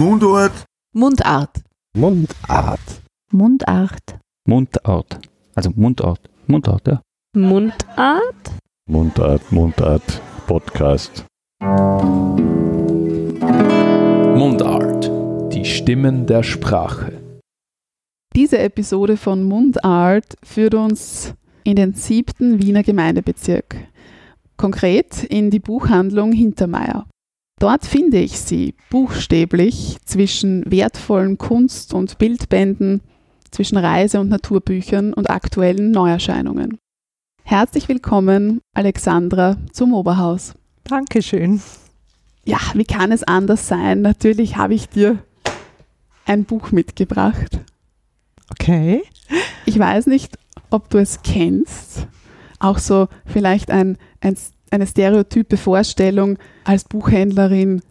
Mundart. 0.00 0.64
Mundart. 0.94 1.60
Mundart. 1.94 3.02
Mundart. 3.30 4.18
Mundart. 4.48 5.20
Also 5.54 5.70
Mundart. 5.76 6.20
Mundart, 6.46 6.88
ja. 6.88 7.02
Mundart? 7.36 8.50
Mundart, 8.88 9.52
Mundart. 9.52 10.22
Podcast. 10.46 11.26
Mundart. 14.40 15.10
Die 15.52 15.66
Stimmen 15.66 16.24
der 16.24 16.44
Sprache. 16.44 17.20
Diese 18.34 18.58
Episode 18.58 19.18
von 19.18 19.44
Mundart 19.44 20.34
führt 20.42 20.74
uns 20.74 21.34
in 21.64 21.76
den 21.76 21.92
siebten 21.92 22.62
Wiener 22.62 22.82
Gemeindebezirk, 22.82 23.76
konkret 24.56 25.24
in 25.24 25.50
die 25.50 25.60
Buchhandlung 25.60 26.32
Hintermeier. 26.32 27.06
Dort 27.60 27.84
finde 27.84 28.18
ich 28.18 28.40
sie 28.40 28.74
buchstäblich 28.88 29.98
zwischen 30.06 30.64
wertvollen 30.70 31.36
Kunst- 31.36 31.92
und 31.92 32.16
Bildbänden, 32.16 33.02
zwischen 33.50 33.76
Reise- 33.76 34.18
und 34.18 34.30
Naturbüchern 34.30 35.12
und 35.12 35.28
aktuellen 35.28 35.90
Neuerscheinungen. 35.90 36.78
Herzlich 37.44 37.86
willkommen, 37.90 38.62
Alexandra, 38.72 39.58
zum 39.72 39.92
Oberhaus. 39.92 40.54
Dankeschön. 40.84 41.60
Ja, 42.46 42.56
wie 42.72 42.86
kann 42.86 43.12
es 43.12 43.24
anders 43.24 43.68
sein? 43.68 44.00
Natürlich 44.00 44.56
habe 44.56 44.72
ich 44.72 44.88
dir 44.88 45.18
ein 46.24 46.44
Buch 46.44 46.72
mitgebracht. 46.72 47.60
Okay. 48.52 49.02
Ich 49.66 49.78
weiß 49.78 50.06
nicht, 50.06 50.38
ob 50.70 50.88
du 50.88 50.96
es 50.96 51.20
kennst. 51.22 52.06
Auch 52.58 52.78
so 52.78 53.08
vielleicht 53.26 53.70
ein, 53.70 53.98
ein, 54.22 54.38
eine 54.70 54.86
stereotype 54.86 55.56
Vorstellung 55.56 56.38
als 56.64 56.84
Buchhändlerin. 56.84 57.82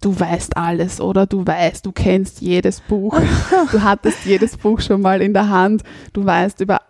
Du 0.00 0.18
weißt 0.18 0.56
alles 0.56 1.00
oder 1.00 1.26
du 1.26 1.46
weißt, 1.46 1.84
du 1.86 1.92
kennst 1.92 2.40
jedes 2.40 2.80
Buch. 2.80 3.18
Du 3.72 3.82
hattest 3.82 4.24
jedes 4.26 4.56
Buch 4.56 4.80
schon 4.80 5.00
mal 5.00 5.22
in 5.22 5.32
der 5.32 5.48
Hand. 5.48 5.82
Du 6.12 6.24
weißt 6.24 6.60
über 6.60 6.80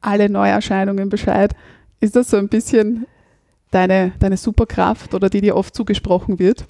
alle 0.00 0.28
Neuerscheinungen 0.28 1.08
Bescheid. 1.08 1.54
Ist 2.00 2.16
das 2.16 2.30
so 2.30 2.36
ein 2.36 2.48
bisschen 2.48 3.06
deine, 3.70 4.12
deine 4.18 4.36
Superkraft 4.36 5.14
oder 5.14 5.30
die 5.30 5.40
dir 5.40 5.56
oft 5.56 5.74
zugesprochen 5.74 6.38
wird? 6.38 6.64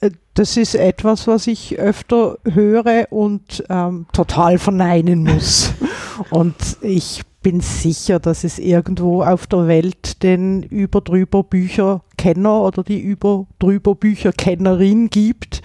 Äh, 0.00 0.10
Das 0.34 0.56
ist 0.56 0.74
etwas, 0.74 1.26
was 1.26 1.46
ich 1.46 1.78
öfter 1.78 2.38
höre 2.44 3.06
und 3.10 3.64
ähm, 3.68 4.06
total 4.12 4.58
verneinen 4.58 5.24
muss. 5.24 5.74
und 6.30 6.54
ich 6.80 7.22
bin 7.42 7.60
sicher, 7.60 8.18
dass 8.18 8.44
es 8.44 8.58
irgendwo 8.58 9.22
auf 9.22 9.46
der 9.46 9.66
Welt 9.66 10.22
den 10.22 10.62
über-drüber 10.62 11.42
Bücherkenner 11.42 12.62
oder 12.62 12.82
die 12.82 13.00
über-drüber 13.00 13.94
Bücherkennerin 13.94 15.08
gibt. 15.08 15.62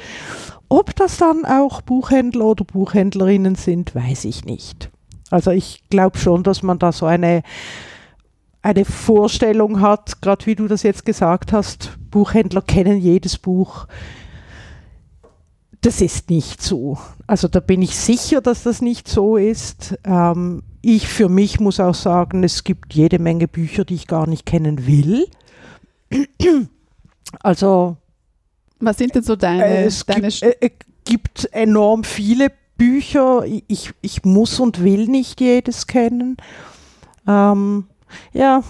Ob 0.69 0.95
das 0.95 1.17
dann 1.17 1.45
auch 1.45 1.81
Buchhändler 1.81 2.45
oder 2.45 2.63
Buchhändlerinnen 2.63 3.55
sind, 3.55 3.93
weiß 3.93 4.25
ich 4.25 4.45
nicht. 4.45 4.89
Also 5.29 5.51
ich 5.51 5.83
glaube 5.89 6.17
schon, 6.17 6.43
dass 6.43 6.63
man 6.63 6.79
da 6.79 6.91
so 6.91 7.05
eine, 7.05 7.43
eine 8.61 8.85
Vorstellung 8.85 9.81
hat, 9.81 10.21
gerade 10.21 10.45
wie 10.45 10.55
du 10.55 10.67
das 10.67 10.83
jetzt 10.83 11.05
gesagt 11.05 11.51
hast, 11.51 11.97
Buchhändler 12.09 12.61
kennen 12.61 12.99
jedes 12.99 13.37
Buch. 13.37 13.87
Das 15.81 16.01
ist 16.01 16.29
nicht 16.29 16.61
so. 16.61 16.97
Also 17.27 17.47
da 17.47 17.59
bin 17.59 17.81
ich 17.81 17.95
sicher, 17.95 18.41
dass 18.41 18.63
das 18.63 18.81
nicht 18.81 19.07
so 19.07 19.37
ist. 19.37 19.99
Ähm, 20.03 20.63
ich 20.85 21.07
für 21.07 21.29
mich 21.29 21.59
muss 21.59 21.79
auch 21.79 21.95
sagen, 21.95 22.43
es 22.43 22.63
gibt 22.63 22.93
jede 22.93 23.17
Menge 23.17 23.47
Bücher, 23.47 23.85
die 23.85 23.95
ich 23.95 24.05
gar 24.05 24.27
nicht 24.27 24.45
kennen 24.45 24.85
will. 24.85 25.27
Also 27.41 27.97
Was 28.79 28.97
sind 28.97 29.13
denn 29.15 29.23
so 29.23 29.35
deine, 29.35 29.65
äh, 29.65 29.85
es 29.85 30.05
deine 30.05 30.29
gibt, 30.29 30.43
äh, 30.43 30.55
äh, 30.61 30.69
gibt 31.03 31.49
enorm 31.51 32.03
viele 32.03 32.49
Bücher. 32.77 33.43
Ich, 33.67 33.91
ich 34.01 34.23
muss 34.23 34.59
und 34.59 34.83
will 34.83 35.07
nicht 35.07 35.41
jedes 35.41 35.87
kennen. 35.87 36.37
Ähm, 37.27 37.87
ja, 38.31 38.63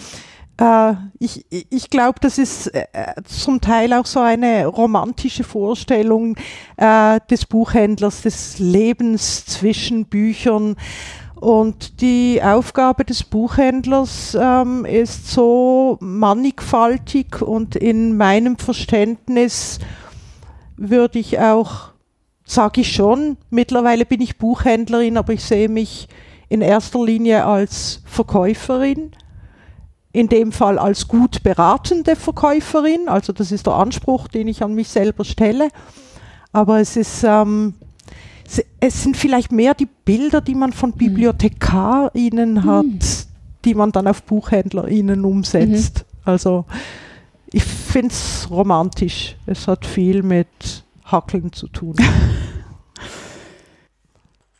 äh, 0.56 0.94
ich, 1.18 1.44
ich 1.50 1.90
glaube, 1.90 2.18
das 2.20 2.38
ist 2.38 2.68
äh, 2.68 2.86
zum 3.26 3.60
Teil 3.60 3.92
auch 3.92 4.06
so 4.06 4.20
eine 4.20 4.66
romantische 4.66 5.44
Vorstellung 5.44 6.36
äh, 6.78 7.20
des 7.30 7.44
Buchhändlers, 7.44 8.22
des 8.22 8.58
Lebens 8.58 9.44
zwischen 9.44 10.06
Büchern. 10.06 10.74
Und 11.40 12.02
die 12.02 12.42
Aufgabe 12.42 13.06
des 13.06 13.24
Buchhändlers 13.24 14.36
ähm, 14.38 14.84
ist 14.84 15.28
so 15.30 15.96
mannigfaltig 16.00 17.40
und 17.40 17.76
in 17.76 18.14
meinem 18.18 18.58
Verständnis 18.58 19.78
würde 20.76 21.18
ich 21.18 21.38
auch, 21.38 21.92
sage 22.44 22.82
ich 22.82 22.92
schon, 22.92 23.38
mittlerweile 23.48 24.04
bin 24.04 24.20
ich 24.20 24.36
Buchhändlerin, 24.36 25.16
aber 25.16 25.32
ich 25.32 25.42
sehe 25.42 25.70
mich 25.70 26.08
in 26.50 26.60
erster 26.60 27.02
Linie 27.02 27.46
als 27.46 28.02
Verkäuferin, 28.04 29.12
in 30.12 30.28
dem 30.28 30.52
Fall 30.52 30.78
als 30.78 31.08
gut 31.08 31.42
beratende 31.42 32.16
Verkäuferin, 32.16 33.08
also 33.08 33.32
das 33.32 33.50
ist 33.50 33.66
der 33.66 33.74
Anspruch, 33.74 34.28
den 34.28 34.46
ich 34.46 34.62
an 34.62 34.74
mich 34.74 34.88
selber 34.88 35.24
stelle. 35.24 35.68
Aber 36.52 36.80
es 36.80 36.98
ist, 36.98 37.24
ähm, 37.24 37.76
es- 38.80 39.02
sind 39.02 39.16
vielleicht 39.16 39.52
mehr 39.52 39.74
die 39.74 39.88
Bilder, 40.04 40.40
die 40.40 40.54
man 40.54 40.72
von 40.72 40.92
BibliothekarInnen 40.92 42.64
hat, 42.64 42.84
die 43.64 43.74
man 43.74 43.92
dann 43.92 44.06
auf 44.06 44.22
BuchhändlerInnen 44.24 45.24
umsetzt. 45.24 46.04
Also 46.24 46.64
ich 47.52 47.62
finde 47.64 48.08
es 48.08 48.48
romantisch. 48.50 49.36
Es 49.46 49.66
hat 49.68 49.84
viel 49.86 50.22
mit 50.22 50.48
Hackeln 51.04 51.52
zu 51.52 51.68
tun. 51.68 51.96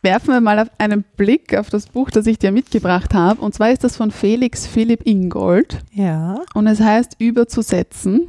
Werfen 0.03 0.33
wir 0.33 0.41
mal 0.41 0.67
einen 0.79 1.03
Blick 1.15 1.55
auf 1.55 1.69
das 1.69 1.85
Buch, 1.85 2.09
das 2.09 2.25
ich 2.25 2.39
dir 2.39 2.51
mitgebracht 2.51 3.13
habe. 3.13 3.39
Und 3.39 3.53
zwar 3.53 3.69
ist 3.71 3.83
das 3.83 3.97
von 3.97 4.09
Felix 4.09 4.65
Philipp 4.65 5.05
Ingold. 5.05 5.79
ja. 5.93 6.39
Und 6.55 6.65
es 6.67 6.79
heißt 6.79 7.17
überzusetzen 7.19 8.27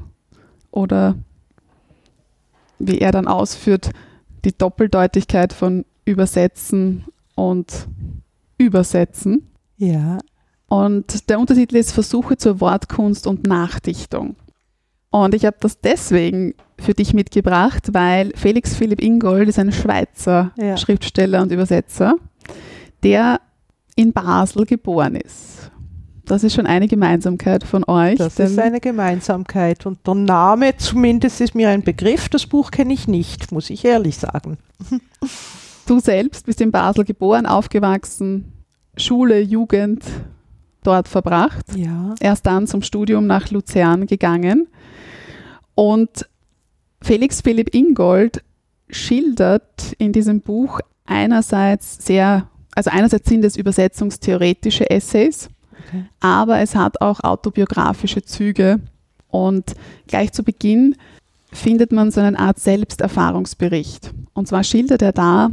oder 0.71 1.15
wie 2.79 2.99
er 2.99 3.11
dann 3.12 3.27
ausführt, 3.27 3.91
die 4.44 4.56
Doppeldeutigkeit 4.56 5.53
von 5.53 5.84
übersetzen 6.04 7.04
und 7.34 7.86
übersetzen. 8.58 9.50
Ja. 9.76 10.19
Und 10.69 11.28
der 11.28 11.38
Untertitel 11.38 11.76
ist 11.76 11.92
Versuche 11.92 12.36
zur 12.36 12.60
Wortkunst 12.60 13.26
und 13.26 13.47
Nachdichtung. 13.47 14.36
Und 15.10 15.34
ich 15.34 15.44
habe 15.44 15.56
das 15.60 15.81
deswegen 15.81 16.54
für 16.78 16.94
dich 16.94 17.12
mitgebracht, 17.12 17.92
weil 17.92 18.32
Felix 18.34 18.75
Philipp 18.75 19.02
Ingold 19.02 19.48
ist 19.48 19.58
ein 19.58 19.70
Schweizer 19.70 20.52
Ja. 20.56 20.76
Schriftsteller 20.78 21.42
und 21.42 21.52
Übersetzer, 21.52 22.16
der 23.02 23.41
in 23.94 24.12
Basel 24.12 24.64
geboren 24.64 25.16
ist. 25.16 25.62
Das 26.32 26.44
ist 26.44 26.54
schon 26.54 26.65
eine 26.66 26.88
Gemeinsamkeit 26.88 27.62
von 27.62 27.84
euch. 27.87 28.16
Das 28.16 28.38
ist 28.38 28.59
eine 28.59 28.81
Gemeinsamkeit. 28.81 29.84
Und 29.84 30.06
der 30.06 30.15
Name 30.15 30.75
zumindest 30.78 31.43
ist 31.43 31.54
mir 31.54 31.69
ein 31.69 31.82
Begriff. 31.82 32.31
Das 32.31 32.47
Buch 32.47 32.70
kenne 32.70 32.94
ich 32.94 33.06
nicht, 33.06 33.53
muss 33.53 33.69
ich 33.69 33.84
ehrlich 33.84 34.16
sagen. 34.16 34.56
Du 35.84 35.98
selbst 35.98 36.47
bist 36.47 36.60
in 36.62 36.70
Basel 36.70 37.04
geboren, 37.04 37.44
aufgewachsen, 37.44 38.50
Schule, 38.97 39.41
Jugend 39.41 40.04
dort 40.84 41.06
verbracht, 41.09 41.66
Ja. 41.76 42.15
erst 42.20 42.47
dann 42.47 42.66
zum 42.69 42.81
Studium 42.82 43.26
nach 43.26 43.50
Luzern 43.50 44.06
gegangen. 44.06 44.69
Und 45.75 46.28
Felix 47.03 47.43
Philipp 47.43 47.75
Ingold 47.75 48.43
schildert 48.88 49.93
in 49.99 50.12
diesem 50.12 50.41
Buch 50.41 50.81
einerseits 51.04 52.06
sehr, 52.06 52.49
also 52.75 52.88
einerseits 52.91 53.28
sind 53.28 53.44
es 53.44 53.56
übersetzungstheoretische 53.56 54.88
Essays, 54.88 55.50
Aber 56.20 56.59
es 56.60 56.75
hat 56.75 57.00
auch 57.00 57.20
autobiografische 57.20 58.22
Züge. 58.22 58.81
Und 59.28 59.75
gleich 60.06 60.32
zu 60.32 60.43
Beginn 60.43 60.97
findet 61.53 61.93
man 61.93 62.10
so 62.10 62.20
eine 62.20 62.38
Art 62.38 62.59
Selbsterfahrungsbericht. 62.59 64.12
Und 64.34 64.48
zwar 64.48 64.65
schildert 64.65 65.03
er 65.03 65.12
da 65.12 65.50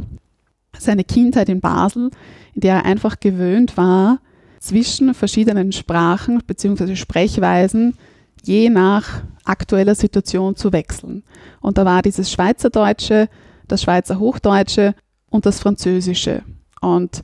seine 0.78 1.04
Kindheit 1.04 1.48
in 1.48 1.60
Basel, 1.60 2.10
in 2.54 2.60
der 2.60 2.76
er 2.76 2.84
einfach 2.84 3.20
gewöhnt 3.20 3.76
war, 3.76 4.18
zwischen 4.60 5.14
verschiedenen 5.14 5.72
Sprachen 5.72 6.42
bzw. 6.46 6.94
Sprechweisen 6.96 7.94
je 8.42 8.70
nach 8.70 9.22
aktueller 9.44 9.94
Situation 9.94 10.56
zu 10.56 10.72
wechseln. 10.72 11.22
Und 11.60 11.78
da 11.78 11.84
war 11.84 12.02
dieses 12.02 12.30
Schweizerdeutsche, 12.30 13.28
das 13.68 13.82
Schweizer 13.82 14.18
Hochdeutsche 14.18 14.94
und 15.28 15.46
das 15.46 15.60
Französische. 15.60 16.42
Und 16.80 17.22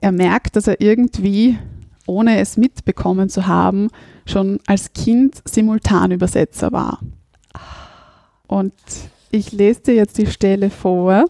er 0.00 0.12
merkt, 0.12 0.56
dass 0.56 0.66
er 0.66 0.80
irgendwie, 0.80 1.58
ohne 2.08 2.38
es 2.38 2.56
mitbekommen 2.56 3.28
zu 3.28 3.46
haben, 3.46 3.88
schon 4.26 4.60
als 4.66 4.92
Kind 4.92 5.42
Simultanübersetzer 5.44 6.72
war. 6.72 7.00
Und 8.46 8.72
ich 9.30 9.52
lese 9.52 9.82
dir 9.82 9.94
jetzt 9.94 10.18
die 10.18 10.26
Stelle 10.26 10.70
vor. 10.70 11.26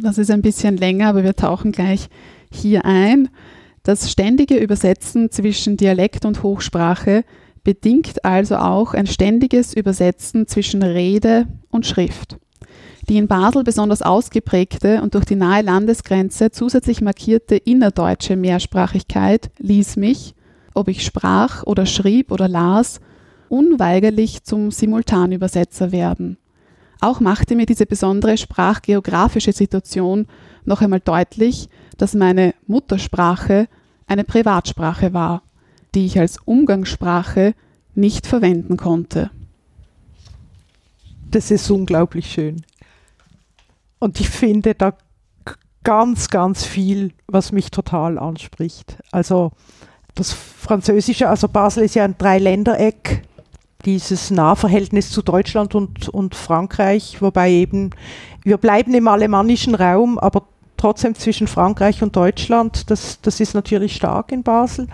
Das 0.00 0.18
ist 0.18 0.30
ein 0.30 0.42
bisschen 0.42 0.76
länger, 0.76 1.08
aber 1.08 1.24
wir 1.24 1.34
tauchen 1.34 1.72
gleich 1.72 2.08
hier 2.50 2.84
ein. 2.84 3.28
Das 3.82 4.10
ständige 4.10 4.56
Übersetzen 4.56 5.30
zwischen 5.30 5.76
Dialekt 5.76 6.24
und 6.24 6.42
Hochsprache 6.42 7.24
bedingt 7.64 8.24
also 8.24 8.56
auch 8.56 8.94
ein 8.94 9.06
ständiges 9.06 9.74
Übersetzen 9.74 10.46
zwischen 10.46 10.82
Rede 10.82 11.46
und 11.70 11.86
Schrift. 11.86 12.36
Die 13.08 13.16
in 13.16 13.26
Basel 13.26 13.64
besonders 13.64 14.02
ausgeprägte 14.02 15.00
und 15.00 15.14
durch 15.14 15.24
die 15.24 15.34
nahe 15.34 15.62
Landesgrenze 15.62 16.50
zusätzlich 16.50 17.00
markierte 17.00 17.56
innerdeutsche 17.56 18.36
Mehrsprachigkeit 18.36 19.50
ließ 19.58 19.96
mich, 19.96 20.34
ob 20.74 20.88
ich 20.88 21.04
sprach 21.04 21.62
oder 21.64 21.86
schrieb 21.86 22.30
oder 22.30 22.48
las, 22.48 23.00
unweigerlich 23.48 24.44
zum 24.44 24.70
Simultanübersetzer 24.70 25.90
werden. 25.90 26.36
Auch 27.00 27.20
machte 27.20 27.56
mir 27.56 27.64
diese 27.64 27.86
besondere 27.86 28.36
sprachgeografische 28.36 29.52
Situation 29.52 30.26
noch 30.66 30.82
einmal 30.82 31.00
deutlich, 31.00 31.70
dass 31.96 32.12
meine 32.12 32.54
Muttersprache 32.66 33.68
eine 34.06 34.24
Privatsprache 34.24 35.14
war, 35.14 35.42
die 35.94 36.04
ich 36.04 36.18
als 36.18 36.38
Umgangssprache 36.44 37.54
nicht 37.94 38.26
verwenden 38.26 38.76
konnte. 38.76 39.30
Das 41.30 41.50
ist 41.50 41.70
unglaublich 41.70 42.30
schön. 42.30 42.64
Und 43.98 44.20
ich 44.20 44.28
finde 44.28 44.74
da 44.74 44.94
ganz, 45.84 46.28
ganz 46.28 46.64
viel, 46.64 47.12
was 47.26 47.52
mich 47.52 47.70
total 47.70 48.18
anspricht. 48.18 48.98
Also 49.10 49.52
das 50.14 50.32
Französische, 50.32 51.28
also 51.28 51.48
Basel 51.48 51.84
ist 51.84 51.94
ja 51.94 52.04
ein 52.04 52.18
Dreiländereck, 52.18 53.22
dieses 53.84 54.30
Nahverhältnis 54.30 55.10
zu 55.10 55.22
Deutschland 55.22 55.74
und, 55.74 56.08
und 56.08 56.34
Frankreich, 56.34 57.22
wobei 57.22 57.50
eben 57.52 57.90
wir 58.42 58.56
bleiben 58.56 58.92
im 58.94 59.08
alemannischen 59.08 59.74
Raum, 59.74 60.18
aber 60.18 60.42
trotzdem 60.76 61.14
zwischen 61.14 61.46
Frankreich 61.46 62.02
und 62.02 62.16
Deutschland, 62.16 62.90
das, 62.90 63.20
das 63.22 63.40
ist 63.40 63.54
natürlich 63.54 63.94
stark 63.94 64.32
in 64.32 64.42
Basel. 64.42 64.88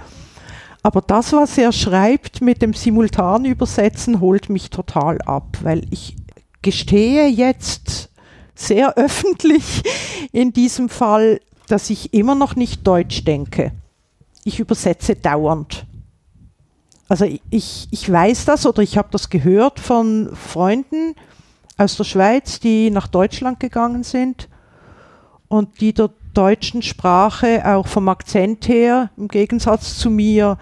Aber 0.83 1.01
das, 1.01 1.33
was 1.33 1.56
er 1.56 1.73
schreibt 1.73 2.43
mit 2.43 2.61
dem 2.61 2.75
Simultanübersetzen, 2.75 4.21
holt 4.21 4.51
mich 4.51 4.69
total 4.69 5.21
ab, 5.23 5.56
weil 5.62 5.83
ich 5.91 6.15
gestehe 6.61 7.27
jetzt 7.27 8.11
sehr 8.67 8.95
öffentlich 8.97 9.83
in 10.33 10.53
diesem 10.53 10.89
Fall, 10.89 11.41
dass 11.69 11.91
ich 11.91 12.13
immer 12.15 12.35
noch 12.35 12.57
nicht 12.57 12.87
Deutsch 12.87 13.25
denke. 13.25 13.73
Ich 14.45 14.61
übersetze 14.61 15.17
dauernd. 15.17 15.87
Also 17.09 17.27
ich, 17.51 17.89
ich 17.91 18.11
weiß 18.11 18.45
das 18.47 18.67
oder 18.67 18.83
ich 18.83 18.97
habe 18.97 19.09
das 19.11 19.31
gehört 19.31 19.79
von 19.79 20.35
Freunden 20.35 21.15
aus 21.77 21.97
der 21.97 22.05
Schweiz, 22.05 22.61
die 22.61 22.91
nach 22.91 23.09
Deutschland 23.09 23.61
gegangen 23.61 24.05
sind 24.05 24.49
und 25.49 25.81
die 25.81 25.93
der 25.93 26.11
deutschen 26.33 26.83
Sprache 26.83 27.63
auch 27.65 27.87
vom 27.87 28.09
Akzent 28.09 28.69
her 28.69 29.11
im 29.17 29.29
Gegensatz 29.29 29.97
zu 29.99 30.11
mir 30.11 30.59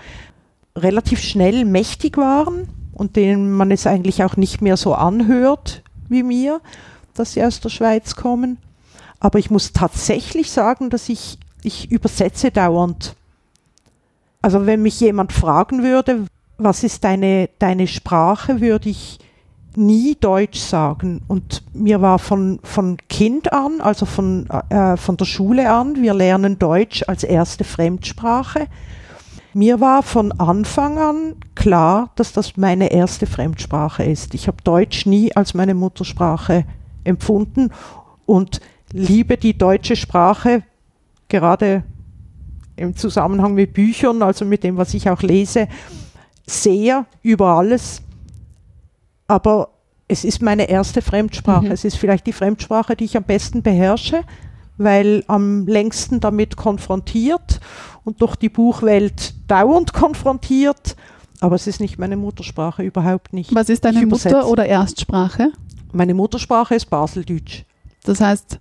relativ 0.77 1.21
schnell 1.21 1.65
mächtig 1.65 2.17
waren 2.17 2.69
und 2.93 3.17
denen 3.17 3.53
man 3.53 3.71
es 3.71 3.87
eigentlich 3.87 4.23
auch 4.23 4.37
nicht 4.37 4.61
mehr 4.61 4.77
so 4.77 4.95
anhört 4.95 5.83
wie 6.09 6.23
mir, 6.23 6.61
dass 7.15 7.33
sie 7.33 7.45
aus 7.45 7.61
der 7.61 7.69
Schweiz 7.69 8.17
kommen. 8.17 8.59
Aber 9.21 9.39
ich 9.39 9.51
muss 9.51 9.73
tatsächlich 9.73 10.51
sagen, 10.51 10.91
dass 10.91 11.09
ich, 11.09 11.39
ich 11.63 11.91
übersetze 11.91 12.51
dauernd. 12.51 13.15
Also 14.41 14.67
wenn 14.67 14.83
mich 14.83 14.99
jemand 15.01 15.33
fragen 15.33 15.83
würde, 15.83 16.27
was 16.59 16.83
ist 16.83 17.05
deine, 17.05 17.49
deine 17.59 17.87
Sprache, 17.87 18.61
würde 18.61 18.89
ich 18.89 19.19
nie 19.77 20.17
Deutsch 20.21 20.59
sagen. 20.59 21.23
Und 21.29 21.63
mir 21.73 22.01
war 22.01 22.19
von, 22.19 22.61
von 22.63 22.97
Kind 23.09 23.53
an, 23.53 23.81
also 23.81 24.07
von, 24.07 24.49
äh, 24.69 24.97
von 24.97 25.17
der 25.17 25.25
Schule 25.25 25.71
an, 25.71 26.03
wir 26.03 26.15
lernen 26.15 26.59
Deutsch 26.59 27.05
als 27.07 27.25
erste 27.25 27.65
Fremdsprache. 27.65 28.67
Mir 29.55 29.81
war 29.81 30.03
von 30.03 30.33
Anfang 30.33 30.99
an 30.99 31.37
klar, 31.55 32.11
dass 32.17 32.33
das 32.33 32.57
meine 32.57 32.91
erste 32.91 33.27
Fremdsprache 33.27 34.03
ist. 34.03 34.35
Ich 34.35 34.49
habe 34.49 34.59
Deutsch 34.65 35.05
nie 35.05 35.35
als 35.37 35.53
meine 35.55 35.75
Muttersprache 35.75 36.65
empfunden 37.05 37.71
und 38.27 38.61
liebe 38.93 39.37
die 39.37 39.57
deutsche 39.57 39.97
Sprache, 39.97 40.63
gerade 41.29 41.85
im 42.77 42.97
Zusammenhang 42.97 43.55
mit 43.55 43.73
Büchern, 43.73 44.23
also 44.23 44.45
mit 44.45 44.65
dem, 44.65 44.77
was 44.77 44.95
ich 44.95 45.09
auch 45.09 45.23
lese, 45.23 45.69
sehr 46.47 47.07
über 47.23 47.49
alles. 47.49 48.03
Aber 49.29 49.69
es 50.09 50.25
ist 50.25 50.43
meine 50.43 50.69
erste 50.69 51.01
Fremdsprache. 51.03 51.67
Mhm. 51.67 51.73
Es 51.73 51.85
ist 51.85 51.97
vielleicht 51.97 52.27
die 52.27 52.33
Fremdsprache, 52.33 52.97
die 52.97 53.05
ich 53.05 53.17
am 53.17 53.25
besten 53.25 53.63
beherrsche, 53.63 54.23
weil 54.77 55.25
am 55.27 55.67
längsten 55.67 56.21
damit 56.21 56.57
konfrontiert 56.57 57.61
und 58.05 58.21
durch 58.21 58.37
die 58.37 58.49
Buchwelt 58.49 59.35
dauernd 59.49 59.93
konfrontiert. 59.93 60.97
Aber 61.41 61.57
es 61.57 61.67
ist 61.67 61.81
nicht 61.81 61.99
meine 61.99 62.17
Muttersprache, 62.17 62.83
überhaupt 62.83 63.33
nicht. 63.33 63.55
Was 63.55 63.69
ist 63.69 63.85
deine 63.85 64.07
Mutter- 64.07 64.47
oder 64.47 64.67
Erstsprache? 64.67 65.53
Meine 65.93 66.15
Muttersprache 66.15 66.75
ist 66.75 66.87
Baseldeutsch. 66.87 67.65
Das 68.05 68.21
heißt, 68.21 68.59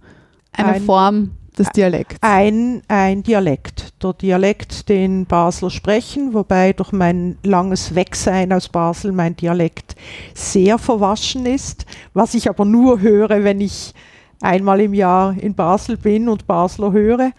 eine 0.54 0.74
ein, 0.74 0.83
Form 0.83 1.31
des 1.57 1.69
Dialekts. 1.69 2.18
Ein, 2.22 2.81
ein 2.88 3.24
Dialekt. 3.24 3.94
Der 4.04 4.13
Dialekt, 4.13 4.89
den 4.89 5.25
Basler 5.25 5.69
sprechen, 5.69 6.33
wobei 6.33 6.74
durch 6.74 6.92
mein 6.92 7.38
langes 7.44 7.95
Wegsein 7.95 8.51
aus 8.54 8.69
Basel 8.69 9.12
mein 9.12 9.36
Dialekt 9.36 9.95
sehr 10.33 10.78
verwaschen 10.78 11.45
ist, 11.45 11.86
was 12.13 12.33
ich 12.33 12.50
aber 12.50 12.66
nur 12.66 13.00
höre, 13.00 13.44
wenn 13.44 13.62
ich 13.62 13.94
einmal 14.42 14.81
im 14.81 14.94
Jahr 14.94 15.36
in 15.38 15.56
Basel 15.56 15.98
bin 15.98 16.30
und 16.30 16.48
Basler 16.48 16.92
höre. 16.92 17.31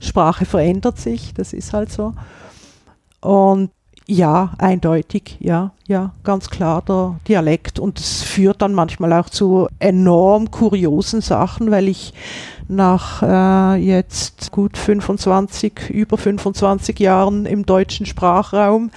Sprache 0.00 0.44
verändert 0.44 0.98
sich, 0.98 1.34
das 1.34 1.52
ist 1.52 1.72
halt 1.72 1.90
so. 1.90 2.12
Und 3.20 3.70
ja, 4.08 4.52
eindeutig, 4.58 5.36
ja, 5.40 5.72
ja, 5.86 6.12
ganz 6.22 6.48
klar 6.48 6.82
der 6.82 7.16
Dialekt. 7.26 7.78
Und 7.80 7.98
es 7.98 8.22
führt 8.22 8.62
dann 8.62 8.72
manchmal 8.72 9.12
auch 9.12 9.28
zu 9.28 9.68
enorm 9.80 10.50
kuriosen 10.50 11.20
Sachen, 11.20 11.70
weil 11.70 11.88
ich 11.88 12.14
nach 12.68 13.22
äh, 13.22 13.76
jetzt 13.76 14.52
gut 14.52 14.76
25, 14.78 15.90
über 15.90 16.18
25 16.18 16.98
Jahren 17.00 17.46
im 17.46 17.66
deutschen 17.66 18.06
Sprachraum, 18.06 18.90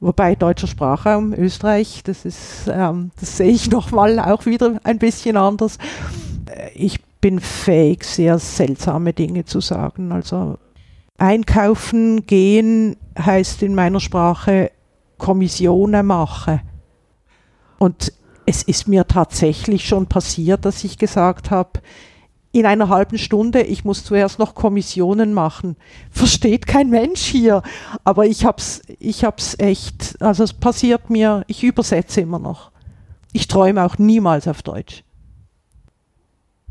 wobei 0.00 0.34
deutscher 0.34 0.66
Sprachraum, 0.66 1.34
Österreich, 1.34 2.02
das 2.04 2.24
ist, 2.24 2.68
ähm, 2.68 3.10
das 3.20 3.36
sehe 3.36 3.50
ich 3.50 3.70
nochmal 3.70 4.18
auch 4.18 4.46
wieder 4.46 4.80
ein 4.84 4.98
bisschen 4.98 5.36
anders. 5.36 5.78
Äh, 6.46 6.70
ich 6.74 7.02
bin 7.20 7.40
fähig, 7.40 8.04
sehr 8.04 8.38
seltsame 8.38 9.12
Dinge 9.12 9.44
zu 9.44 9.60
sagen. 9.60 10.12
Also 10.12 10.58
einkaufen 11.18 12.26
gehen 12.26 12.96
heißt 13.18 13.62
in 13.62 13.74
meiner 13.74 14.00
Sprache 14.00 14.70
Kommissionen 15.18 16.06
machen. 16.06 16.60
Und 17.78 18.12
es 18.46 18.62
ist 18.62 18.88
mir 18.88 19.06
tatsächlich 19.06 19.86
schon 19.86 20.06
passiert, 20.06 20.64
dass 20.64 20.84
ich 20.84 20.98
gesagt 20.98 21.50
habe, 21.50 21.80
in 22.52 22.64
einer 22.64 22.88
halben 22.88 23.18
Stunde, 23.18 23.62
ich 23.62 23.84
muss 23.84 24.04
zuerst 24.04 24.38
noch 24.38 24.54
Kommissionen 24.54 25.34
machen. 25.34 25.76
Versteht 26.10 26.66
kein 26.66 26.88
Mensch 26.88 27.20
hier. 27.20 27.62
Aber 28.02 28.24
ich 28.24 28.46
hab's, 28.46 28.80
ich 28.98 29.24
hab's 29.24 29.58
echt, 29.58 30.16
also 30.22 30.44
es 30.44 30.54
passiert 30.54 31.10
mir, 31.10 31.44
ich 31.48 31.64
übersetze 31.64 32.22
immer 32.22 32.38
noch. 32.38 32.70
Ich 33.32 33.46
träume 33.46 33.84
auch 33.84 33.98
niemals 33.98 34.48
auf 34.48 34.62
Deutsch. 34.62 35.04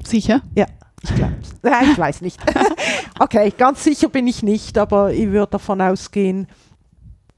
Sicher? 0.03 0.41
Ja, 0.55 0.65
ich 1.04 1.16
glaube 1.16 1.36
Ja, 1.64 1.82
ich 1.84 1.98
weiß 1.98 2.22
nicht. 2.22 2.40
okay, 3.20 3.54
ganz 3.58 3.84
sicher 3.84 4.10
bin 4.10 4.28
ich 4.28 4.44
nicht, 4.44 4.78
aber 4.78 5.14
ich 5.14 5.28
würde 5.28 5.52
davon 5.52 5.82
ausgehen. 5.82 6.48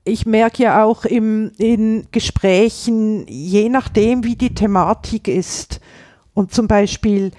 Ich 0.03 0.25
merke 0.25 0.63
ja 0.63 0.83
auch 0.83 1.05
im, 1.05 1.51
in 1.57 2.07
Gesprächen, 2.11 3.25
je 3.27 3.69
nachdem, 3.69 4.23
wie 4.23 4.35
die 4.35 4.53
Thematik 4.53 5.27
ist, 5.27 5.81
und 6.33 6.53
zum 6.53 6.67
Beispiel, 6.67 7.31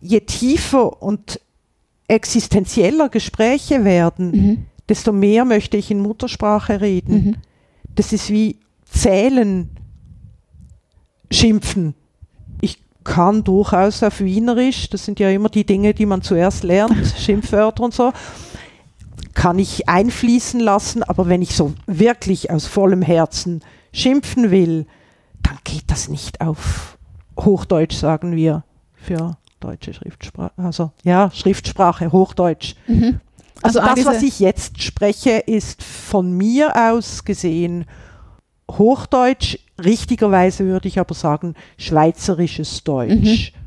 je 0.00 0.20
tiefer 0.20 1.02
und 1.02 1.40
existenzieller 2.06 3.08
Gespräche 3.08 3.84
werden, 3.84 4.30
mhm. 4.30 4.66
desto 4.88 5.10
mehr 5.10 5.44
möchte 5.46 5.78
ich 5.78 5.90
in 5.90 6.00
Muttersprache 6.00 6.80
reden. 6.82 7.14
Mhm. 7.14 7.36
Das 7.94 8.12
ist 8.12 8.28
wie 8.28 8.58
zählen, 8.84 9.70
schimpfen 11.30 11.94
kann 13.04 13.44
durchaus 13.44 14.02
auf 14.02 14.20
Wienerisch, 14.20 14.88
das 14.90 15.04
sind 15.04 15.20
ja 15.20 15.30
immer 15.30 15.48
die 15.48 15.64
Dinge, 15.64 15.94
die 15.94 16.06
man 16.06 16.22
zuerst 16.22 16.64
lernt, 16.64 17.14
Schimpfwörter 17.18 17.82
und 17.82 17.94
so, 17.94 18.12
kann 19.34 19.58
ich 19.58 19.88
einfließen 19.88 20.60
lassen, 20.60 21.02
aber 21.02 21.28
wenn 21.28 21.42
ich 21.42 21.54
so 21.54 21.74
wirklich 21.86 22.50
aus 22.50 22.66
vollem 22.66 23.02
Herzen 23.02 23.62
schimpfen 23.92 24.50
will, 24.50 24.86
dann 25.42 25.58
geht 25.64 25.84
das 25.88 26.08
nicht 26.08 26.40
auf 26.40 26.96
Hochdeutsch, 27.38 27.96
sagen 27.96 28.36
wir, 28.36 28.64
für 28.94 29.36
deutsche 29.60 29.92
Schriftsprache. 29.92 30.52
Also 30.56 30.92
ja, 31.02 31.30
Schriftsprache, 31.32 32.12
Hochdeutsch. 32.12 32.74
Mhm. 32.86 33.20
Also, 33.62 33.80
also 33.80 33.94
das, 33.96 34.06
was 34.06 34.22
ich 34.22 34.40
jetzt 34.40 34.82
spreche, 34.82 35.30
ist 35.30 35.82
von 35.82 36.36
mir 36.36 36.90
aus 36.90 37.24
gesehen 37.24 37.86
Hochdeutsch, 38.78 39.58
richtigerweise 39.82 40.64
würde 40.64 40.88
ich 40.88 40.98
aber 40.98 41.14
sagen 41.14 41.54
schweizerisches 41.78 42.84
Deutsch. 42.84 43.52
Mhm. 43.52 43.60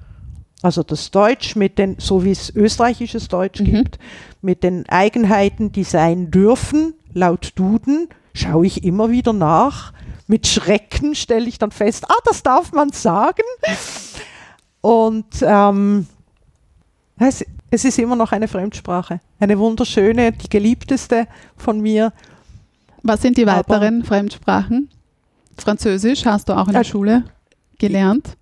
Also 0.62 0.84
das 0.84 1.12
Deutsch 1.12 1.56
mit 1.56 1.78
den, 1.78 1.96
so 2.00 2.24
wie 2.24 2.32
es 2.32 2.54
österreichisches 2.56 3.28
Deutsch 3.28 3.60
mhm. 3.60 3.66
gibt, 3.66 4.00
mit 4.42 4.64
den 4.64 4.88
Eigenheiten, 4.90 5.72
die 5.72 5.84
sein 5.84 6.32
dürfen, 6.32 6.94
laut 7.14 7.54
Duden, 7.56 8.10
schaue 8.34 8.66
ich 8.66 8.84
immer 8.84 9.12
wieder 9.12 9.34
nach. 9.34 9.94
Mit 10.28 10.48
Schrecken 10.48 11.16
stelle 11.16 11.48
ich 11.48 11.58
dann 11.58 11.72
fest, 11.72 12.06
ah, 12.10 12.22
das 12.26 12.44
darf 12.44 12.74
man 12.74 12.92
sagen. 12.92 13.44
Und 14.82 15.28
ähm, 15.42 16.08
es, 17.18 17.46
es 17.72 17.86
ist 17.86 18.00
immer 18.00 18.16
noch 18.16 18.32
eine 18.32 18.48
Fremdsprache. 18.48 19.22
Eine 19.40 19.58
wunderschöne, 19.58 20.32
die 20.32 20.50
geliebteste 20.50 21.28
von 21.56 21.80
mir. 21.80 22.14
Was 23.04 23.22
sind 23.22 23.38
die 23.38 23.48
Aber- 23.48 23.58
weiteren 23.58 24.04
Fremdsprachen? 24.04 24.90
Französisch 25.58 26.26
hast 26.26 26.50
du 26.50 26.54
auch 26.54 26.68
in 26.68 26.74
der 26.74 26.82
Äh, 26.82 26.86
Schule 26.86 27.24
gelernt. 27.80 28.38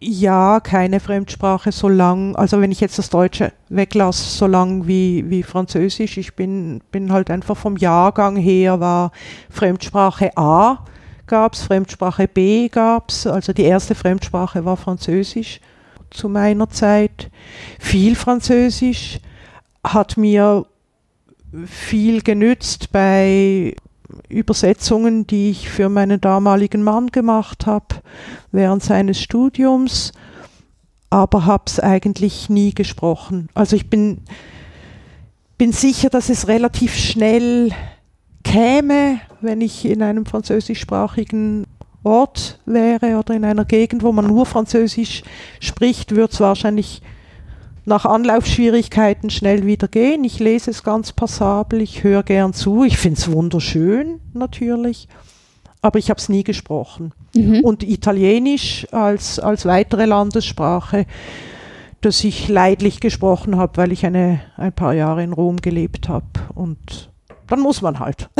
Ja, 0.00 0.60
keine 0.60 1.00
Fremdsprache 1.00 1.72
so 1.72 1.88
lang, 1.88 2.36
also 2.36 2.60
wenn 2.60 2.70
ich 2.70 2.80
jetzt 2.80 2.98
das 2.98 3.10
Deutsche 3.10 3.52
weglasse, 3.68 4.36
so 4.36 4.46
lang 4.46 4.86
wie, 4.86 5.28
wie 5.28 5.42
Französisch. 5.42 6.18
Ich 6.18 6.36
bin, 6.36 6.80
bin 6.92 7.12
halt 7.12 7.30
einfach 7.30 7.56
vom 7.56 7.76
Jahrgang 7.76 8.36
her, 8.36 8.78
war 8.78 9.10
Fremdsprache 9.50 10.36
A 10.36 10.84
gab 11.26 11.54
es, 11.54 11.62
Fremdsprache 11.62 12.26
B 12.26 12.68
gab 12.68 13.10
es, 13.10 13.26
also 13.26 13.52
die 13.52 13.64
erste 13.64 13.94
Fremdsprache 13.94 14.64
war 14.64 14.76
Französisch 14.76 15.60
zu 16.10 16.28
meiner 16.28 16.70
Zeit. 16.70 17.30
Viel 17.78 18.16
Französisch 18.16 19.20
hat 19.84 20.16
mir 20.16 20.64
viel 21.66 22.22
genützt 22.22 22.92
bei 22.92 23.74
Übersetzungen, 24.28 25.26
die 25.26 25.50
ich 25.50 25.68
für 25.68 25.88
meinen 25.88 26.20
damaligen 26.20 26.82
Mann 26.82 27.08
gemacht 27.08 27.66
habe 27.66 27.96
während 28.52 28.82
seines 28.82 29.20
Studiums, 29.20 30.12
aber 31.10 31.46
habe 31.46 31.64
es 31.66 31.80
eigentlich 31.80 32.50
nie 32.50 32.74
gesprochen. 32.74 33.48
Also 33.54 33.76
ich 33.76 33.88
bin, 33.88 34.18
bin 35.56 35.72
sicher, 35.72 36.10
dass 36.10 36.28
es 36.28 36.48
relativ 36.48 36.94
schnell 36.94 37.70
käme, 38.44 39.20
wenn 39.40 39.60
ich 39.60 39.84
in 39.84 40.02
einem 40.02 40.26
französischsprachigen 40.26 41.66
Ort 42.04 42.60
wäre 42.64 43.18
oder 43.18 43.34
in 43.34 43.44
einer 43.44 43.64
Gegend, 43.64 44.02
wo 44.02 44.12
man 44.12 44.26
nur 44.26 44.46
Französisch 44.46 45.22
spricht, 45.60 46.12
würde 46.12 46.32
es 46.32 46.40
wahrscheinlich 46.40 47.02
nach 47.88 48.04
Anlaufschwierigkeiten 48.04 49.30
schnell 49.30 49.66
wieder 49.66 49.88
gehen. 49.88 50.22
Ich 50.24 50.38
lese 50.38 50.70
es 50.70 50.84
ganz 50.84 51.12
passabel, 51.12 51.80
ich 51.80 52.04
höre 52.04 52.22
gern 52.22 52.52
zu, 52.52 52.84
ich 52.84 52.98
finde 52.98 53.18
es 53.18 53.32
wunderschön 53.32 54.20
natürlich, 54.34 55.08
aber 55.82 55.98
ich 55.98 56.10
habe 56.10 56.20
es 56.20 56.28
nie 56.28 56.44
gesprochen. 56.44 57.12
Mhm. 57.34 57.60
Und 57.60 57.82
Italienisch 57.82 58.86
als, 58.92 59.40
als 59.40 59.66
weitere 59.66 60.04
Landessprache, 60.04 61.06
das 62.00 62.22
ich 62.22 62.48
leidlich 62.48 63.00
gesprochen 63.00 63.56
habe, 63.56 63.76
weil 63.76 63.92
ich 63.92 64.06
eine, 64.06 64.40
ein 64.56 64.72
paar 64.72 64.94
Jahre 64.94 65.24
in 65.24 65.32
Rom 65.32 65.56
gelebt 65.56 66.08
habe. 66.08 66.26
Und 66.54 67.10
dann 67.48 67.60
muss 67.60 67.82
man 67.82 67.98
halt. 67.98 68.28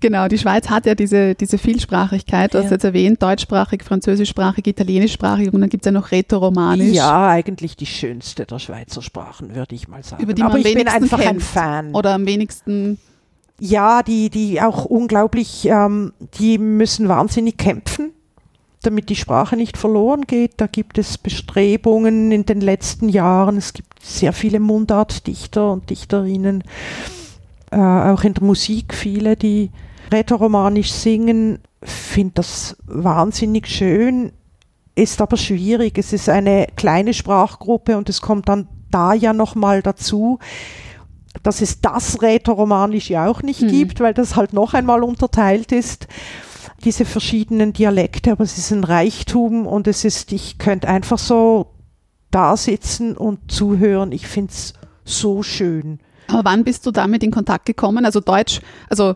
Genau, 0.00 0.28
die 0.28 0.38
Schweiz 0.38 0.68
hat 0.70 0.86
ja 0.86 0.94
diese, 0.94 1.34
diese 1.34 1.58
Vielsprachigkeit, 1.58 2.54
du 2.54 2.58
hast 2.58 2.66
Ja. 2.66 2.70
jetzt 2.72 2.84
erwähnt, 2.84 3.22
deutschsprachig, 3.22 3.82
französischsprachig, 3.82 4.66
italienischsprachig 4.66 5.52
und 5.52 5.60
dann 5.60 5.68
gibt 5.70 5.84
es 5.84 5.86
ja 5.86 5.92
noch 5.92 6.10
Rätoromanisch. 6.12 6.94
Ja, 6.94 7.28
eigentlich 7.28 7.76
die 7.76 7.86
schönste 7.86 8.46
der 8.46 8.58
Schweizer 8.58 9.02
Sprachen, 9.02 9.54
würde 9.54 9.74
ich 9.74 9.88
mal 9.88 10.02
sagen. 10.04 10.22
Über 10.22 10.34
die 10.34 10.42
Aber 10.42 10.52
man 10.52 10.60
ich 10.64 10.74
bin 10.74 10.86
einfach 10.88 11.18
ein 11.18 11.24
kennt. 11.24 11.42
Fan. 11.42 11.94
Oder 11.94 12.14
am 12.14 12.26
wenigsten, 12.26 12.98
Ja, 13.60 14.02
die, 14.04 14.30
die 14.30 14.60
auch 14.60 14.84
unglaublich, 14.84 15.66
ähm, 15.68 16.12
die 16.38 16.58
müssen 16.58 17.08
wahnsinnig 17.08 17.56
kämpfen, 17.56 18.10
damit 18.82 19.08
die 19.08 19.16
Sprache 19.16 19.56
nicht 19.56 19.76
verloren 19.76 20.22
geht. 20.28 20.52
Da 20.58 20.68
gibt 20.68 20.96
es 20.96 21.18
Bestrebungen 21.18 22.30
in 22.30 22.46
den 22.46 22.60
letzten 22.60 23.08
Jahren. 23.08 23.56
Es 23.56 23.72
gibt 23.72 24.00
sehr 24.00 24.32
viele 24.32 24.60
Mundartdichter 24.60 25.72
und 25.72 25.90
Dichterinnen, 25.90 26.62
äh, 27.72 27.76
auch 27.76 28.22
in 28.22 28.34
der 28.34 28.44
Musik 28.44 28.94
viele, 28.94 29.36
die 29.36 29.70
rätoromanisch 30.12 30.90
singen. 30.92 31.58
Finde 31.82 32.32
das 32.34 32.76
wahnsinnig 32.86 33.66
schön, 33.68 34.32
ist 34.94 35.20
aber 35.20 35.36
schwierig. 35.36 35.96
Es 35.98 36.12
ist 36.12 36.28
eine 36.28 36.66
kleine 36.76 37.14
Sprachgruppe 37.14 37.96
und 37.96 38.08
es 38.08 38.20
kommt 38.20 38.48
dann 38.48 38.68
da 38.90 39.12
ja 39.14 39.32
nochmal 39.32 39.82
dazu, 39.82 40.38
dass 41.42 41.60
es 41.60 41.80
das 41.80 42.20
Rätoromanisch 42.22 43.10
ja 43.10 43.26
auch 43.28 43.42
nicht 43.42 43.62
Mhm. 43.62 43.68
gibt, 43.68 44.00
weil 44.00 44.14
das 44.14 44.34
halt 44.34 44.52
noch 44.52 44.74
einmal 44.74 45.02
unterteilt 45.04 45.70
ist, 45.72 46.08
diese 46.84 47.04
verschiedenen 47.04 47.72
Dialekte, 47.72 48.32
aber 48.32 48.44
es 48.44 48.56
ist 48.58 48.72
ein 48.72 48.84
Reichtum 48.84 49.66
und 49.66 49.86
es 49.86 50.04
ist, 50.04 50.32
ich 50.32 50.58
könnte 50.58 50.88
einfach 50.88 51.18
so 51.18 51.74
da 52.30 52.56
sitzen 52.56 53.16
und 53.16 53.50
zuhören. 53.50 54.12
Ich 54.12 54.26
finde 54.26 54.52
es 54.52 54.74
so 55.04 55.42
schön. 55.42 56.00
aber 56.28 56.44
wann 56.44 56.64
bist 56.64 56.84
du 56.86 56.90
damit 56.90 57.22
in 57.22 57.30
Kontakt 57.30 57.66
gekommen? 57.66 58.04
Also 58.04 58.20
Deutsch, 58.20 58.60
also 58.90 59.14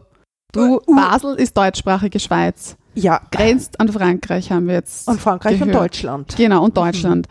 du, 0.53 0.81
Uh. 0.87 0.95
Basel 0.95 1.35
ist 1.35 1.57
deutschsprachige 1.57 2.21
Schweiz, 2.21 2.77
Ja, 2.95 3.21
grenzt 3.31 3.81
an 3.81 3.89
Frankreich, 3.89 4.51
haben 4.51 4.67
wir 4.67 4.75
jetzt. 4.75 5.09
und 5.09 5.21
Frankreich 5.21 5.61
und 5.61 5.69
gehört. 5.69 5.85
Deutschland. 5.85 6.37
Genau, 6.37 6.65
und 6.65 6.77
Deutschland. 6.77 7.27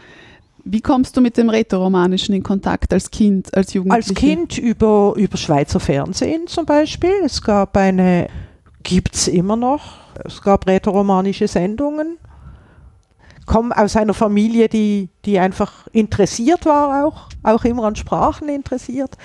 Wie 0.63 0.82
kommst 0.82 1.18
du 1.18 1.22
mit 1.22 1.38
dem 1.38 1.50
Rätoromanischen 1.50 2.36
in 2.36 2.44
Kontakt 2.44 2.94
als 2.94 3.10
Kind, 3.10 3.56
als 3.56 3.74
Jugendliche? 3.74 4.10
Als 4.10 4.13
Kind 4.16 4.58
über, 4.60 5.13
über 5.16 5.38
Schweizer 5.38 5.80
Fernsehen 5.80 6.46
zum 6.48 6.66
Beispiel. 6.66 7.13
Es 7.24 7.42
gab 7.42 7.75
eine, 7.78 8.28
gibt 8.84 9.16
es 9.16 9.28
immer 9.28 9.56
noch, 9.56 9.82
es 10.24 10.42
gab 10.42 10.68
rätoromanische 10.68 11.48
Sendungen. 11.48 12.18
Komme 13.48 13.75
aus 13.75 13.96
einer 13.96 14.13
Familie, 14.13 14.70
die, 14.70 15.10
die 15.25 15.40
einfach 15.40 15.88
interessiert 15.94 16.66
war, 16.68 17.06
auch, 17.08 17.30
auch 17.42 17.63
immer 17.66 17.86
an 17.86 17.96
Sprachen 17.96 18.48
interessiert. 18.48 19.18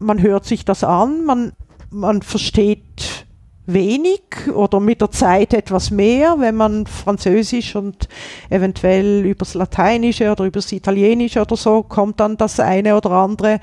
Man 0.00 0.20
hört 0.20 0.44
sich 0.44 0.64
das 0.64 0.82
an, 0.82 1.24
man, 1.24 1.52
man 1.90 2.22
versteht 2.22 3.26
wenig 3.66 4.22
oder 4.54 4.80
mit 4.80 5.00
der 5.00 5.10
Zeit 5.10 5.52
etwas 5.52 5.90
mehr, 5.90 6.36
wenn 6.38 6.54
man 6.54 6.86
Französisch 6.86 7.76
und 7.76 8.08
eventuell 8.48 9.26
übers 9.26 9.54
Lateinische 9.54 10.30
oder 10.32 10.44
übers 10.44 10.72
Italienische 10.72 11.42
oder 11.42 11.56
so 11.56 11.82
kommt 11.82 12.20
dann 12.20 12.36
das 12.38 12.60
eine 12.60 12.96
oder 12.96 13.10
andere 13.10 13.60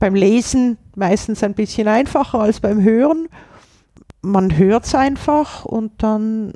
beim 0.00 0.16
Lesen 0.16 0.78
meistens 0.96 1.44
ein 1.44 1.54
bisschen 1.54 1.86
einfacher 1.86 2.40
als 2.40 2.58
beim 2.60 2.82
Hören. 2.82 3.28
Man 4.22 4.56
hört 4.56 4.84
es 4.86 4.94
einfach 4.94 5.64
und 5.64 5.92
dann 6.02 6.52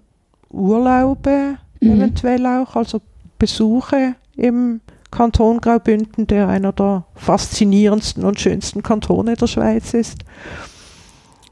Urlaube 0.50 1.58
Mhm. 1.80 1.92
eventuell 1.92 2.46
auch, 2.46 2.76
also 2.76 3.00
Besuche 3.38 4.14
im 4.36 4.80
Kanton 5.10 5.60
Graubünden, 5.60 6.26
der 6.26 6.48
einer 6.48 6.72
der 6.72 7.04
faszinierendsten 7.14 8.24
und 8.24 8.38
schönsten 8.40 8.82
Kantone 8.82 9.34
der 9.36 9.46
Schweiz 9.46 9.94
ist. 9.94 10.18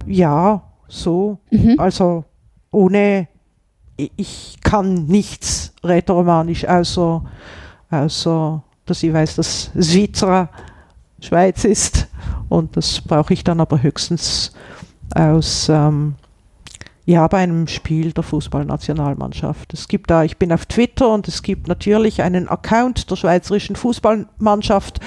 Ja, 0.07 0.63
so. 0.89 1.39
Mhm. 1.51 1.75
Also 1.79 2.25
ohne, 2.71 3.29
ich- 3.97 4.57
kann 4.63 5.07
nichts 5.07 5.73
rätoromanisch, 5.85 6.67
außer, 6.67 7.25
außer 7.91 8.63
dass 8.85 9.03
ich 9.03 9.13
weiß, 9.13 9.37
dass 9.37 9.71
Svizra 9.81 10.49
Schweiz 11.21 11.65
ist. 11.65 12.09
Und 12.49 12.77
das 12.77 13.01
brauche 13.01 13.33
ich 13.33 13.43
dann 13.45 13.61
aber 13.61 13.81
höchstens 13.83 14.53
aus, 15.15 15.69
ähm, 15.69 16.17
ja, 17.07 17.27
bei 17.29 17.39
einem 17.39 17.69
Spiel 17.69 18.13
der 18.13 18.25
Fußballnationalmannschaft. 18.25 19.73
Es 19.73 19.87
gibt 19.87 20.11
da, 20.11 20.25
ich 20.25 20.39
bin 20.39 20.53
auf 20.53 20.67
Twitter 20.67 21.15
und 21.15 21.29
es 21.29 21.43
gibt 21.43 21.69
natürlich 21.69 22.21
einen 22.21 22.49
Account 22.49 23.09
der 23.11 23.17
schweizerischen 23.17 23.77
Fußballmannschaft 23.77 25.01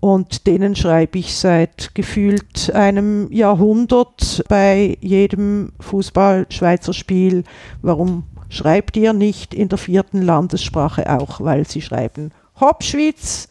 und 0.00 0.48
denen 0.48 0.74
schreibe 0.74 1.18
ich 1.18 1.36
seit 1.36 1.94
gefühlt 1.94 2.74
einem 2.74 3.30
Jahrhundert 3.30 4.42
bei 4.48 4.98
jedem 5.00 5.72
Fußball-Schweizer 5.78 6.92
Spiel, 6.92 7.44
warum 7.80 8.24
schreibt 8.48 8.96
ihr 8.96 9.12
nicht 9.12 9.54
in 9.54 9.68
der 9.68 9.78
vierten 9.78 10.22
Landessprache 10.22 11.08
auch, 11.16 11.40
weil 11.40 11.64
sie 11.64 11.80
schreiben 11.80 12.32
Hop 12.60 12.82
Schweiz, 12.82 13.48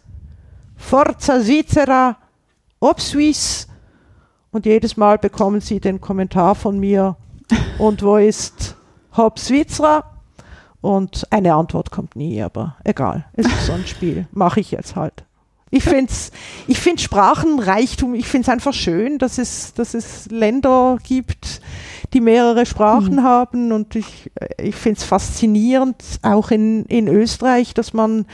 Forza 0.76 1.40
Svizzera, 1.40 2.18
Ob 2.82 3.00
Suisse 3.00 3.68
und 4.52 4.66
jedes 4.66 4.98
Mal 4.98 5.18
bekommen 5.18 5.62
sie 5.62 5.80
den 5.80 6.02
Kommentar 6.02 6.56
von 6.56 6.78
mir 6.78 7.16
und 7.78 8.02
wo 8.04 8.18
ist 8.18 8.76
Hop 9.16 9.40
Svizzera? 9.40 10.04
Und 10.82 11.28
eine 11.30 11.56
Antwort 11.56 11.92
kommt 11.92 12.16
nie, 12.16 12.42
aber 12.42 12.78
egal, 12.86 13.26
es 13.34 13.46
ist 13.46 13.66
so 13.66 13.74
ein 13.74 13.86
Spiel, 13.86 14.28
mache 14.32 14.62
ich 14.62 14.72
jetzt 14.72 14.96
halt. 14.96 15.26
Ich 15.72 15.84
finde 15.84 16.12
ich 16.68 16.80
find 16.80 17.00
Sprachenreichtum, 17.00 18.16
ich 18.16 18.26
finde 18.26 18.46
es 18.46 18.50
einfach 18.50 18.74
schön, 18.74 19.20
dass 19.20 19.38
es, 19.38 19.74
dass 19.76 19.94
es 19.94 20.26
Länder 20.32 20.98
gibt, 21.04 21.62
die 22.14 22.22
mehrere 22.22 22.66
Sprachen 22.66 23.18
Mhm. 23.18 23.24
haben 23.24 23.72
und 23.72 23.96
ich, 23.96 24.32
ich 24.58 24.76
finde 24.76 24.98
es 24.98 25.04
faszinierend, 25.04 26.02
auch 26.24 26.50
in, 26.50 26.86
in 26.86 27.08
Österreich, 27.08 27.76
dass 27.76 27.94
man, 27.94 28.26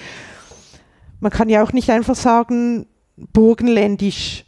man 1.19 1.31
kann 1.31 1.49
ja 1.49 1.61
auch 1.61 1.73
nicht 1.73 1.89
einfach 1.89 2.15
sagen, 2.15 2.85
Burgenländisch. 3.17 4.45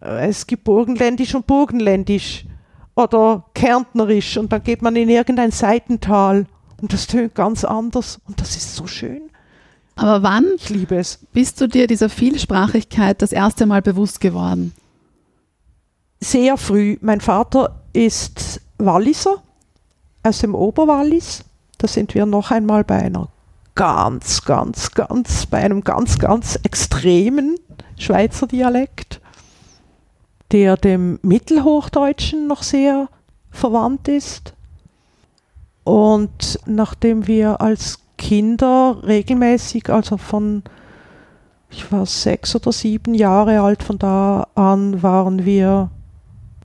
Es 0.00 0.46
gibt 0.46 0.64
Burgenländisch 0.64 1.34
und 1.36 1.46
Burgenländisch 1.46 2.46
oder 2.98 3.44
Kärntnerisch 3.54 4.36
und 4.36 4.50
dann 4.50 4.62
geht 4.62 4.82
man 4.82 4.96
in 4.96 5.08
irgendein 5.08 5.52
Seitental 5.52 6.46
und 6.82 6.92
das 6.92 7.06
tönt 7.06 7.34
ganz 7.34 7.64
anders 7.64 8.20
und 8.26 8.40
das 8.40 8.56
ist 8.56 8.74
so 8.74 8.86
schön. 8.86 9.22
Aber 9.94 10.22
wann 10.22 10.46
Ich 10.56 10.68
liebe 10.68 10.96
es. 10.96 11.18
bist 11.32 11.60
du 11.60 11.68
dir 11.68 11.86
dieser 11.86 12.08
Vielsprachigkeit 12.08 13.22
das 13.22 13.32
erste 13.32 13.66
Mal 13.66 13.82
bewusst 13.82 14.20
geworden? 14.20 14.72
Sehr 16.20 16.56
früh. 16.56 16.98
Mein 17.00 17.20
Vater 17.20 17.82
ist 17.92 18.60
Walliser 18.78 19.42
aus 20.24 20.38
dem 20.40 20.54
Oberwallis. 20.54 21.44
Da 21.78 21.86
sind 21.86 22.14
wir 22.14 22.26
noch 22.26 22.50
einmal 22.50 22.82
bei 22.82 22.96
einer 22.96 23.28
ganz, 23.76 24.44
ganz, 24.44 24.90
ganz, 24.90 25.46
bei 25.46 25.58
einem 25.58 25.82
ganz, 25.82 26.18
ganz 26.18 26.58
extremen 26.64 27.56
Schweizer 27.96 28.48
Dialekt, 28.48 29.20
der 30.52 30.76
dem 30.76 31.18
Mittelhochdeutschen 31.22 32.46
noch 32.46 32.62
sehr 32.62 33.08
verwandt 33.50 34.08
ist. 34.08 34.54
Und 35.84 36.58
nachdem 36.66 37.26
wir 37.26 37.60
als 37.60 38.00
Kinder 38.18 38.98
regelmäßig, 39.06 39.90
also 39.90 40.16
von, 40.16 40.62
ich 41.70 41.90
war 41.90 42.04
sechs 42.04 42.54
oder 42.54 42.72
sieben 42.72 43.14
Jahre 43.14 43.60
alt, 43.60 43.82
von 43.82 43.98
da 43.98 44.48
an 44.54 45.02
waren 45.02 45.44
wir 45.44 45.90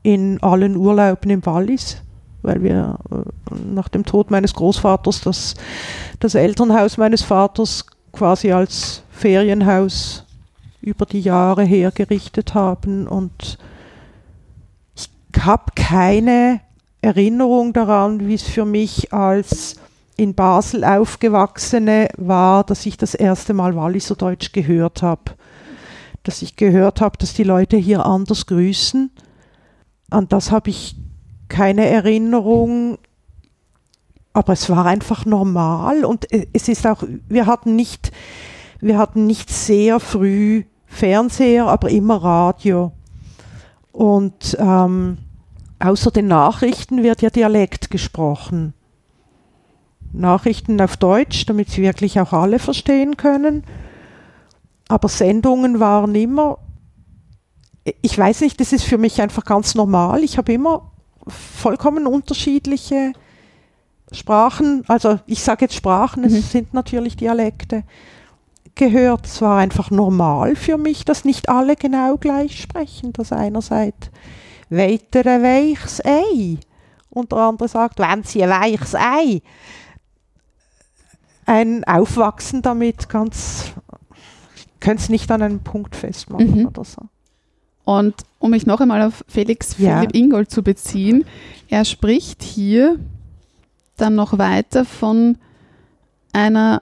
in 0.01 0.41
allen 0.43 0.75
Urlauben 0.75 1.31
im 1.31 1.45
Wallis, 1.45 2.01
weil 2.41 2.61
wir 2.61 2.97
äh, 3.11 3.55
nach 3.73 3.87
dem 3.87 4.05
Tod 4.05 4.29
meines 4.29 4.53
Großvaters 4.53 5.21
das, 5.21 5.55
das 6.19 6.35
Elternhaus 6.35 6.97
meines 6.97 7.21
Vaters 7.21 7.85
quasi 8.11 8.51
als 8.51 9.03
Ferienhaus 9.11 10.25
über 10.81 11.05
die 11.05 11.21
Jahre 11.21 11.63
hergerichtet 11.63 12.53
haben 12.53 13.07
und 13.07 13.57
habe 15.41 15.65
keine 15.75 16.61
Erinnerung 17.01 17.73
daran, 17.73 18.27
wie 18.27 18.35
es 18.35 18.43
für 18.43 18.65
mich 18.65 19.13
als 19.13 19.75
in 20.15 20.35
Basel 20.35 20.83
aufgewachsene 20.83 22.09
war, 22.17 22.63
dass 22.63 22.85
ich 22.85 22.97
das 22.97 23.15
erste 23.15 23.53
Mal 23.53 23.75
Walliser 23.75 24.15
Deutsch 24.15 24.51
gehört 24.51 25.01
habe. 25.01 25.23
Dass 26.23 26.41
ich 26.41 26.55
gehört 26.55 27.01
habe, 27.01 27.17
dass 27.17 27.33
die 27.33 27.43
Leute 27.43 27.77
hier 27.77 28.05
anders 28.05 28.45
grüßen. 28.45 29.11
An 30.09 30.27
das 30.29 30.51
habe 30.51 30.69
ich 30.69 30.95
keine 31.49 31.87
Erinnerung. 31.87 32.97
Aber 34.33 34.53
es 34.53 34.69
war 34.69 34.85
einfach 34.85 35.25
normal 35.25 36.05
und 36.05 36.31
äh, 36.31 36.47
es 36.53 36.67
ist 36.67 36.87
auch, 36.87 37.03
wir 37.27 37.45
hatten 37.45 37.75
nicht, 37.75 38.11
wir 38.79 38.97
hatten 38.97 39.27
nicht 39.27 39.51
sehr 39.51 39.99
früh 39.99 40.63
Fernseher, 40.87 41.67
aber 41.67 41.89
immer 41.89 42.15
Radio. 42.23 42.93
Und 43.91 44.57
ähm, 44.59 45.19
außer 45.83 46.11
den 46.11 46.27
Nachrichten 46.27 47.03
wird 47.03 47.21
ja 47.21 47.29
Dialekt 47.29 47.91
gesprochen. 47.91 48.73
Nachrichten 50.13 50.79
auf 50.79 50.97
Deutsch, 50.97 51.45
damit 51.45 51.69
sie 51.69 51.81
wirklich 51.81 52.19
auch 52.19 52.33
alle 52.33 52.59
verstehen 52.59 53.17
können. 53.17 53.63
Aber 54.87 55.09
Sendungen 55.09 55.79
waren 55.79 56.13
immer, 56.15 56.59
ich 58.01 58.17
weiß 58.17 58.41
nicht, 58.41 58.59
das 58.59 58.73
ist 58.73 58.83
für 58.83 58.97
mich 58.97 59.21
einfach 59.21 59.43
ganz 59.43 59.75
normal. 59.75 60.23
Ich 60.23 60.37
habe 60.37 60.53
immer 60.53 60.91
vollkommen 61.27 62.05
unterschiedliche 62.05 63.13
Sprachen, 64.11 64.83
also 64.87 65.19
ich 65.25 65.41
sage 65.41 65.65
jetzt 65.65 65.75
Sprachen, 65.75 66.21
mhm. 66.21 66.27
es 66.27 66.51
sind 66.51 66.73
natürlich 66.73 67.17
Dialekte, 67.17 67.83
gehört. 68.75 69.25
Es 69.25 69.41
war 69.41 69.57
einfach 69.57 69.91
normal 69.91 70.55
für 70.55 70.77
mich, 70.77 71.05
dass 71.05 71.25
nicht 71.25 71.49
alle 71.49 71.75
genau 71.75 72.17
gleich 72.17 72.61
sprechen. 72.61 73.13
Dass 73.13 73.31
sagt, 74.75 74.91
weitere 74.91 75.41
weiches 75.41 76.03
Ei. 76.05 76.57
Und 77.09 77.31
der 77.31 77.39
andere 77.39 77.67
sagt, 77.67 77.99
wenn 77.99 78.23
sie 78.23 78.43
ein 78.43 78.49
weiches 78.49 78.95
Ei 78.95 79.41
ein 81.45 81.83
Aufwachsen 81.83 82.61
damit 82.61 83.09
ganz, 83.09 83.71
könnte 84.79 85.03
es 85.03 85.09
nicht 85.09 85.29
an 85.31 85.41
einem 85.41 85.59
Punkt 85.59 85.95
festmachen 85.95 86.59
mhm. 86.59 86.67
oder 86.67 86.83
so. 86.83 87.01
Und 87.85 88.15
um 88.39 88.51
mich 88.51 88.65
noch 88.65 88.79
einmal 88.79 89.01
auf 89.01 89.25
Felix 89.27 89.77
Ja. 89.77 89.99
Philipp 89.99 90.15
Ingold 90.15 90.51
zu 90.51 90.63
beziehen, 90.63 91.25
er 91.69 91.83
spricht 91.85 92.41
hier 92.41 92.97
dann 93.97 94.15
noch 94.15 94.37
weiter 94.37 94.85
von 94.85 95.37
einer 96.31 96.81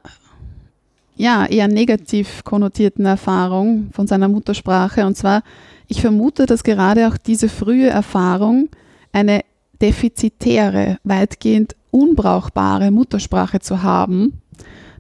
ja, 1.21 1.45
eher 1.45 1.67
negativ 1.67 2.43
konnotierten 2.43 3.05
Erfahrung 3.05 3.91
von 3.93 4.07
seiner 4.07 4.27
Muttersprache. 4.27 5.05
Und 5.05 5.15
zwar, 5.15 5.43
ich 5.87 6.01
vermute, 6.01 6.47
dass 6.47 6.63
gerade 6.63 7.07
auch 7.07 7.15
diese 7.15 7.47
frühe 7.47 7.87
Erfahrung 7.87 8.69
eine 9.11 9.41
defizitäre, 9.79 10.97
weitgehend 11.03 11.75
unbrauchbare 11.91 12.89
Muttersprache 12.89 13.59
zu 13.59 13.83
haben, 13.83 14.41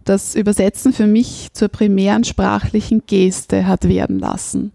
das 0.05 0.35
Übersetzen 0.35 0.93
für 0.93 1.07
mich 1.07 1.53
zur 1.53 1.69
primären 1.69 2.23
sprachlichen 2.23 3.01
Geste 3.07 3.65
hat 3.65 3.87
werden 3.87 4.19
lassen. 4.19 4.73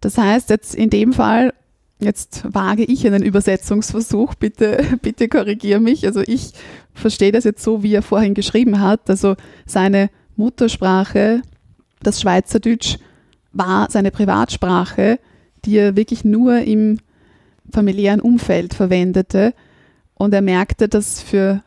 Das 0.00 0.18
heißt, 0.18 0.50
jetzt 0.50 0.74
in 0.74 0.90
dem 0.90 1.12
Fall, 1.12 1.52
jetzt 2.00 2.42
wage 2.52 2.84
ich 2.84 3.06
einen 3.06 3.22
Übersetzungsversuch, 3.22 4.34
bitte, 4.34 4.84
bitte 5.02 5.28
korrigiere 5.28 5.80
mich. 5.80 6.06
Also 6.06 6.22
ich 6.26 6.52
verstehe 6.94 7.32
das 7.32 7.44
jetzt 7.44 7.62
so, 7.62 7.82
wie 7.82 7.94
er 7.94 8.02
vorhin 8.02 8.34
geschrieben 8.34 8.80
hat. 8.80 9.08
Also 9.08 9.36
seine 9.66 10.10
Muttersprache, 10.36 11.42
das 12.02 12.20
Schweizerdeutsch, 12.20 12.98
war 13.52 13.90
seine 13.90 14.10
Privatsprache, 14.10 15.18
die 15.64 15.76
er 15.76 15.96
wirklich 15.96 16.24
nur 16.24 16.58
im 16.58 16.98
familiären 17.72 18.20
Umfeld 18.20 18.74
verwendete. 18.74 19.54
Und 20.14 20.34
er 20.34 20.42
merkte, 20.42 20.88
dass 20.88 21.20
für, 21.20 21.62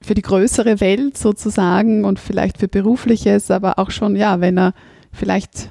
für 0.00 0.14
die 0.14 0.22
größere 0.22 0.80
Welt 0.80 1.16
sozusagen 1.16 2.04
und 2.04 2.18
vielleicht 2.18 2.58
für 2.58 2.68
berufliches, 2.68 3.50
aber 3.50 3.78
auch 3.78 3.90
schon, 3.90 4.16
ja, 4.16 4.40
wenn 4.40 4.58
er 4.58 4.74
vielleicht 5.12 5.68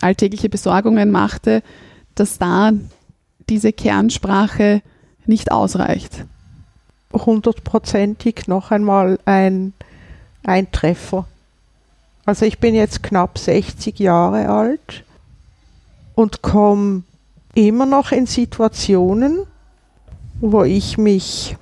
alltägliche 0.00 0.48
Besorgungen 0.48 1.10
machte, 1.10 1.62
dass 2.20 2.38
da 2.38 2.72
diese 3.48 3.72
Kernsprache 3.72 4.82
nicht 5.24 5.50
ausreicht. 5.50 6.26
hundertprozentig 7.12 8.46
noch 8.46 8.70
einmal 8.70 9.18
ein, 9.24 9.72
ein 10.44 10.70
Treffer. 10.70 11.26
Also 12.26 12.44
ich 12.44 12.58
bin 12.58 12.74
jetzt 12.74 13.02
knapp 13.02 13.38
60 13.38 13.98
Jahre 13.98 14.50
alt 14.50 15.04
und 16.14 16.42
komme 16.42 17.02
immer 17.54 17.86
noch 17.86 18.12
in 18.12 18.26
Situationen, 18.26 19.40
wo 20.40 20.62
ich 20.62 20.98
mich 20.98 21.56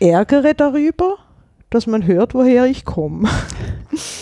ärgere 0.00 0.54
darüber, 0.54 1.16
dass 1.70 1.86
man 1.86 2.04
hört, 2.04 2.34
woher 2.34 2.66
ich 2.66 2.84
komme. 2.84 3.28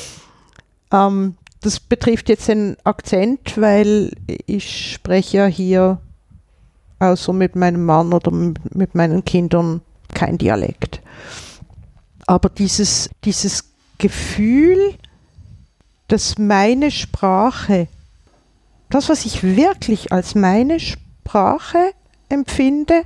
ähm, 0.93 1.37
das 1.63 1.81
betrifft 1.81 2.29
jetzt 2.29 2.49
den 2.49 2.77
Akzent, 2.85 3.61
weil 3.61 4.13
ich 4.47 4.93
spreche 4.93 5.39
ja 5.39 5.47
hier 5.47 6.01
außer 6.99 7.33
mit 7.33 7.57
meinem 7.57 7.85
Mann 7.85 8.13
oder 8.13 8.31
mit 8.31 8.95
meinen 8.95 9.25
Kindern 9.25 9.81
kein 10.13 10.39
Dialekt. 10.39 11.01
Aber 12.27 12.49
dieses, 12.49 13.11
dieses 13.25 13.73
Gefühl, 13.99 14.95
dass 16.09 16.37
meine 16.37 16.91
Sprache, 16.91 17.89
das, 18.91 19.09
was 19.09 19.25
ich 19.25 19.43
wirklich 19.43 20.13
als 20.13 20.35
meine 20.35 20.79
Sprache 20.81 21.93
empfinde 22.29 23.03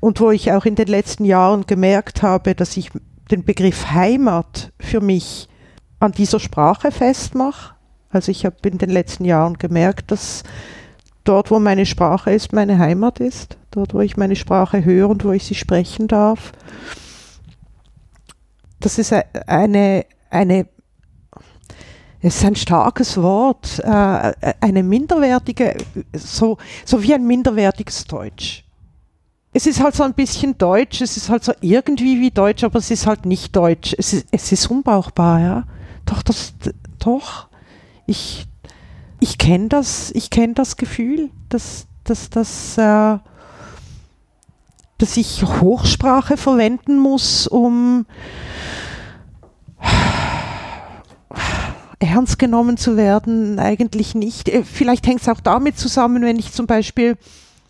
und 0.00 0.20
wo 0.20 0.30
ich 0.30 0.52
auch 0.52 0.64
in 0.64 0.76
den 0.76 0.88
letzten 0.88 1.24
Jahren 1.24 1.66
gemerkt 1.66 2.22
habe, 2.22 2.54
dass 2.54 2.76
ich 2.76 2.90
den 3.30 3.44
Begriff 3.44 3.90
Heimat 3.90 4.72
für 4.80 5.00
mich 5.00 5.48
an 6.00 6.12
dieser 6.12 6.40
Sprache 6.40 6.90
festmache. 6.92 7.74
Also 8.10 8.30
ich 8.30 8.46
habe 8.46 8.56
in 8.68 8.78
den 8.78 8.90
letzten 8.90 9.24
Jahren 9.24 9.58
gemerkt, 9.58 10.10
dass 10.10 10.42
dort, 11.24 11.50
wo 11.50 11.58
meine 11.58 11.86
Sprache 11.86 12.32
ist, 12.32 12.52
meine 12.52 12.78
Heimat 12.78 13.20
ist, 13.20 13.58
dort, 13.70 13.94
wo 13.94 14.00
ich 14.00 14.16
meine 14.16 14.36
Sprache 14.36 14.84
höre 14.84 15.08
und 15.10 15.24
wo 15.24 15.32
ich 15.32 15.44
sie 15.44 15.54
sprechen 15.54 16.08
darf. 16.08 16.52
Das 18.80 18.98
ist 18.98 19.12
e- 19.12 19.24
eine, 19.46 20.06
eine 20.30 20.66
es 22.20 22.36
ist 22.36 22.44
ein 22.44 22.56
starkes 22.56 23.16
Wort, 23.22 23.78
äh, 23.84 24.32
eine 24.60 24.82
minderwertige, 24.82 25.76
so, 26.12 26.58
so 26.84 27.02
wie 27.02 27.14
ein 27.14 27.26
minderwertiges 27.26 28.06
Deutsch. 28.06 28.64
Es 29.52 29.66
ist 29.66 29.82
halt 29.82 29.94
so 29.94 30.02
ein 30.02 30.14
bisschen 30.14 30.58
Deutsch, 30.58 31.00
es 31.00 31.16
ist 31.16 31.30
halt 31.30 31.44
so 31.44 31.52
irgendwie 31.60 32.20
wie 32.20 32.30
Deutsch, 32.30 32.64
aber 32.64 32.78
es 32.80 32.90
ist 32.90 33.06
halt 33.06 33.24
nicht 33.24 33.54
Deutsch. 33.54 33.94
Es 33.96 34.12
ist, 34.12 34.26
es 34.30 34.52
ist 34.52 34.66
unbrauchbar, 34.70 35.40
ja. 35.40 35.64
Doch, 36.08 36.22
das, 36.22 36.54
doch. 36.98 37.48
Ich, 38.06 38.46
ich 39.20 39.36
kenne 39.36 39.68
das, 39.68 40.10
ich 40.12 40.30
kenne 40.30 40.54
das 40.54 40.76
Gefühl, 40.76 41.30
dass, 41.48 41.86
dass, 42.04 42.30
dass, 42.30 42.78
äh, 42.78 43.18
dass 44.98 45.16
ich 45.16 45.42
Hochsprache 45.42 46.36
verwenden 46.36 46.98
muss, 46.98 47.46
um 47.46 48.06
ernst 51.98 52.38
genommen 52.38 52.76
zu 52.76 52.96
werden, 52.96 53.58
eigentlich 53.58 54.14
nicht. 54.14 54.48
Äh, 54.48 54.64
Vielleicht 54.64 55.06
hängt 55.06 55.20
es 55.20 55.28
auch 55.28 55.40
damit 55.40 55.78
zusammen, 55.78 56.22
wenn 56.22 56.38
ich 56.38 56.52
zum 56.52 56.66
Beispiel, 56.66 57.16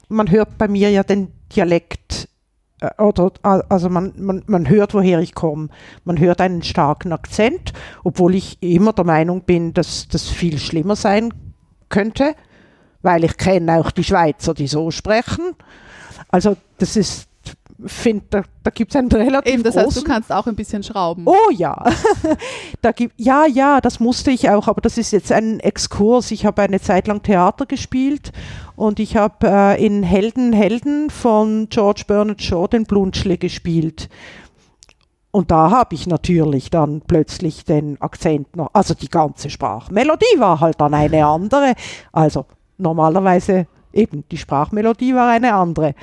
man 0.08 0.30
hört 0.30 0.58
bei 0.58 0.68
mir 0.68 0.90
ja 0.90 1.02
den 1.02 1.32
Dialekt, 1.54 2.28
also 2.80 3.88
man, 3.88 4.12
man, 4.16 4.42
man 4.46 4.68
hört, 4.68 4.94
woher 4.94 5.20
ich 5.20 5.34
komme. 5.34 5.68
Man 6.04 6.18
hört 6.18 6.40
einen 6.40 6.62
starken 6.62 7.12
Akzent, 7.12 7.72
obwohl 8.04 8.34
ich 8.34 8.62
immer 8.62 8.92
der 8.92 9.04
Meinung 9.04 9.42
bin, 9.42 9.74
dass 9.74 10.08
das 10.08 10.28
viel 10.28 10.58
schlimmer 10.58 10.96
sein 10.96 11.34
könnte, 11.88 12.34
weil 13.02 13.24
ich 13.24 13.36
kenne 13.36 13.80
auch 13.80 13.90
die 13.90 14.04
Schweizer, 14.04 14.54
die 14.54 14.68
so 14.68 14.90
sprechen. 14.90 15.54
Also 16.30 16.56
das 16.78 16.96
ist 16.96 17.27
finde, 17.84 18.24
da, 18.30 18.42
da 18.64 18.70
gibt 18.70 18.92
es 18.92 18.96
einen 18.96 19.10
relativ 19.10 19.54
Eben, 19.54 19.62
das 19.62 19.76
heißt, 19.76 19.96
du 19.96 20.02
kannst 20.02 20.32
auch 20.32 20.46
ein 20.46 20.56
bisschen 20.56 20.82
schrauben. 20.82 21.24
Oh 21.26 21.50
ja, 21.52 21.84
da 22.82 22.92
gibt, 22.92 23.14
ja, 23.16 23.46
ja, 23.46 23.80
das 23.80 24.00
musste 24.00 24.30
ich 24.30 24.50
auch, 24.50 24.66
aber 24.68 24.80
das 24.80 24.98
ist 24.98 25.12
jetzt 25.12 25.30
ein 25.30 25.60
Exkurs. 25.60 26.30
Ich 26.30 26.44
habe 26.44 26.62
eine 26.62 26.80
Zeit 26.80 27.06
lang 27.06 27.22
Theater 27.22 27.66
gespielt 27.66 28.32
und 28.74 28.98
ich 28.98 29.16
habe 29.16 29.46
äh, 29.48 29.84
in 29.84 30.02
Helden, 30.02 30.52
Helden 30.52 31.10
von 31.10 31.68
George 31.68 32.02
Bernard 32.06 32.42
Shaw 32.42 32.66
den 32.66 32.84
Blunschle 32.84 33.38
gespielt. 33.38 34.08
Und 35.30 35.50
da 35.50 35.70
habe 35.70 35.94
ich 35.94 36.06
natürlich 36.06 36.70
dann 36.70 37.02
plötzlich 37.06 37.64
den 37.64 38.00
Akzent 38.00 38.56
noch, 38.56 38.70
also 38.72 38.94
die 38.94 39.08
ganze 39.08 39.50
Sprachmelodie 39.50 40.38
war 40.38 40.60
halt 40.60 40.80
dann 40.80 40.94
eine 40.94 41.26
andere. 41.26 41.74
Also 42.12 42.46
normalerweise 42.78 43.66
eben, 43.92 44.24
die 44.30 44.38
Sprachmelodie 44.38 45.14
war 45.14 45.28
eine 45.28 45.54
andere. 45.54 45.94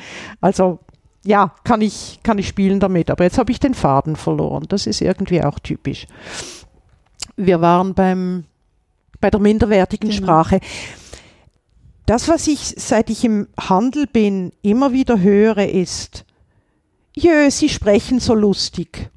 Also 0.41 0.79
ja, 1.25 1.53
kann 1.63 1.81
ich, 1.81 2.19
kann 2.23 2.37
ich 2.37 2.47
spielen 2.47 2.79
damit, 2.79 3.09
aber 3.09 3.23
jetzt 3.23 3.37
habe 3.37 3.51
ich 3.51 3.59
den 3.59 3.73
Faden 3.73 4.15
verloren. 4.15 4.65
Das 4.69 4.85
ist 4.85 5.01
irgendwie 5.01 5.43
auch 5.43 5.59
typisch. 5.59 6.07
Wir 7.35 7.61
waren 7.61 7.93
beim, 7.93 8.45
bei 9.19 9.29
der 9.29 9.39
minderwertigen 9.39 10.09
Genau. 10.09 10.21
Sprache. 10.21 10.59
Das, 12.05 12.27
was 12.27 12.47
ich, 12.47 12.75
seit 12.77 13.09
ich 13.09 13.25
im 13.25 13.47
Handel 13.59 14.05
bin, 14.05 14.51
immer 14.61 14.93
wieder 14.93 15.19
höre, 15.19 15.67
ist, 15.67 16.25
jö, 17.15 17.49
Sie 17.49 17.69
sprechen 17.69 18.19
so 18.19 18.35
lustig. 18.35 19.09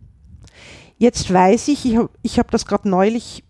Jetzt 0.96 1.32
weiß 1.32 1.68
ich, 1.68 1.84
ich 1.84 1.96
habe 1.96 2.10
ich 2.22 2.38
hab 2.38 2.50
das 2.50 2.64
gerade 2.64 2.88
neulich 2.88 3.44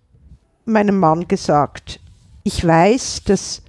meinem 0.64 0.98
Mann 0.98 1.28
gesagt, 1.28 2.00
ich 2.42 2.66
weiß, 2.66 3.22
dass 3.24 3.62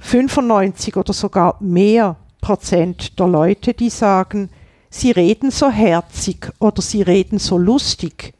95 0.00 0.96
oder 0.96 1.12
sogar 1.12 1.56
mehr 1.60 2.16
Prozent 2.42 3.18
der 3.18 3.28
Leute, 3.28 3.72
die 3.72 3.88
sagen, 3.88 4.50
sie 4.90 5.12
reden 5.12 5.50
so 5.50 5.70
herzig 5.70 6.52
oder 6.58 6.82
sie 6.82 7.00
reden 7.00 7.38
so 7.38 7.56
lustig 7.56 8.34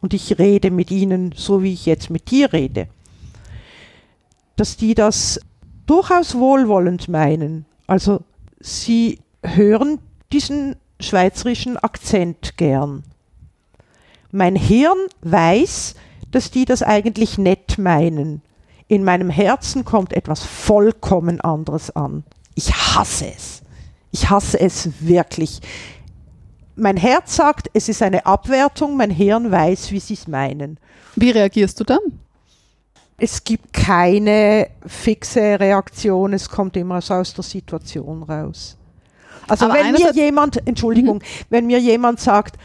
und 0.00 0.14
ich 0.14 0.38
rede 0.38 0.70
mit 0.70 0.92
ihnen 0.92 1.34
so, 1.36 1.64
wie 1.64 1.72
ich 1.72 1.86
jetzt 1.86 2.10
mit 2.10 2.30
dir 2.30 2.52
rede, 2.52 2.86
dass 4.54 4.76
die 4.76 4.94
das 4.94 5.40
durchaus 5.86 6.36
wohlwollend 6.36 7.08
meinen. 7.08 7.64
Also 7.86 8.20
sie 8.60 9.18
hören 9.42 9.98
diesen 10.32 10.76
schweizerischen 11.00 11.76
Akzent 11.76 12.56
gern. 12.56 13.04
Mein 14.32 14.54
Hirn 14.54 14.98
weiß, 15.22 15.94
dass 16.30 16.50
die 16.50 16.66
das 16.66 16.82
eigentlich 16.82 17.38
nett 17.38 17.78
meinen. 17.78 18.42
In 18.86 19.02
meinem 19.02 19.30
Herzen 19.30 19.84
kommt 19.84 20.12
etwas 20.12 20.42
vollkommen 20.44 21.40
anderes 21.40 21.94
an. 21.96 22.24
Ich 22.56 22.72
hasse 22.74 23.26
es. 23.36 23.62
Ich 24.10 24.28
hasse 24.28 24.58
es 24.58 24.88
wirklich. 25.00 25.60
Mein 26.74 26.96
Herz 26.96 27.36
sagt, 27.36 27.70
es 27.74 27.88
ist 27.88 28.02
eine 28.02 28.26
Abwertung, 28.26 28.96
mein 28.96 29.10
Hirn 29.10 29.52
weiß, 29.52 29.92
wie 29.92 30.00
sie 30.00 30.14
es 30.14 30.26
meinen. 30.26 30.78
Wie 31.14 31.30
reagierst 31.30 31.78
du 31.78 31.84
dann? 31.84 32.00
Es 33.18 33.44
gibt 33.44 33.72
keine 33.72 34.68
fixe 34.86 35.60
Reaktion, 35.60 36.32
es 36.32 36.48
kommt 36.48 36.76
immer 36.76 37.00
so 37.00 37.14
aus 37.14 37.32
der 37.32 37.44
Situation 37.44 38.22
raus. 38.22 38.76
Also 39.48 39.66
Aber 39.66 39.74
wenn 39.74 39.92
mir 39.92 40.12
jemand, 40.12 40.66
Entschuldigung, 40.66 41.22
wenn 41.48 41.66
mir 41.66 41.78
jemand 41.78 42.20
sagt, 42.20 42.56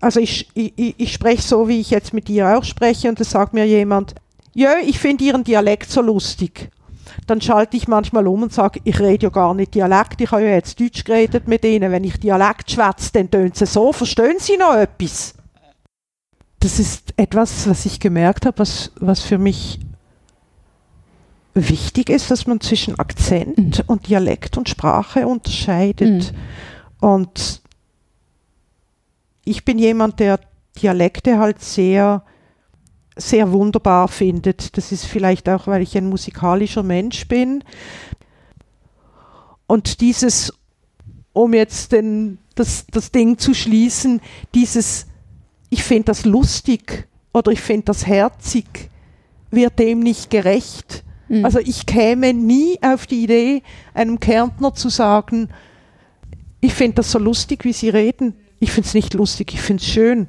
also 0.00 0.20
ich, 0.20 0.48
ich, 0.54 0.72
ich 0.76 0.94
ich 0.98 1.12
spreche 1.12 1.42
so, 1.42 1.68
wie 1.68 1.80
ich 1.80 1.90
jetzt 1.90 2.14
mit 2.14 2.28
dir 2.28 2.56
auch 2.56 2.64
spreche 2.64 3.08
und 3.08 3.20
es 3.20 3.30
sagt 3.30 3.52
mir 3.52 3.66
jemand, 3.66 4.14
jö, 4.54 4.68
ich 4.84 4.98
finde 4.98 5.24
Ihren 5.24 5.44
Dialekt 5.44 5.90
so 5.90 6.00
lustig. 6.00 6.70
Dann 7.26 7.40
schalte 7.40 7.76
ich 7.76 7.88
manchmal 7.88 8.26
um 8.26 8.42
und 8.42 8.52
sage, 8.52 8.80
ich 8.84 8.98
rede 9.00 9.26
ja 9.26 9.30
gar 9.30 9.54
nicht 9.54 9.74
Dialekt, 9.74 10.20
ich 10.20 10.30
habe 10.30 10.42
ja 10.42 10.54
jetzt 10.54 10.80
Deutsch 10.80 11.04
geredet 11.04 11.48
mit 11.48 11.64
Ihnen. 11.64 11.92
Wenn 11.92 12.04
ich 12.04 12.18
Dialekt 12.18 12.70
schwätze, 12.70 13.10
dann 13.12 13.30
tönt 13.30 13.56
sie 13.56 13.66
so, 13.66 13.92
verstehen 13.92 14.36
Sie 14.38 14.56
noch 14.56 14.74
etwas? 14.74 15.34
Das 16.60 16.78
ist 16.78 17.14
etwas, 17.16 17.68
was 17.68 17.86
ich 17.86 18.00
gemerkt 18.00 18.44
habe, 18.46 18.58
was, 18.58 18.92
was 18.96 19.20
für 19.20 19.38
mich 19.38 19.80
wichtig 21.54 22.10
ist, 22.10 22.30
dass 22.30 22.46
man 22.46 22.60
zwischen 22.60 22.98
Akzent 22.98 23.84
und 23.86 24.08
Dialekt 24.08 24.56
und 24.58 24.68
Sprache 24.68 25.26
unterscheidet. 25.26 26.32
Und 27.00 27.62
ich 29.44 29.64
bin 29.64 29.78
jemand, 29.78 30.20
der 30.20 30.38
Dialekte 30.80 31.38
halt 31.38 31.60
sehr, 31.60 32.22
sehr 33.20 33.52
wunderbar 33.52 34.08
findet. 34.08 34.76
Das 34.76 34.92
ist 34.92 35.06
vielleicht 35.06 35.48
auch, 35.48 35.66
weil 35.66 35.82
ich 35.82 35.96
ein 35.96 36.08
musikalischer 36.08 36.82
Mensch 36.82 37.28
bin. 37.28 37.62
Und 39.66 40.00
dieses, 40.00 40.52
um 41.32 41.54
jetzt 41.54 41.92
den, 41.92 42.38
das, 42.54 42.86
das 42.90 43.12
Ding 43.12 43.38
zu 43.38 43.54
schließen, 43.54 44.20
dieses, 44.54 45.06
ich 45.68 45.84
finde 45.84 46.06
das 46.06 46.24
lustig 46.24 47.08
oder 47.32 47.52
ich 47.52 47.60
finde 47.60 47.84
das 47.84 48.06
herzig, 48.06 48.90
wird 49.50 49.78
dem 49.78 50.00
nicht 50.00 50.30
gerecht. 50.30 51.04
Mhm. 51.28 51.44
Also 51.44 51.60
ich 51.60 51.86
käme 51.86 52.34
nie 52.34 52.78
auf 52.82 53.06
die 53.06 53.22
Idee, 53.24 53.62
einem 53.94 54.18
Kärntner 54.18 54.74
zu 54.74 54.88
sagen, 54.88 55.48
ich 56.60 56.74
finde 56.74 56.96
das 56.96 57.12
so 57.12 57.18
lustig, 57.18 57.64
wie 57.64 57.72
Sie 57.72 57.88
reden. 57.88 58.34
Ich 58.58 58.72
finde 58.72 58.88
es 58.88 58.94
nicht 58.94 59.14
lustig, 59.14 59.54
ich 59.54 59.60
finde 59.60 59.82
es 59.82 59.88
schön. 59.88 60.28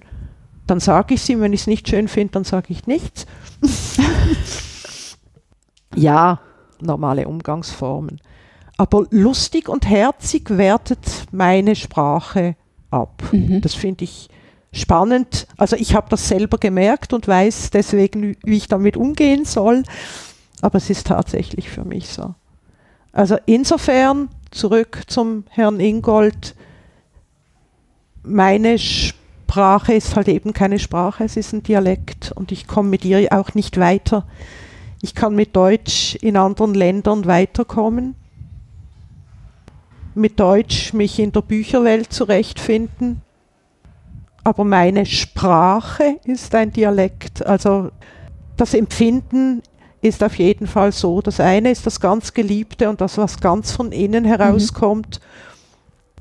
Dann 0.72 0.80
sage 0.80 1.16
ich 1.16 1.20
es 1.20 1.28
ihm, 1.28 1.42
wenn 1.42 1.52
ich 1.52 1.60
es 1.60 1.68
nicht 1.68 1.90
schön 1.90 2.08
finde, 2.08 2.32
dann 2.32 2.44
sage 2.46 2.68
ich 2.70 2.88
nichts. 2.88 3.26
ja, 5.96 6.40
normale 6.80 7.28
Umgangsformen. 7.28 8.22
Aber 8.78 9.06
lustig 9.10 9.68
und 9.68 9.86
herzig 9.86 10.50
wertet 10.50 11.26
meine 11.34 11.76
Sprache 11.76 12.56
ab. 12.90 13.22
Mhm. 13.34 13.60
Das 13.60 13.74
finde 13.74 14.06
ich 14.06 14.30
spannend. 14.72 15.46
Also 15.58 15.76
ich 15.76 15.94
habe 15.94 16.08
das 16.10 16.30
selber 16.30 16.58
gemerkt 16.58 17.12
und 17.12 17.28
weiß 17.28 17.72
deswegen, 17.72 18.38
wie 18.46 18.56
ich 18.56 18.70
damit 18.70 18.96
umgehen 18.96 19.44
soll. 19.44 19.84
Aber 20.62 20.78
es 20.78 20.90
ist 20.90 21.08
tatsächlich 21.08 21.70
für 21.70 21.84
mich 21.84 22.08
so. 22.08 22.34
Also 23.12 23.36
insofern 23.46 24.30
zurück 24.52 25.02
zum 25.08 25.44
Herrn 25.50 25.82
Ingold. 25.82 26.56
Meine 28.24 28.80
Sprache 28.80 29.20
ist 29.94 30.16
halt 30.16 30.28
eben 30.28 30.54
keine 30.54 30.80
Sprache, 30.80 31.24
es 31.24 31.38
ist 31.38 31.54
ein 31.54 31.64
Dialekt 31.64 32.32
und 32.36 32.52
ich 32.52 32.68
komme 32.68 32.90
mit 32.90 33.06
ihr 33.06 33.32
auch 33.32 33.54
nicht 33.54 33.80
weiter. 33.80 34.26
Ich 35.02 35.16
kann 35.16 35.36
mit 35.36 35.56
Deutsch 35.56 36.16
in 36.16 36.38
anderen 36.38 36.74
Ländern 36.74 37.26
weiterkommen, 37.26 38.16
mit 40.16 40.40
Deutsch 40.40 40.94
mich 40.94 41.20
in 41.20 41.32
der 41.32 41.42
Bücherwelt 41.42 42.14
zurechtfinden, 42.14 43.22
aber 44.44 44.64
meine 44.64 45.06
Sprache 45.06 46.18
ist 46.26 46.56
ein 46.56 46.72
Dialekt. 46.72 47.46
Also 47.46 47.92
das 48.58 48.74
Empfinden 48.74 49.62
ist 50.02 50.24
auf 50.24 50.36
jeden 50.36 50.68
Fall 50.68 50.92
so. 50.92 51.22
Das 51.22 51.40
eine 51.40 51.72
ist 51.72 51.86
das 51.86 52.00
ganz 52.00 52.34
Geliebte 52.34 52.90
und 52.90 53.02
das, 53.02 53.18
was 53.18 53.40
ganz 53.40 53.72
von 53.72 53.92
innen 53.92 54.26
herauskommt 54.26 55.20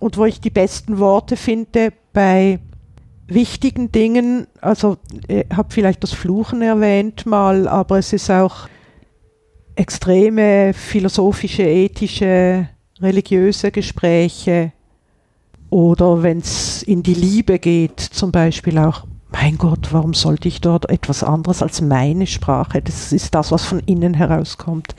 und 0.00 0.16
wo 0.16 0.24
ich 0.24 0.40
die 0.40 0.50
besten 0.50 0.98
Worte 0.98 1.36
finde 1.36 1.92
bei 2.12 2.58
wichtigen 3.30 3.92
Dingen. 3.92 4.46
Also 4.60 4.98
ich 5.28 5.46
habe 5.54 5.72
vielleicht 5.72 6.02
das 6.02 6.12
Fluchen 6.12 6.62
erwähnt 6.62 7.26
mal, 7.26 7.68
aber 7.68 7.98
es 7.98 8.12
ist 8.12 8.30
auch 8.30 8.68
extreme 9.76 10.74
philosophische, 10.74 11.62
ethische, 11.62 12.68
religiöse 13.00 13.70
Gespräche 13.70 14.72
oder 15.70 16.22
wenn 16.22 16.38
es 16.38 16.82
in 16.82 17.02
die 17.02 17.14
Liebe 17.14 17.58
geht, 17.58 18.00
zum 18.00 18.32
Beispiel 18.32 18.76
auch, 18.78 19.06
mein 19.32 19.56
Gott, 19.56 19.92
warum 19.92 20.12
sollte 20.12 20.48
ich 20.48 20.60
dort 20.60 20.90
etwas 20.90 21.22
anderes 21.22 21.62
als 21.62 21.80
meine 21.80 22.26
Sprache? 22.26 22.82
Das 22.82 23.12
ist 23.12 23.32
das, 23.34 23.52
was 23.52 23.64
von 23.64 23.78
innen 23.86 24.14
herauskommt. 24.14 24.96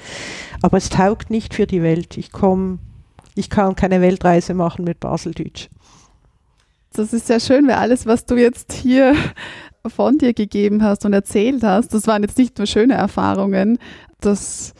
Aber 0.61 0.77
es 0.77 0.89
taugt 0.89 1.29
nicht 1.29 1.53
für 1.53 1.67
die 1.67 1.83
Welt. 1.83 2.17
Ich 2.17 2.31
komme, 2.31 2.79
ich 3.35 3.49
kann 3.49 3.75
keine 3.75 3.99
Weltreise 3.99 4.53
machen 4.53 4.85
mit 4.85 5.01
Baseldeutsch. 5.01 5.67
Das 6.93 7.13
ist 7.13 7.27
sehr 7.27 7.39
schön, 7.39 7.67
weil 7.67 7.75
alles, 7.75 8.05
was 8.05 8.25
du 8.25 8.35
jetzt 8.35 8.73
hier 8.73 9.15
von 9.87 10.17
dir 10.17 10.33
gegeben 10.33 10.83
hast 10.83 11.05
und 11.05 11.13
erzählt 11.13 11.63
hast, 11.63 11.93
das 11.93 12.05
waren 12.05 12.21
jetzt 12.21 12.37
nicht 12.37 12.57
nur 12.57 12.67
schöne 12.67 12.95
Erfahrungen, 12.95 13.79
das 14.19 14.73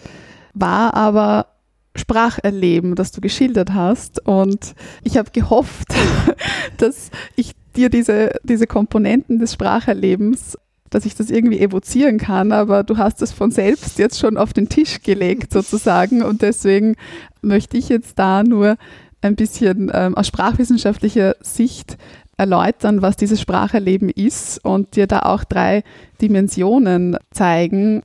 war 0.54 0.93
aber 0.93 1.47
Spracherleben, 1.95 2.95
das 2.95 3.12
du 3.12 3.21
geschildert 3.21 3.74
hast. 3.74 4.26
Und 4.26 4.76
ich 5.04 5.17
habe 5.17 5.32
gehofft, 5.32 5.88
dass 6.78 7.12
ich 7.36 7.54
dir 7.76 7.89
diese, 7.89 8.32
diese 8.43 8.67
Komponenten 8.67 9.39
des 9.39 9.54
Spracherlebens, 9.54 10.58
dass 10.89 11.06
ich 11.06 11.15
das 11.15 11.30
irgendwie 11.30 11.60
evozieren 11.60 12.17
kann, 12.17 12.52
aber 12.52 12.84
du 12.84 12.97
hast 12.97 13.21
es 13.21 13.32
von 13.32 13.52
selbst 13.52 13.97
jetzt 13.97 14.19
schon 14.19 14.38
auf 14.38 14.52
den 14.52 14.67
Tisch 14.67 15.02
gelegt 15.02 15.54
sozusagen. 15.54 16.21
Und 16.21 16.41
deswegen 16.41 16.95
möchte 17.41 17.78
ich 17.78 17.89
jetzt 17.89 18.19
da 18.19 18.43
nur 18.43 18.78
ein 19.21 19.36
bisschen 19.36 19.91
ähm, 19.93 20.17
aus 20.17 20.27
sprachwissenschaftlicher 20.27 21.36
Sicht 21.41 21.97
erläutern, 22.38 23.01
was 23.01 23.17
dieses 23.17 23.39
Spracherleben 23.39 24.10
ist 24.10 24.63
und 24.65 24.95
dir 24.95 25.07
da 25.07 25.19
auch 25.19 25.43
drei 25.43 25.84
Dimensionen 26.21 27.17
zeigen, 27.31 28.01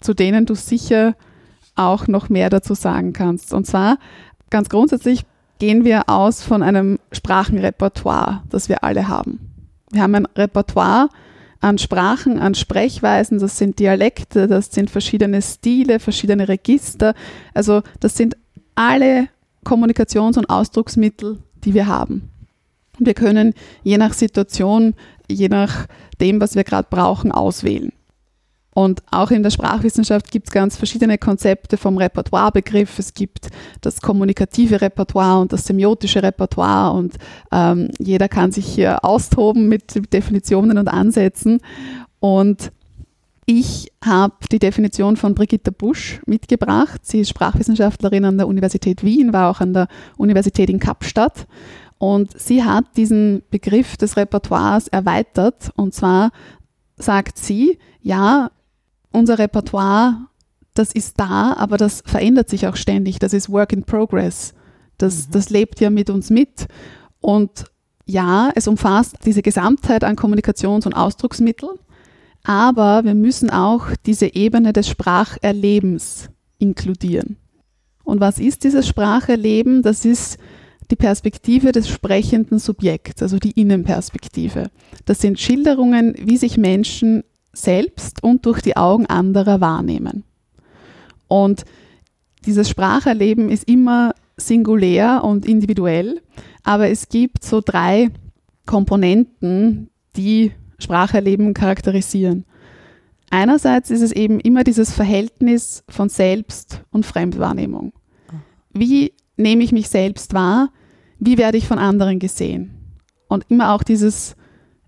zu 0.00 0.14
denen 0.14 0.46
du 0.46 0.54
sicher 0.54 1.14
auch 1.74 2.06
noch 2.06 2.28
mehr 2.28 2.50
dazu 2.50 2.74
sagen 2.74 3.12
kannst. 3.12 3.54
Und 3.54 3.66
zwar 3.66 3.98
ganz 4.50 4.68
grundsätzlich 4.68 5.24
gehen 5.58 5.84
wir 5.84 6.08
aus 6.08 6.42
von 6.42 6.62
einem 6.62 6.98
Sprachenrepertoire, 7.12 8.42
das 8.50 8.68
wir 8.68 8.84
alle 8.84 9.08
haben. 9.08 9.40
Wir 9.90 10.02
haben 10.02 10.14
ein 10.14 10.28
Repertoire 10.36 11.08
an 11.60 11.78
Sprachen, 11.78 12.38
an 12.38 12.54
Sprechweisen, 12.54 13.38
das 13.38 13.58
sind 13.58 13.78
Dialekte, 13.78 14.46
das 14.46 14.70
sind 14.70 14.90
verschiedene 14.90 15.42
Stile, 15.42 15.98
verschiedene 15.98 16.48
Register. 16.48 17.14
Also 17.54 17.82
das 18.00 18.16
sind 18.16 18.36
alle 18.74 19.28
Kommunikations- 19.64 20.38
und 20.38 20.48
Ausdrucksmittel, 20.50 21.38
die 21.64 21.74
wir 21.74 21.86
haben. 21.86 22.30
Wir 22.98 23.14
können 23.14 23.54
je 23.82 23.98
nach 23.98 24.12
Situation, 24.12 24.94
je 25.30 25.48
nach 25.48 25.86
dem, 26.20 26.40
was 26.40 26.54
wir 26.54 26.64
gerade 26.64 26.88
brauchen, 26.90 27.32
auswählen. 27.32 27.92
Und 28.74 29.02
auch 29.10 29.32
in 29.32 29.42
der 29.42 29.50
Sprachwissenschaft 29.50 30.30
gibt 30.30 30.46
es 30.46 30.52
ganz 30.52 30.76
verschiedene 30.76 31.18
Konzepte 31.18 31.76
vom 31.76 31.98
Repertoirebegriff. 31.98 33.00
Es 33.00 33.12
gibt 33.12 33.48
das 33.80 34.00
kommunikative 34.00 34.80
Repertoire 34.80 35.40
und 35.40 35.52
das 35.52 35.64
semiotische 35.64 36.22
Repertoire 36.22 36.96
und 36.96 37.16
ähm, 37.50 37.90
jeder 37.98 38.28
kann 38.28 38.52
sich 38.52 38.66
hier 38.66 39.04
austoben 39.04 39.68
mit 39.68 40.12
Definitionen 40.12 40.78
und 40.78 40.86
Ansätzen. 40.86 41.60
Und 42.20 42.70
ich 43.50 43.90
habe 44.04 44.34
die 44.52 44.58
Definition 44.58 45.16
von 45.16 45.34
Brigitte 45.34 45.72
Busch 45.72 46.20
mitgebracht. 46.26 47.00
Sie 47.06 47.20
ist 47.20 47.30
Sprachwissenschaftlerin 47.30 48.26
an 48.26 48.36
der 48.36 48.46
Universität 48.46 49.02
Wien, 49.02 49.32
war 49.32 49.50
auch 49.50 49.62
an 49.62 49.72
der 49.72 49.88
Universität 50.18 50.68
in 50.68 50.78
Kapstadt. 50.78 51.46
Und 51.96 52.38
sie 52.38 52.62
hat 52.62 52.84
diesen 52.98 53.42
Begriff 53.50 53.96
des 53.96 54.18
Repertoires 54.18 54.88
erweitert. 54.88 55.72
Und 55.76 55.94
zwar 55.94 56.30
sagt 56.98 57.38
sie, 57.38 57.78
ja, 58.02 58.50
unser 59.12 59.38
Repertoire, 59.38 60.26
das 60.74 60.92
ist 60.92 61.18
da, 61.18 61.54
aber 61.54 61.78
das 61.78 62.02
verändert 62.04 62.50
sich 62.50 62.66
auch 62.66 62.76
ständig. 62.76 63.18
Das 63.18 63.32
ist 63.32 63.48
Work 63.50 63.72
in 63.72 63.84
Progress. 63.84 64.52
Das, 64.98 65.26
mhm. 65.26 65.32
das 65.32 65.48
lebt 65.48 65.80
ja 65.80 65.88
mit 65.88 66.10
uns 66.10 66.28
mit. 66.28 66.66
Und 67.22 67.64
ja, 68.04 68.50
es 68.54 68.68
umfasst 68.68 69.16
diese 69.24 69.40
Gesamtheit 69.40 70.04
an 70.04 70.16
Kommunikations- 70.16 70.84
und 70.84 70.92
Ausdrucksmitteln, 70.92 71.78
aber 72.44 73.04
wir 73.04 73.14
müssen 73.14 73.50
auch 73.50 73.86
diese 74.06 74.34
Ebene 74.34 74.72
des 74.72 74.88
Spracherlebens 74.88 76.30
inkludieren. 76.58 77.36
Und 78.04 78.20
was 78.20 78.38
ist 78.38 78.64
dieses 78.64 78.88
Spracherleben? 78.88 79.82
Das 79.82 80.04
ist 80.04 80.38
die 80.90 80.96
Perspektive 80.96 81.72
des 81.72 81.88
sprechenden 81.88 82.58
Subjekts, 82.58 83.22
also 83.22 83.38
die 83.38 83.52
Innenperspektive. 83.52 84.70
Das 85.04 85.20
sind 85.20 85.38
Schilderungen, 85.38 86.14
wie 86.18 86.38
sich 86.38 86.56
Menschen 86.56 87.22
selbst 87.52 88.22
und 88.22 88.46
durch 88.46 88.62
die 88.62 88.76
Augen 88.76 89.06
anderer 89.06 89.60
wahrnehmen. 89.60 90.24
Und 91.26 91.64
dieses 92.46 92.70
Spracherleben 92.70 93.50
ist 93.50 93.68
immer 93.68 94.14
singulär 94.36 95.22
und 95.24 95.44
individuell, 95.46 96.22
aber 96.62 96.88
es 96.88 97.08
gibt 97.08 97.44
so 97.44 97.60
drei 97.60 98.08
Komponenten, 98.64 99.90
die 100.16 100.52
Spracherleben 100.78 101.54
charakterisieren. 101.54 102.44
Einerseits 103.30 103.90
ist 103.90 104.00
es 104.00 104.12
eben 104.12 104.40
immer 104.40 104.64
dieses 104.64 104.92
Verhältnis 104.92 105.84
von 105.88 106.08
Selbst- 106.08 106.82
und 106.90 107.04
Fremdwahrnehmung. 107.04 107.92
Wie 108.72 109.12
nehme 109.36 109.64
ich 109.64 109.72
mich 109.72 109.88
selbst 109.88 110.34
wahr? 110.34 110.70
Wie 111.18 111.36
werde 111.36 111.58
ich 111.58 111.66
von 111.66 111.78
anderen 111.78 112.18
gesehen? 112.18 112.74
Und 113.28 113.44
immer 113.48 113.72
auch 113.72 113.82
dieses 113.82 114.36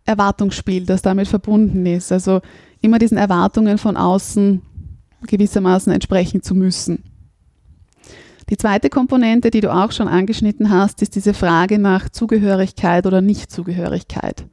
Erwartungsspiel, 0.06 0.86
das 0.86 1.02
damit 1.02 1.28
verbunden 1.28 1.84
ist. 1.86 2.12
Also 2.12 2.40
immer 2.80 2.98
diesen 2.98 3.18
Erwartungen 3.18 3.78
von 3.78 3.96
außen 3.96 4.62
gewissermaßen 5.26 5.92
entsprechen 5.92 6.42
zu 6.42 6.54
müssen. 6.54 7.04
Die 8.48 8.56
zweite 8.56 8.88
Komponente, 8.88 9.50
die 9.50 9.60
du 9.60 9.72
auch 9.72 9.92
schon 9.92 10.08
angeschnitten 10.08 10.70
hast, 10.70 11.02
ist 11.02 11.14
diese 11.14 11.34
Frage 11.34 11.78
nach 11.78 12.08
Zugehörigkeit 12.08 13.06
oder 13.06 13.20
Nichtzugehörigkeit. 13.20 14.46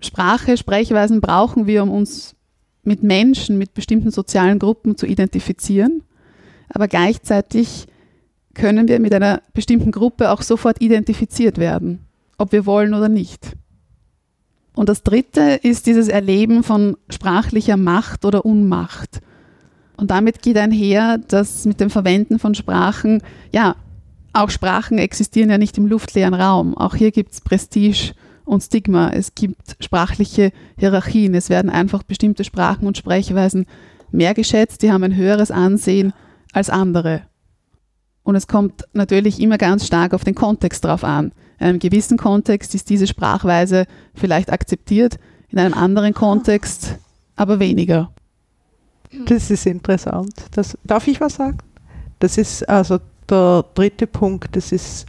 Sprache, 0.00 0.56
Sprechweisen 0.56 1.20
brauchen 1.20 1.66
wir, 1.66 1.82
um 1.82 1.90
uns 1.90 2.34
mit 2.82 3.02
Menschen, 3.02 3.58
mit 3.58 3.74
bestimmten 3.74 4.10
sozialen 4.10 4.58
Gruppen 4.58 4.96
zu 4.96 5.06
identifizieren, 5.06 6.02
aber 6.68 6.88
gleichzeitig 6.88 7.86
können 8.54 8.88
wir 8.88 9.00
mit 9.00 9.12
einer 9.12 9.42
bestimmten 9.52 9.92
Gruppe 9.92 10.30
auch 10.30 10.42
sofort 10.42 10.80
identifiziert 10.80 11.58
werden, 11.58 12.06
ob 12.38 12.52
wir 12.52 12.66
wollen 12.66 12.94
oder 12.94 13.08
nicht. 13.08 13.52
Und 14.74 14.88
das 14.88 15.02
Dritte 15.02 15.60
ist 15.62 15.86
dieses 15.86 16.08
Erleben 16.08 16.62
von 16.62 16.96
sprachlicher 17.08 17.76
Macht 17.76 18.24
oder 18.24 18.44
Unmacht. 18.44 19.20
Und 19.96 20.10
damit 20.10 20.42
geht 20.42 20.58
einher, 20.58 21.18
dass 21.18 21.64
mit 21.64 21.80
dem 21.80 21.88
Verwenden 21.88 22.38
von 22.38 22.54
Sprachen, 22.54 23.22
ja, 23.52 23.76
auch 24.34 24.50
Sprachen 24.50 24.98
existieren 24.98 25.48
ja 25.48 25.56
nicht 25.56 25.78
im 25.78 25.86
luftleeren 25.86 26.34
Raum. 26.34 26.76
Auch 26.76 26.94
hier 26.94 27.10
gibt 27.10 27.32
es 27.32 27.40
Prestige 27.40 28.12
und 28.46 28.62
Stigma. 28.62 29.10
Es 29.10 29.34
gibt 29.34 29.76
sprachliche 29.80 30.52
Hierarchien. 30.78 31.34
Es 31.34 31.50
werden 31.50 31.70
einfach 31.70 32.02
bestimmte 32.02 32.44
Sprachen 32.44 32.86
und 32.86 32.96
Sprechweisen 32.96 33.66
mehr 34.10 34.32
geschätzt. 34.32 34.82
Die 34.82 34.90
haben 34.90 35.04
ein 35.04 35.16
höheres 35.16 35.50
Ansehen 35.50 36.14
als 36.52 36.70
andere. 36.70 37.22
Und 38.22 38.34
es 38.34 38.46
kommt 38.46 38.84
natürlich 38.94 39.40
immer 39.40 39.58
ganz 39.58 39.86
stark 39.86 40.14
auf 40.14 40.24
den 40.24 40.34
Kontext 40.34 40.84
drauf 40.84 41.04
an. 41.04 41.32
In 41.58 41.66
einem 41.66 41.78
gewissen 41.78 42.16
Kontext 42.16 42.74
ist 42.74 42.88
diese 42.88 43.06
Sprachweise 43.06 43.86
vielleicht 44.14 44.50
akzeptiert, 44.50 45.18
in 45.48 45.58
einem 45.58 45.74
anderen 45.74 46.14
Kontext 46.14 46.98
aber 47.36 47.60
weniger. 47.60 48.10
Das 49.26 49.50
ist 49.50 49.66
interessant. 49.66 50.34
Das, 50.52 50.76
darf 50.84 51.06
ich 51.06 51.20
was 51.20 51.34
sagen? 51.34 51.58
Das 52.18 52.38
ist 52.38 52.68
also 52.68 52.98
der 53.28 53.64
dritte 53.74 54.06
Punkt. 54.06 54.56
Das 54.56 54.72
ist, 54.72 55.06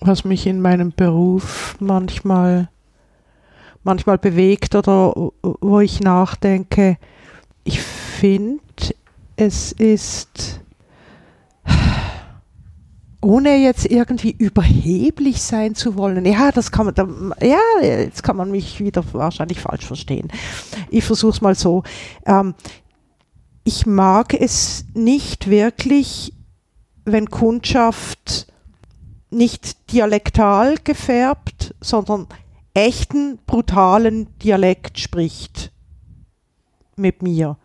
was 0.00 0.24
mich 0.24 0.46
in 0.46 0.60
meinem 0.60 0.92
Beruf 0.92 1.76
manchmal, 1.80 2.68
manchmal 3.82 4.18
bewegt 4.18 4.74
oder 4.74 5.12
wo 5.42 5.80
ich 5.80 6.00
nachdenke. 6.00 6.96
Ich 7.64 7.80
finde, 7.80 8.60
es 9.36 9.72
ist 9.72 10.60
ohne 13.22 13.56
jetzt 13.56 13.84
irgendwie 13.84 14.30
überheblich 14.30 15.42
sein 15.42 15.74
zu 15.74 15.96
wollen. 15.96 16.24
Ja, 16.24 16.50
das 16.52 16.72
kann 16.72 16.86
man, 16.86 17.34
ja, 17.42 17.58
jetzt 17.82 18.22
kann 18.22 18.36
man 18.36 18.50
mich 18.50 18.80
wieder 18.80 19.04
wahrscheinlich 19.12 19.60
falsch 19.60 19.84
verstehen. 19.84 20.28
Ich 20.88 21.04
versuche 21.04 21.32
es 21.32 21.40
mal 21.42 21.54
so. 21.54 21.82
Ähm, 22.24 22.54
ich 23.64 23.84
mag 23.84 24.32
es 24.32 24.86
nicht 24.94 25.50
wirklich, 25.50 26.32
wenn 27.04 27.28
Kundschaft 27.28 28.49
nicht 29.30 29.92
dialektal 29.92 30.76
gefärbt, 30.82 31.74
sondern 31.80 32.26
echten, 32.74 33.38
brutalen 33.46 34.28
Dialekt 34.38 34.98
spricht 34.98 35.72
mit 36.96 37.22
mir 37.22 37.56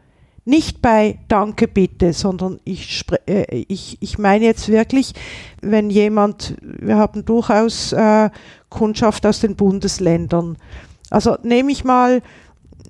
nicht 0.46 0.82
bei 0.82 1.18
Danke 1.28 1.68
bitte, 1.68 2.14
sondern 2.14 2.60
ich, 2.64 3.04
äh, 3.26 3.66
ich, 3.68 3.98
ich 4.00 4.18
meine 4.20 4.46
jetzt 4.46 4.70
wirklich, 4.70 5.14
wenn 5.62 5.90
jemand, 5.90 6.56
wir 6.62 6.98
haben 6.98 7.26
durchaus 7.26 7.92
äh, 7.94 8.30
Kundschaft 8.70 9.26
aus 9.26 9.40
den 9.40 9.56
Bundesländern. 9.56 10.58
Also 11.10 11.36
nehme 11.42 11.72
ich 11.72 11.84
mal, 11.84 12.22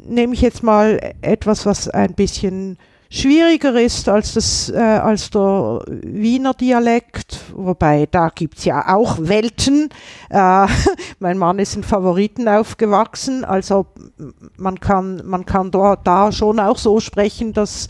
nehme 0.05 0.33
ich 0.33 0.41
jetzt 0.41 0.63
mal 0.63 0.99
etwas, 1.21 1.65
was 1.65 1.87
ein 1.87 2.13
bisschen 2.13 2.77
schwieriger 3.15 3.79
ist 3.79 4.09
als, 4.09 4.33
das, 4.33 4.69
äh, 4.69 4.77
als 4.77 5.29
der 5.29 5.81
Wiener 5.87 6.53
Dialekt, 6.53 7.39
wobei 7.53 8.07
da 8.11 8.29
gibt 8.29 8.57
es 8.57 8.65
ja 8.65 8.93
auch 8.93 9.17
Welten. 9.19 9.89
Äh, 10.29 10.67
mein 11.19 11.37
Mann 11.37 11.59
ist 11.59 11.75
in 11.75 11.83
Favoriten 11.83 12.47
aufgewachsen, 12.47 13.45
also 13.45 13.85
man 14.57 14.79
kann, 14.79 15.21
man 15.25 15.45
kann 15.45 15.71
da, 15.71 15.95
da 15.95 16.31
schon 16.31 16.59
auch 16.59 16.77
so 16.77 16.99
sprechen, 16.99 17.53
dass 17.53 17.87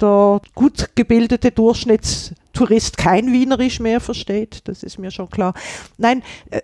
der 0.00 0.40
gut 0.54 0.90
gebildete 0.94 1.50
Durchschnittstourist 1.50 2.98
kein 2.98 3.32
Wienerisch 3.32 3.80
mehr 3.80 4.00
versteht, 4.00 4.68
das 4.68 4.82
ist 4.82 4.98
mir 4.98 5.10
schon 5.10 5.30
klar. 5.30 5.54
Nein, 5.96 6.22
äh, 6.50 6.60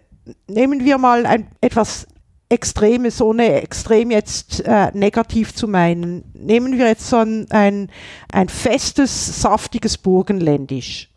nehmen 0.46 0.85
wir 0.85 0.98
mal 0.98 1.25
ein 1.25 1.48
etwas 1.61 2.07
Extremes, 2.53 3.23
ohne 3.23 3.62
extrem 3.62 4.11
jetzt 4.11 4.61
äh, 4.67 4.91
negativ 4.93 5.55
zu 5.55 5.67
meinen. 5.67 6.23
Nehmen 6.35 6.77
wir 6.77 6.87
jetzt 6.87 7.09
so 7.09 7.17
ein, 7.17 7.51
ein, 7.51 7.91
ein 8.31 8.51
festes, 8.51 9.41
saftiges 9.41 9.97
Burgenländisch. 9.97 11.09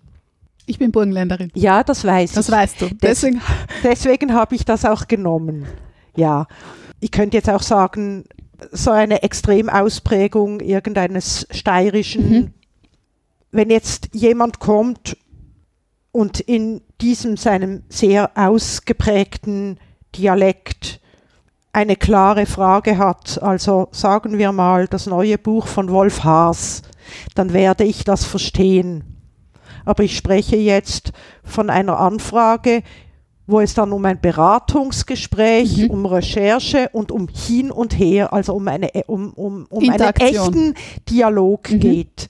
Ich 0.65 0.79
bin 0.79 0.93
Burgenländerin. 0.93 1.51
Ja, 1.53 1.83
das 1.83 2.05
weiß 2.05 2.31
das 2.31 2.47
ich. 2.47 2.51
Das 2.51 2.57
weißt 2.57 2.81
du. 2.81 2.95
Deswegen, 3.01 3.41
deswegen 3.83 4.33
habe 4.33 4.55
ich 4.55 4.63
das 4.63 4.85
auch 4.85 5.09
genommen. 5.09 5.65
Ja. 6.15 6.47
Ich 7.01 7.11
könnte 7.11 7.35
jetzt 7.35 7.49
auch 7.49 7.61
sagen, 7.61 8.23
so 8.71 8.91
eine 8.91 9.21
Extremausprägung 9.21 10.61
irgendeines 10.61 11.47
steirischen, 11.51 12.29
mhm. 12.29 12.53
wenn 13.51 13.69
jetzt 13.69 14.07
jemand 14.13 14.59
kommt 14.59 15.17
und 16.13 16.39
in 16.39 16.79
diesem 17.01 17.35
seinem 17.35 17.83
sehr 17.89 18.31
ausgeprägten 18.35 19.81
Dialekt 20.15 21.01
eine 21.75 21.95
klare 21.97 22.45
Frage 22.45 22.97
hat, 22.97 23.41
also 23.43 23.89
sagen 23.91 24.37
wir 24.37 24.51
mal 24.53 24.87
das 24.87 25.07
neue 25.07 25.37
Buch 25.37 25.67
von 25.67 25.91
Wolf 25.91 26.23
Haas, 26.23 26.81
dann 27.35 27.51
werde 27.53 27.83
ich 27.83 28.03
das 28.05 28.23
verstehen. 28.25 29.03
aber 29.87 30.03
ich 30.03 30.17
spreche 30.17 30.55
jetzt 30.55 31.11
von 31.43 31.69
einer 31.69 31.99
Anfrage, 31.99 32.81
wo 33.45 33.59
es 33.59 33.75
dann 33.75 33.91
um 33.91 34.03
ein 34.05 34.19
Beratungsgespräch, 34.19 35.77
Mhm. 35.83 35.91
um 35.91 36.05
Recherche 36.07 36.89
und 36.91 37.11
um 37.11 37.27
hin 37.27 37.69
und 37.69 37.99
her, 37.99 38.33
also 38.33 38.55
um, 38.55 38.67
eine, 38.67 38.89
um, 39.05 39.31
um, 39.33 39.67
um 39.69 39.87
einen 39.87 40.01
echten 40.19 40.73
Dialog 41.07 41.69
Mhm. 41.71 41.79
geht. 41.79 42.29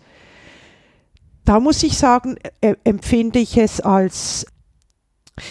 Da 1.46 1.62
muss 1.62 1.82
ich 1.84 1.98
sagen, 1.98 2.36
äh, 2.60 2.76
empfinde 2.84 3.40
ich 3.40 3.56
es 3.58 3.80
als, 3.80 4.46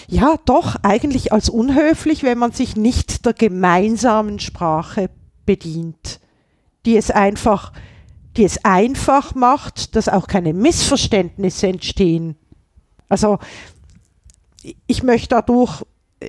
ja 0.08 0.36
doch, 0.44 0.76
eigentlich 0.82 1.32
als 1.32 1.48
unhöflich, 1.48 2.22
wenn 2.22 2.38
man 2.38 2.52
sich 2.52 2.76
nicht 2.76 3.26
der 3.26 3.34
gemeinsamen 3.34 4.38
Sprache 4.38 5.10
bedient, 5.44 6.20
die 6.86 6.96
es 6.96 7.10
einfach, 7.10 7.72
die 8.36 8.44
es 8.44 8.64
einfach 8.64 9.34
macht, 9.34 9.96
dass 9.96 10.08
auch 10.08 10.26
keine 10.26 10.52
Missverständnisse 10.52 11.68
entstehen. 11.68 12.36
Also 13.08 13.38
ich 14.86 15.02
möchte 15.02 15.28
dadurch, 15.28 15.84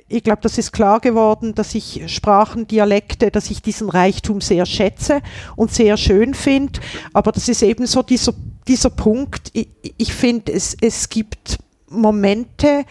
ich 0.08 0.22
glaube, 0.22 0.42
das 0.42 0.58
ist 0.58 0.72
klar 0.72 1.00
geworden, 1.00 1.54
dass 1.54 1.74
ich 1.74 2.02
Sprachen, 2.06 2.66
Dialekte, 2.66 3.30
dass 3.30 3.50
ich 3.50 3.62
diesen 3.62 3.88
Reichtum 3.88 4.42
sehr 4.42 4.66
schätze 4.66 5.22
und 5.56 5.72
sehr 5.72 5.96
schön 5.96 6.34
finde. 6.34 6.80
Aber 7.14 7.32
das 7.32 7.48
ist 7.48 7.62
eben 7.62 7.86
so 7.86 8.02
dieser, 8.02 8.34
dieser 8.68 8.90
Punkt. 8.90 9.50
Ich, 9.54 9.68
ich 9.96 10.12
finde, 10.12 10.52
es, 10.52 10.76
es 10.80 11.08
gibt 11.08 11.58
Momente, 11.88 12.84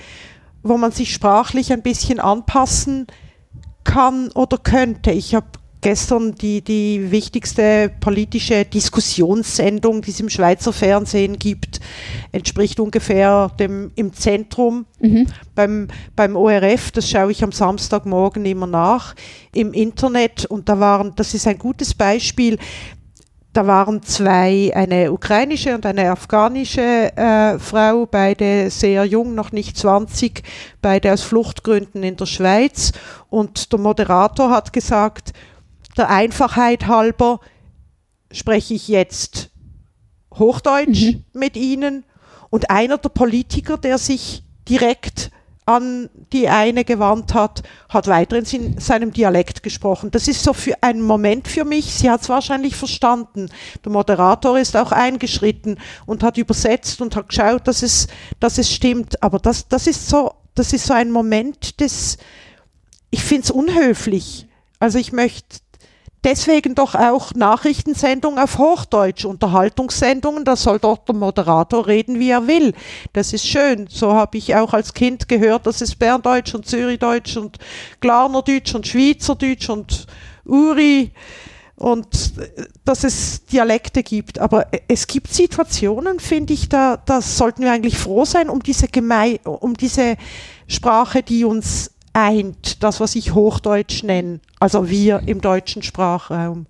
wo 0.65 0.78
man 0.78 0.91
sich 0.91 1.13
sprachlich 1.13 1.71
ein 1.71 1.84
bisschen 1.84 2.19
anpassen 2.19 3.06
kann 3.84 4.32
oder 4.32 4.58
könnte. 4.58 5.12
Ich 5.12 5.36
habe 5.36 5.45
gestern 5.82 6.34
die, 6.34 6.63
die 6.63 7.12
wichtigste 7.12 7.91
politische 7.99 8.65
Diskussionssendung, 8.65 10.01
die 10.01 10.10
es 10.10 10.19
im 10.19 10.30
Schweizer 10.30 10.73
Fernsehen 10.73 11.38
gibt, 11.38 11.80
entspricht 12.32 12.80
ungefähr 12.80 13.51
dem 13.60 13.91
im 13.95 14.12
Zentrum 14.12 14.88
Mhm. 14.99 15.28
beim, 15.54 15.88
beim 16.15 16.36
ORF, 16.36 16.91
das 16.91 17.10
schaue 17.10 17.32
ich 17.32 17.43
am 17.43 17.51
Samstagmorgen 17.51 18.45
immer 18.45 18.65
nach, 18.65 19.13
im 19.54 19.73
Internet 19.73 20.45
und 20.45 20.67
da 20.67 20.80
waren, 20.80 21.13
das 21.15 21.36
ist 21.36 21.47
ein 21.47 21.60
gutes 21.60 21.93
Beispiel, 21.93 22.58
da 23.56 23.65
waren 23.65 24.04
zwei, 24.04 24.74
eine 24.76 25.13
ukrainische 25.13 25.74
und 25.76 25.86
eine 25.86 26.12
afghanische 26.12 27.15
äh, 27.15 27.58
Frau, 27.58 28.06
beide 28.06 28.70
sehr 28.70 29.06
jung, 29.06 29.34
noch 29.34 29.54
nicht 29.54 29.78
20, 29.78 30.44
beide 30.82 31.13
aus 31.13 31.22
Fluchtgründen 31.22 32.04
in 32.04 32.18
der 32.18 32.26
Schweiz 32.26 32.91
und 33.30 33.72
der 33.72 33.80
Moderator 33.80 34.50
hat 34.50 34.74
gesagt, 34.74 35.32
der 35.96 36.10
Einfachheit 36.10 36.88
halber 36.88 37.39
spreche 38.30 38.74
ich 38.74 38.89
jetzt 38.89 39.52
Hochdeutsch 40.34 41.13
Mhm. 41.13 41.24
mit 41.32 41.56
Ihnen 41.56 42.04
und 42.50 42.70
einer 42.70 42.98
der 42.98 43.10
Politiker, 43.10 43.78
der 43.78 43.98
sich 43.98 44.44
direkt 44.68 45.32
an 45.65 46.10
die 46.32 46.47
eine 46.47 46.86
gewandt 46.86 47.34
hat, 47.34 47.63
hat 47.89 48.08
weiter 48.08 48.38
in 48.38 48.80
seinem 48.80 49.12
Dialekt 49.12 49.63
gesprochen. 49.63 50.12
Das 50.12 50.28
ist 50.28 50.43
so 50.43 50.54
für 50.54 50.75
einen 50.82 51.01
Moment 51.01 51.47
für 51.47 51.65
mich. 51.65 51.86
Sie 51.93 52.10
hat 52.10 52.21
es 52.21 52.30
wahrscheinlich 52.30 52.75
verstanden. 52.75 53.49
Der 53.84 53.91
Moderator 53.91 54.60
ist 54.60 54.78
auch 54.78 54.91
eingeschritten 54.91 55.80
und 56.06 56.21
hat 56.21 56.38
übersetzt 56.38 57.01
und 57.01 57.15
hat 57.15 57.30
geschaut, 57.30 57.67
dass 57.67 57.82
es, 57.82 58.08
dass 58.39 58.60
es 58.60 58.71
stimmt. 58.71 59.23
Aber 59.23 59.39
das, 59.39 59.67
das 59.67 59.88
ist 59.88 60.08
so, 60.08 60.34
das 60.54 60.71
ist 60.71 60.86
so 60.86 60.93
ein 60.93 61.12
Moment 61.12 61.80
des, 61.80 62.17
ich 63.10 63.23
finde 63.23 63.45
es 63.45 63.51
unhöflich. 63.51 64.47
Also 64.80 64.99
ich 64.99 65.13
möchte 65.13 65.60
deswegen 66.25 66.75
doch 66.75 66.95
auch 66.95 67.33
Nachrichtensendungen 67.33 68.39
auf 68.39 68.57
Hochdeutsch, 68.57 69.23
Unterhaltungssendungen, 69.23 70.43
da 70.43 70.55
soll 70.55 70.79
dort 70.79 71.07
der 71.07 71.15
Moderator 71.15 71.88
reden, 71.88 72.19
wie 72.19 72.31
er 72.31 72.47
will. 72.47 72.73
Das 73.13 73.31
ist 73.31 73.47
schön. 73.47 73.88
So 73.88 74.13
habe 74.13 74.38
ich 74.38 74.55
auch 74.55 74.73
als 74.73 74.93
Kind 74.93 75.29
gehört, 75.29 75.67
dass 75.67 75.81
es 75.81 75.95
Berndeutsch 75.95 76.53
und 76.55 76.65
Zürichdeutsch 76.65 77.38
und 77.38 77.59
Glarnerdeutsch 78.01 78.73
und 78.75 78.88
Schweizerdeutsch 78.88 79.69
und 79.69 80.07
Uri 80.45 81.11
und 81.75 82.33
dass 82.85 83.03
es 83.03 83.45
Dialekte 83.45 84.01
gibt. 84.01 84.39
Aber 84.39 84.67
es 84.88 85.07
gibt 85.07 85.31
Situationen, 85.31 86.19
finde 86.19 86.53
ich, 86.53 86.69
da, 86.69 86.97
da 86.97 87.21
sollten 87.21 87.63
wir 87.63 87.71
eigentlich 87.71 87.97
froh 87.97 88.25
sein 88.25 88.49
um 88.49 88.63
diese, 88.63 88.88
Gemei 88.88 89.39
um 89.43 89.75
diese 89.75 90.15
Sprache, 90.67 91.21
die 91.21 91.45
uns 91.45 91.91
eint, 92.15 92.82
das, 92.82 92.99
was 92.99 93.15
ich 93.15 93.34
Hochdeutsch 93.34 94.04
nenne, 94.04 94.39
also 94.60 94.89
wir 94.89 95.21
im 95.25 95.41
deutschen 95.41 95.84
Sprachraum. 95.84 96.65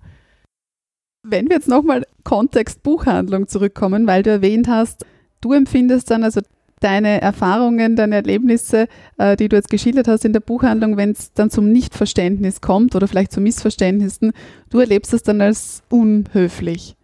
Wenn 1.22 1.48
wir 1.48 1.56
jetzt 1.56 1.68
nochmal 1.68 2.04
Kontext 2.24 2.82
Buchhandlung 2.82 3.48
zurückkommen, 3.48 4.06
weil 4.06 4.22
du 4.22 4.30
erwähnt 4.30 4.68
hast, 4.68 5.06
du 5.40 5.52
empfindest 5.52 6.10
dann 6.10 6.24
also 6.24 6.40
deine 6.80 7.20
Erfahrungen, 7.20 7.96
deine 7.96 8.16
Erlebnisse, 8.16 8.86
äh, 9.18 9.36
die 9.36 9.48
du 9.48 9.56
jetzt 9.56 9.70
geschildert 9.70 10.08
hast 10.08 10.24
in 10.24 10.32
der 10.32 10.40
Buchhandlung, 10.40 10.96
wenn 10.96 11.12
es 11.12 11.32
dann 11.32 11.50
zum 11.50 11.72
Nichtverständnis 11.72 12.60
kommt 12.60 12.94
oder 12.94 13.08
vielleicht 13.08 13.32
zu 13.32 13.40
Missverständnissen, 13.40 14.32
du 14.70 14.80
erlebst 14.80 15.14
es 15.14 15.22
dann 15.22 15.40
als 15.40 15.82
unhöflich. 15.88 16.96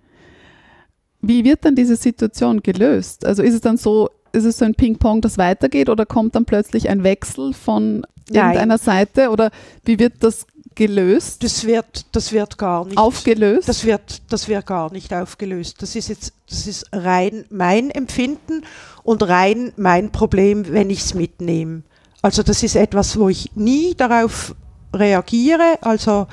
Wie 1.21 1.45
wird 1.45 1.65
dann 1.65 1.77
diese 1.77 1.97
Situation 1.97 2.63
gelöst? 2.63 3.25
Also 3.25 3.43
ist 3.43 3.55
es 3.55 3.61
dann 3.61 3.77
so, 3.77 4.11
ist 4.33 4.45
es 4.45 4.59
so 4.59 4.65
ein 4.65 4.75
Ping-Pong, 4.75 5.21
das 5.21 5.39
weitergeht 5.39 5.89
oder 5.89 6.05
kommt 6.05 6.35
dann 6.35 6.45
plötzlich 6.45 6.89
ein 6.89 7.05
Wechsel 7.05 7.53
von. 7.53 8.05
Irgendeiner 8.29 8.79
Seite 8.79 9.31
oder 9.31 9.51
wie 9.85 9.99
wird 9.99 10.15
das 10.21 10.47
gelöst? 10.75 11.43
Das 11.43 11.65
wird, 11.65 12.07
das 12.13 12.33
wird 12.33 12.59
gar 12.59 12.85
nicht. 12.85 12.99
aufgelöst? 12.99 13.69
Das 13.69 13.85
wird, 13.85 14.23
das 14.31 14.49
wird 14.49 14.67
gar 14.67 14.93
nicht 14.93 15.13
aufgelöst. 15.13 15.83
Das 15.83 15.97
ist 15.97 16.09
jetzt, 16.09 16.33
das 16.49 16.67
ist 16.67 16.87
rein 16.93 17.45
mein 17.51 17.91
Empfinden 17.91 18.65
und 19.03 19.23
rein 19.23 19.73
mein 19.77 20.13
Problem, 20.13 20.73
wenn 20.73 20.91
ich 20.91 21.01
es 21.01 21.15
mitnehme. 21.15 21.83
Also 22.23 22.43
das 22.43 22.63
ist 22.63 22.77
etwas, 22.77 23.19
wo 23.19 23.29
ich 23.29 23.55
nie 23.55 23.95
darauf 23.95 24.55
reagiere. 24.95 25.79
Also 25.81 26.27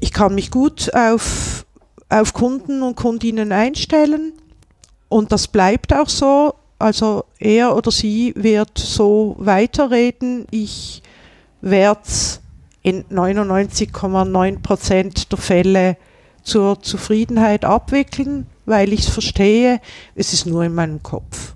ich 0.00 0.12
kann 0.12 0.34
mich 0.34 0.50
gut 0.50 0.92
auf, 0.94 1.64
auf 2.08 2.32
Kunden 2.34 2.82
und 2.82 2.96
Kundinnen 2.96 3.52
einstellen 3.52 4.32
und 5.08 5.32
das 5.32 5.48
bleibt 5.48 5.94
auch 5.94 6.08
so. 6.08 6.54
Also 6.78 7.24
er 7.38 7.74
oder 7.74 7.90
sie 7.90 8.34
wird 8.36 8.78
so 8.78 9.36
weiterreden. 9.38 10.46
Ich 10.50 11.02
werde 11.60 12.00
es 12.04 12.40
in 12.82 13.04
99,9 13.04 14.60
Prozent 14.60 15.32
der 15.32 15.38
Fälle 15.38 15.96
zur 16.42 16.80
Zufriedenheit 16.80 17.64
abwickeln, 17.64 18.46
weil 18.66 18.92
ich 18.92 19.00
es 19.00 19.08
verstehe. 19.08 19.80
Es 20.14 20.32
ist 20.32 20.46
nur 20.46 20.64
in 20.64 20.74
meinem 20.74 21.02
Kopf. 21.02 21.54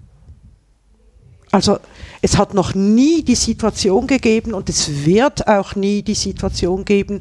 Also 1.53 1.79
es 2.23 2.39
hat 2.39 2.55
noch 2.55 2.75
nie 2.75 3.23
die 3.23 3.35
Situation 3.35 4.07
gegeben 4.07 4.55
und 4.55 4.69
es 4.69 5.05
wird 5.05 5.47
auch 5.49 5.75
nie 5.75 6.03
die 6.03 6.15
Situation 6.15 6.85
geben, 6.85 7.21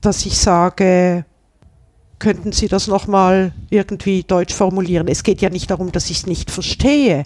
dass 0.00 0.26
ich 0.26 0.36
sage, 0.36 1.24
könnten 2.22 2.52
Sie 2.52 2.68
das 2.68 2.86
nochmal 2.86 3.52
irgendwie 3.68 4.22
deutsch 4.22 4.54
formulieren? 4.54 5.08
Es 5.08 5.24
geht 5.24 5.42
ja 5.42 5.50
nicht 5.50 5.68
darum, 5.72 5.90
dass 5.90 6.08
ich 6.08 6.18
es 6.18 6.26
nicht 6.26 6.52
verstehe. 6.52 7.24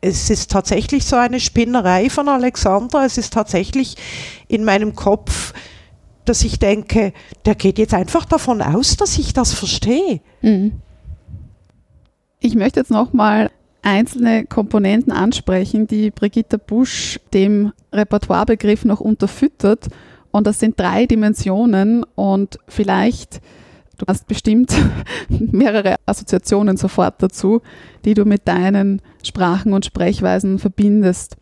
Es 0.00 0.30
ist 0.30 0.50
tatsächlich 0.50 1.04
so 1.04 1.14
eine 1.14 1.38
Spinnerei 1.38 2.10
von 2.10 2.28
Alexandra. 2.28 3.04
Es 3.04 3.18
ist 3.18 3.32
tatsächlich 3.32 3.94
in 4.48 4.64
meinem 4.64 4.96
Kopf, 4.96 5.54
dass 6.24 6.42
ich 6.42 6.58
denke, 6.58 7.12
der 7.46 7.54
geht 7.54 7.78
jetzt 7.78 7.94
einfach 7.94 8.24
davon 8.24 8.62
aus, 8.62 8.96
dass 8.96 9.16
ich 9.16 9.32
das 9.32 9.52
verstehe. 9.52 10.20
Mhm. 10.42 10.72
Ich 12.40 12.56
möchte 12.56 12.80
jetzt 12.80 12.90
nochmal 12.90 13.52
einzelne 13.82 14.44
Komponenten 14.44 15.12
ansprechen, 15.12 15.86
die 15.86 16.10
Brigitte 16.10 16.58
Busch 16.58 17.20
dem 17.32 17.72
Repertoirebegriff 17.92 18.84
noch 18.84 19.00
unterfüttert. 19.00 19.86
Und 20.32 20.48
das 20.48 20.58
sind 20.58 20.80
drei 20.80 21.06
Dimensionen 21.06 22.02
und 22.16 22.58
vielleicht, 22.66 23.40
du 23.98 24.06
hast 24.06 24.26
bestimmt 24.26 24.72
mehrere 25.28 25.96
Assoziationen 26.06 26.76
sofort 26.76 27.22
dazu, 27.22 27.62
die 28.04 28.14
du 28.14 28.24
mit 28.24 28.46
deinen 28.48 29.00
Sprachen 29.22 29.72
und 29.72 29.84
Sprechweisen 29.84 30.58
verbindest. 30.58 31.36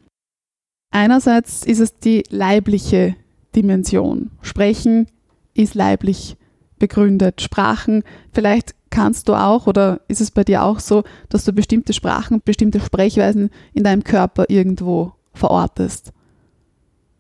Einerseits 0.91 1.65
ist 1.65 1.81
es 1.81 1.97
die 1.97 2.23
leibliche 2.29 3.17
Dimension. 3.55 4.31
Sprechen 4.43 5.07
ist 5.55 5.75
leiblich 5.75 6.37
begründet. 6.79 7.41
Sprachen, 7.41 8.03
vielleicht 8.33 8.75
kannst 8.91 9.29
du 9.29 9.35
auch 9.35 9.67
oder 9.67 10.01
ist 10.09 10.21
es 10.21 10.31
bei 10.31 10.45
dir 10.45 10.63
auch 10.63 10.81
so, 10.81 11.03
dass 11.29 11.45
du 11.45 11.53
bestimmte 11.53 11.93
Sprachen, 11.93 12.43
bestimmte 12.45 12.81
Sprechweisen 12.81 13.51
in 13.73 13.85
deinem 13.85 14.05
Körper 14.05 14.47
irgendwo 14.49 15.13
verortest? 15.33 16.13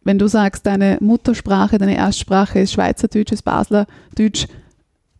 Wenn 0.04 0.18
du 0.18 0.26
sagst, 0.26 0.66
deine 0.66 0.98
Muttersprache, 1.00 1.78
deine 1.78 1.96
Erstsprache 1.96 2.60
ist 2.60 2.72
Schweizerdeutsch, 2.72 3.32
ist 3.32 3.42
Baslerdeutsch, 3.42 4.48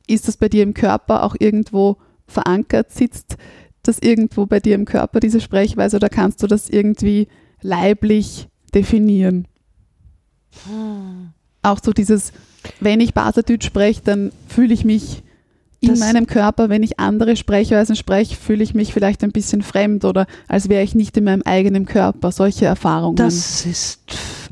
ist 0.07 0.29
das 0.29 0.37
bei 0.37 0.49
dir 0.49 0.63
im 0.63 0.75
Körper 0.75 1.23
auch 1.25 1.35
irgendwo 1.39 1.97
verankert? 2.27 2.91
Sitzt 2.93 3.37
das 3.83 3.99
irgendwo 3.99 4.47
bei 4.47 4.61
dir 4.61 4.75
im 4.75 4.85
Körper, 4.85 5.21
diese 5.21 5.41
Sprechweise, 5.41 5.97
oder 5.97 6.09
kannst 6.09 6.43
du 6.43 6.47
das 6.47 6.69
irgendwie 6.69 7.29
leiblich 7.63 8.49
definieren? 8.75 9.47
Auch 11.63 11.79
so 11.83 11.93
dieses, 11.93 12.33
wenn 12.81 13.01
ich 13.01 13.15
Baseldeutsch 13.15 13.65
spreche, 13.67 14.03
dann 14.05 14.33
fühle 14.49 14.75
ich 14.75 14.85
mich 14.85 15.23
in 15.81 15.91
Das- 15.91 15.99
meinem 15.99 16.27
Körper, 16.27 16.69
wenn 16.69 16.83
ich 16.85 17.01
andere 17.01 17.35
Sprechweisen 17.37 17.97
spreche, 17.97 18.37
fühle 18.37 18.63
ich 18.63 18.73
mich 18.75 18.93
vielleicht 18.93 19.25
ein 19.25 19.33
bisschen 19.33 19.63
fremd 19.63 20.05
oder 20.05 20.27
als 20.47 20.69
wäre 20.69 20.85
ich 20.85 20.95
nicht 20.95 21.17
in 21.17 21.25
meinem 21.25 21.43
eigenen 21.43 21.87
Körper. 21.87 22.31
Solche 22.31 22.67
Erfahrungen. 22.67 23.17
Das 23.17 23.67
ist 23.67 24.01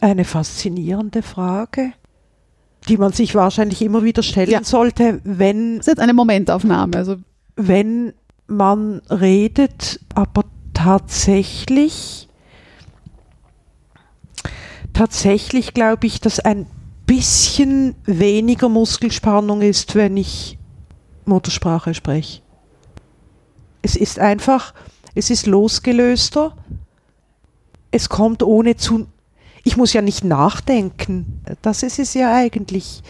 eine 0.01 0.25
faszinierende 0.25 1.23
Frage, 1.23 1.93
die 2.89 2.97
man 2.97 3.13
sich 3.13 3.35
wahrscheinlich 3.35 3.83
immer 3.83 4.03
wieder 4.03 4.23
stellen 4.23 4.51
Ja. 4.51 4.65
sollte, 4.65 5.21
wenn, 5.25 5.79
das 5.79 5.87
ist 5.87 5.93
jetzt 5.93 6.01
eine 6.01 6.15
Momentaufnahme. 6.15 6.97
Also 6.97 7.17
wenn 7.57 8.15
man 8.47 9.01
redet, 9.11 10.01
aber 10.15 10.45
tatsächlich, 10.75 12.29
tatsächlich 14.93 15.75
glaube 15.75 16.07
ich, 16.07 16.21
dass 16.21 16.41
ein 16.41 16.67
bisschen 17.07 17.95
weniger 18.07 18.69
Muskelspannung 18.69 19.63
ist, 19.63 19.95
wenn 19.95 20.17
ich 20.17 20.59
Muttersprache 21.25 21.95
spreche. 21.95 22.41
Es 23.83 23.97
ist 23.97 24.19
einfach, 24.19 24.75
es 25.15 25.31
ist 25.31 25.47
losgelöster. 25.47 26.57
Es 27.91 28.09
kommt 28.09 28.43
ohne 28.43 28.77
zu. 28.77 29.07
Ich 29.65 29.77
muss 29.77 29.93
ja 29.93 30.03
nicht 30.03 30.25
nachdenken. 30.25 31.43
Das 31.63 31.83
ist 31.83 31.99
es 31.99 32.15
ja 32.15 32.35
eigentlich. 32.35 33.03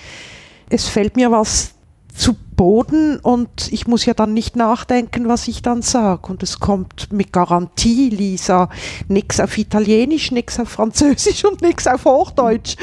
Es 0.69 0.89
fällt 0.89 1.17
mir 1.17 1.31
was 1.31 1.75
zu 2.15 2.35
Boden 2.57 3.19
und 3.19 3.73
ich 3.73 3.87
muss 3.87 4.05
ja 4.05 4.13
dann 4.13 4.35
nicht 4.35 4.55
nachdenken, 4.55 5.29
was 5.29 5.49
ich 5.49 5.63
dann 5.63 5.81
sage. 5.83 6.27
Und 6.27 6.43
es 6.43 6.61
kommt 6.61 7.13
mit 7.13 7.33
Garantie, 7.33 8.11
Lisa, 8.11 8.69
nichts 9.09 9.41
auf 9.41 9.57
Italienisch, 9.57 10.31
nichts 10.31 10.61
auf 10.61 10.69
Französisch 10.69 11.45
und 11.51 11.63
nichts 11.63 11.87
auf 11.87 12.05
Hochdeutsch. 12.05 12.77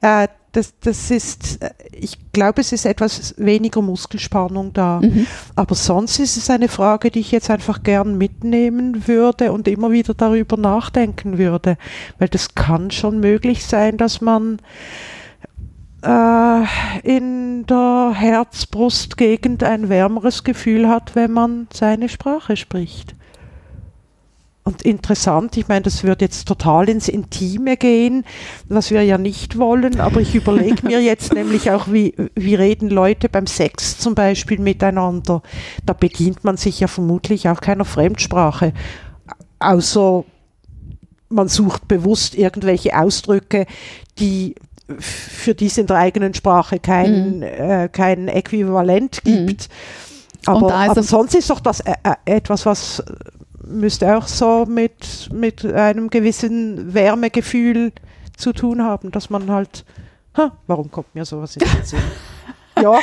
Äh, 0.00 0.28
das, 0.56 0.74
das 0.80 1.10
ist, 1.10 1.62
äh, 1.62 1.70
ich 1.92 2.32
glaube, 2.32 2.62
es 2.62 2.72
ist 2.72 2.86
etwas 2.86 3.34
weniger 3.36 3.82
Muskelspannung 3.82 4.72
da. 4.72 5.00
mhm. 5.02 5.26
Aber 5.54 5.74
sonst 5.74 6.18
ist 6.18 6.36
es 6.36 6.48
eine 6.48 6.68
Frage, 6.68 7.10
die 7.10 7.20
ich 7.20 7.30
jetzt 7.30 7.50
einfach 7.50 7.82
gern 7.82 8.16
mitnehmen 8.16 9.06
würde 9.06 9.52
und 9.52 9.68
immer 9.68 9.90
wieder 9.90 10.14
darüber 10.14 10.56
nachdenken 10.56 11.36
würde. 11.36 11.76
Weil 12.18 12.28
das 12.28 12.54
kann 12.54 12.90
schon 12.90 13.20
möglich 13.20 13.66
sein, 13.66 13.98
dass 13.98 14.22
man 14.22 14.58
äh, 16.02 16.62
in 17.02 17.66
der 17.66 18.12
Herz-Brust-Gegend 18.14 19.62
ein 19.62 19.90
wärmeres 19.90 20.42
Gefühl 20.42 20.88
hat, 20.88 21.14
wenn 21.14 21.32
man 21.32 21.68
seine 21.72 22.08
Sprache 22.08 22.56
spricht. 22.56 23.14
Und 24.66 24.82
interessant, 24.82 25.56
ich 25.56 25.68
meine, 25.68 25.82
das 25.82 26.02
wird 26.02 26.20
jetzt 26.20 26.48
total 26.48 26.88
ins 26.88 27.06
Intime 27.06 27.76
gehen, 27.76 28.24
was 28.68 28.90
wir 28.90 29.00
ja 29.04 29.16
nicht 29.16 29.58
wollen, 29.58 30.00
aber 30.00 30.20
ich 30.20 30.34
überlege 30.34 30.84
mir 30.84 31.00
jetzt 31.00 31.32
nämlich 31.40 31.70
auch, 31.70 31.86
wie, 31.92 32.16
wie 32.34 32.56
reden 32.56 32.90
Leute 32.90 33.28
beim 33.28 33.46
Sex 33.46 33.96
zum 33.96 34.16
Beispiel 34.16 34.58
miteinander. 34.58 35.40
Da 35.84 35.92
bedient 35.92 36.42
man 36.42 36.56
sich 36.56 36.80
ja 36.80 36.88
vermutlich 36.88 37.48
auch 37.48 37.60
keiner 37.60 37.84
Fremdsprache, 37.84 38.72
außer 39.60 40.24
man 41.28 41.46
sucht 41.46 41.86
bewusst 41.86 42.34
irgendwelche 42.34 42.98
Ausdrücke, 42.98 43.66
die 44.18 44.56
für 44.98 45.54
die 45.54 45.66
es 45.66 45.78
in 45.78 45.86
der 45.86 45.98
eigenen 45.98 46.34
Sprache 46.34 46.80
kein, 46.80 47.36
Mhm. 47.36 47.42
äh, 47.42 47.88
kein 47.88 48.26
Äquivalent 48.26 49.22
gibt. 49.22 49.68
Und 50.48 50.56
Aber, 50.56 50.74
aber 50.74 51.02
sonst 51.04 51.36
ist 51.36 51.50
doch 51.50 51.60
das 51.60 51.78
äh, 51.80 51.94
äh, 52.02 52.14
etwas, 52.24 52.66
was 52.66 53.02
müsste 53.66 54.16
auch 54.16 54.26
so 54.26 54.64
mit, 54.66 55.28
mit 55.32 55.64
einem 55.64 56.08
gewissen 56.10 56.94
Wärmegefühl 56.94 57.92
zu 58.36 58.52
tun 58.52 58.82
haben, 58.82 59.10
dass 59.10 59.30
man 59.30 59.50
halt, 59.50 59.84
ha, 60.36 60.56
warum 60.66 60.90
kommt 60.90 61.14
mir 61.14 61.24
sowas 61.24 61.56
in 61.56 61.66
den 61.66 61.84
Sinn? 61.84 61.98
ja, 62.82 62.98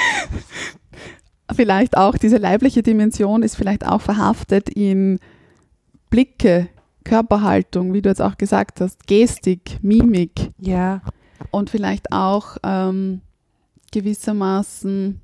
vielleicht 1.53 1.97
auch 1.97 2.17
diese 2.17 2.37
leibliche 2.37 2.83
Dimension 2.83 3.43
ist 3.43 3.55
vielleicht 3.55 3.85
auch 3.85 4.01
verhaftet 4.01 4.69
in 4.69 5.19
Blicke, 6.09 6.69
Körperhaltung, 7.03 7.93
wie 7.93 8.01
du 8.01 8.09
jetzt 8.09 8.21
auch 8.21 8.37
gesagt 8.37 8.79
hast, 8.79 9.07
Gestik, 9.07 9.79
Mimik. 9.81 10.51
Ja, 10.59 11.01
und 11.51 11.69
vielleicht 11.69 12.11
auch 12.11 12.57
ähm, 12.63 13.21
gewissermaßen 13.91 15.19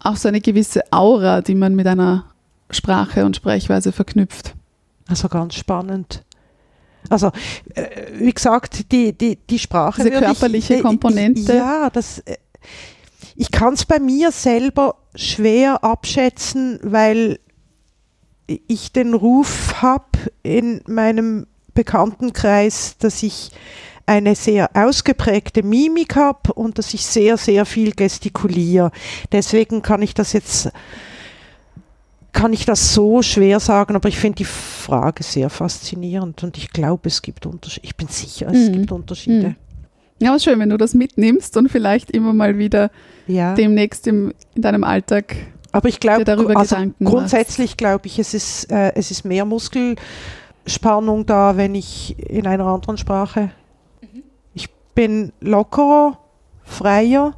auch 0.00 0.16
so 0.16 0.28
eine 0.28 0.40
gewisse 0.40 0.82
Aura, 0.92 1.40
die 1.40 1.54
man 1.54 1.74
mit 1.74 1.86
einer 1.86 2.27
Sprache 2.70 3.24
und 3.24 3.36
Sprechweise 3.36 3.92
verknüpft. 3.92 4.54
also 5.08 5.28
ganz 5.28 5.54
spannend. 5.54 6.24
Also, 7.08 7.30
äh, 7.74 7.86
wie 8.18 8.32
gesagt, 8.32 8.92
die, 8.92 9.16
die, 9.16 9.36
die 9.36 9.58
Sprache. 9.58 10.02
Diese 10.02 10.18
körperliche 10.18 10.74
ich, 10.74 10.80
äh, 10.80 10.82
Komponente. 10.82 11.54
Ja, 11.54 11.88
das. 11.90 12.18
äh, 12.20 12.36
Ich 13.36 13.50
kann 13.50 13.74
es 13.74 13.84
bei 13.84 13.98
mir 13.98 14.32
selber 14.32 14.96
schwer 15.14 15.84
abschätzen, 15.84 16.80
weil 16.82 17.38
ich 18.46 18.92
den 18.92 19.14
Ruf 19.14 19.80
habe 19.80 20.04
in 20.42 20.82
meinem 20.86 21.46
Bekanntenkreis, 21.74 22.96
dass 22.98 23.22
ich 23.22 23.50
eine 24.06 24.34
sehr 24.34 24.70
ausgeprägte 24.74 25.62
Mimik 25.62 26.16
habe 26.16 26.54
und 26.54 26.78
dass 26.78 26.94
ich 26.94 27.04
sehr, 27.04 27.36
sehr 27.36 27.66
viel 27.66 27.92
gestikuliere. 27.92 28.90
Deswegen 29.32 29.82
kann 29.82 30.00
ich 30.00 30.14
das 30.14 30.32
jetzt 30.32 30.70
kann 32.32 32.52
ich 32.52 32.64
das 32.66 32.94
so 32.94 33.22
schwer 33.22 33.58
sagen, 33.60 33.96
aber 33.96 34.08
ich 34.08 34.18
finde 34.18 34.36
die 34.36 34.44
Frage 34.44 35.22
sehr 35.22 35.50
faszinierend 35.50 36.42
und 36.44 36.56
ich 36.56 36.70
glaube, 36.70 37.08
es 37.08 37.22
gibt 37.22 37.46
Unterschiede. 37.46 37.84
Ich 37.86 37.96
bin 37.96 38.08
sicher, 38.08 38.48
es 38.52 38.68
Mhm. 38.68 38.72
gibt 38.72 38.92
Unterschiede. 38.92 39.48
Mhm. 39.48 39.56
Ja, 40.20 40.30
aber 40.30 40.38
schön, 40.40 40.58
wenn 40.58 40.68
du 40.70 40.76
das 40.76 40.94
mitnimmst 40.94 41.56
und 41.56 41.68
vielleicht 41.68 42.10
immer 42.10 42.32
mal 42.32 42.58
wieder 42.58 42.90
Ja. 43.26 43.54
demnächst 43.54 44.06
im, 44.06 44.32
in 44.54 44.62
deinem 44.62 44.84
Alltag 44.84 45.36
Aber 45.72 45.88
ich 45.88 46.00
glaube, 46.00 46.24
darüber 46.24 46.56
also 46.56 46.76
grundsätzlich 47.02 47.76
glaube 47.76 48.06
ich, 48.06 48.18
es 48.18 48.34
ist, 48.34 48.70
äh, 48.72 48.92
es 48.94 49.10
ist 49.10 49.24
mehr 49.24 49.44
Muskelspannung 49.44 51.26
da, 51.26 51.56
wenn 51.56 51.74
ich 51.74 52.16
in 52.18 52.46
einer 52.46 52.66
anderen 52.66 52.98
Sprache. 52.98 53.50
Ich 54.54 54.68
bin 54.94 55.32
lockerer, 55.40 56.18
freier, 56.64 57.34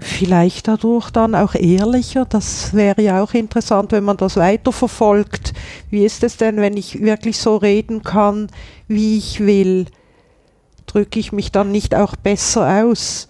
vielleicht 0.00 0.68
dadurch 0.68 1.10
dann 1.10 1.34
auch 1.34 1.54
ehrlicher. 1.54 2.24
Das 2.24 2.74
wäre 2.74 3.02
ja 3.02 3.22
auch 3.22 3.32
interessant, 3.34 3.92
wenn 3.92 4.04
man 4.04 4.16
das 4.16 4.36
weiterverfolgt. 4.36 5.52
Wie 5.90 6.04
ist 6.04 6.22
es 6.24 6.36
denn, 6.36 6.56
wenn 6.58 6.76
ich 6.76 7.00
wirklich 7.00 7.38
so 7.38 7.56
reden 7.56 8.02
kann, 8.02 8.48
wie 8.88 9.18
ich 9.18 9.40
will? 9.40 9.86
Drücke 10.86 11.18
ich 11.18 11.32
mich 11.32 11.52
dann 11.52 11.70
nicht 11.72 11.94
auch 11.94 12.16
besser 12.16 12.84
aus? 12.84 13.28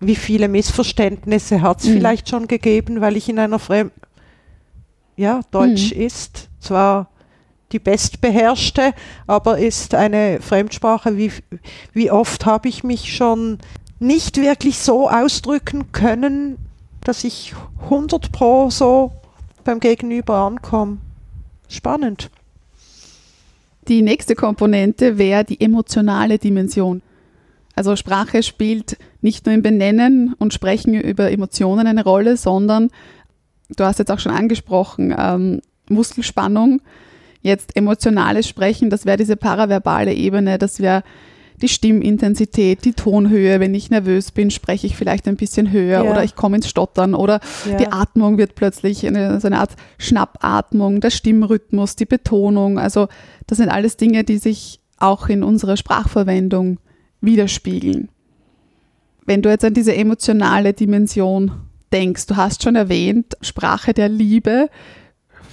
Wie 0.00 0.16
viele 0.16 0.48
Missverständnisse 0.48 1.60
hat 1.62 1.80
es 1.80 1.86
Mhm. 1.88 1.92
vielleicht 1.94 2.28
schon 2.28 2.46
gegeben, 2.46 3.00
weil 3.00 3.16
ich 3.16 3.28
in 3.28 3.38
einer 3.38 3.58
Fremd... 3.58 3.92
Ja, 5.16 5.40
Deutsch 5.50 5.92
Mhm. 5.94 6.02
ist 6.02 6.48
zwar 6.60 7.08
die 7.72 7.80
bestbeherrschte, 7.80 8.94
aber 9.26 9.58
ist 9.58 9.94
eine 9.94 10.38
Fremdsprache. 10.40 11.16
Wie, 11.18 11.32
wie 11.92 12.10
oft 12.10 12.46
habe 12.46 12.68
ich 12.68 12.84
mich 12.84 13.14
schon 13.14 13.58
nicht 13.98 14.36
wirklich 14.36 14.78
so 14.78 15.08
ausdrücken 15.08 15.92
können, 15.92 16.56
dass 17.02 17.24
ich 17.24 17.54
100 17.84 18.32
pro 18.32 18.70
so 18.70 19.12
beim 19.64 19.80
Gegenüber 19.80 20.36
ankomme. 20.36 20.98
Spannend. 21.68 22.30
Die 23.88 24.02
nächste 24.02 24.34
Komponente 24.34 25.18
wäre 25.18 25.44
die 25.44 25.60
emotionale 25.60 26.38
Dimension. 26.38 27.02
Also 27.74 27.96
Sprache 27.96 28.42
spielt 28.42 28.98
nicht 29.22 29.46
nur 29.46 29.54
im 29.54 29.62
Benennen 29.62 30.34
und 30.38 30.52
Sprechen 30.52 30.94
über 30.94 31.30
Emotionen 31.30 31.86
eine 31.86 32.04
Rolle, 32.04 32.36
sondern, 32.36 32.90
du 33.76 33.84
hast 33.84 33.98
jetzt 33.98 34.10
auch 34.10 34.18
schon 34.18 34.32
angesprochen, 34.32 35.14
ähm, 35.16 35.60
Muskelspannung, 35.88 36.82
jetzt 37.40 37.76
emotionales 37.76 38.48
Sprechen, 38.48 38.90
das 38.90 39.06
wäre 39.06 39.16
diese 39.16 39.36
paraverbale 39.36 40.12
Ebene, 40.12 40.58
das 40.58 40.80
wäre 40.80 41.02
die 41.62 41.68
Stimmintensität, 41.68 42.84
die 42.84 42.92
Tonhöhe. 42.92 43.60
Wenn 43.60 43.74
ich 43.74 43.90
nervös 43.90 44.30
bin, 44.30 44.50
spreche 44.50 44.86
ich 44.86 44.96
vielleicht 44.96 45.26
ein 45.28 45.36
bisschen 45.36 45.70
höher 45.72 46.04
Ja. 46.04 46.10
oder 46.10 46.24
ich 46.24 46.34
komme 46.36 46.56
ins 46.56 46.68
Stottern 46.68 47.14
oder 47.14 47.40
Ja. 47.68 47.76
die 47.76 47.88
Atmung 47.88 48.38
wird 48.38 48.54
plötzlich 48.54 49.06
eine, 49.06 49.40
so 49.40 49.46
eine 49.48 49.58
Art 49.60 49.72
Schnappatmung, 49.98 51.00
der 51.00 51.10
Stimmrhythmus, 51.10 51.96
die 51.96 52.06
Betonung. 52.06 52.78
Also 52.78 53.08
das 53.46 53.58
sind 53.58 53.68
alles 53.68 53.96
Dinge, 53.96 54.24
die 54.24 54.38
sich 54.38 54.80
auch 54.98 55.28
in 55.28 55.42
unserer 55.42 55.76
Sprachverwendung 55.76 56.78
widerspiegeln. 57.20 58.08
Wenn 59.26 59.42
du 59.42 59.48
jetzt 59.50 59.64
an 59.64 59.74
diese 59.74 59.94
emotionale 59.94 60.72
Dimension 60.72 61.50
denkst, 61.92 62.26
du 62.26 62.36
hast 62.36 62.62
schon 62.62 62.76
erwähnt, 62.76 63.36
Sprache 63.40 63.92
der 63.94 64.08
Liebe, 64.08 64.68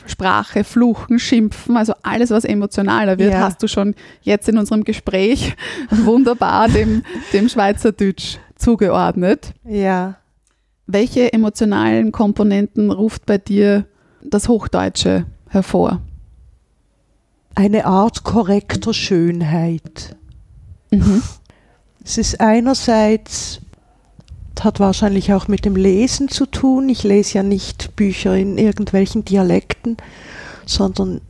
Sprache, 0.08 0.64
Fluchen, 0.64 1.20
Schimpfen, 1.20 1.78
also 1.78 1.93
alles, 2.03 2.30
was 2.30 2.45
emotionaler 2.45 3.18
wird, 3.20 3.34
Ja. 3.34 3.39
hast 3.41 3.62
du 3.64 3.68
schon 3.68 3.95
jetzt 4.22 4.47
in 4.49 4.58
unserem 4.58 4.84
Gespräch 4.84 5.56
wunderbar 5.89 6.68
dem, 6.70 7.03
dem 7.34 7.49
Schweizerdeutsch 7.49 8.38
zugeordnet. 8.56 9.53
ja. 9.64 10.16
Welche 10.88 11.34
emotionalen 11.34 12.12
Komponenten 12.12 12.91
ruft 12.91 13.26
bei 13.26 13.39
dir 13.39 13.86
das 14.24 14.47
Hochdeutsche 14.47 15.26
hervor? 15.49 15.99
Eine 17.56 17.86
Art 17.86 18.24
korrekter 18.24 18.93
Schönheit. 18.93 20.16
Mhm. 20.91 21.24
Es 22.03 22.20
ist 22.20 22.39
einerseits 22.39 23.62
hat 24.64 24.80
wahrscheinlich 24.80 25.34
auch 25.34 25.47
mit 25.47 25.66
dem 25.66 25.76
Lesen 25.76 26.30
zu 26.30 26.45
tun. 26.45 26.89
Ich 26.89 27.03
lese 27.03 27.36
ja 27.36 27.43
nicht 27.43 27.95
Bücher 27.95 28.36
in 28.36 28.58
irgendwelchen 28.58 29.26
Dialekten, 29.26 29.97
sondern 30.66 31.22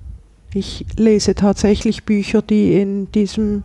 ich 0.53 0.85
lese 0.95 1.35
tatsächlich 1.35 2.05
Bücher, 2.05 2.41
die 2.41 2.79
in 2.79 3.11
diesem 3.11 3.63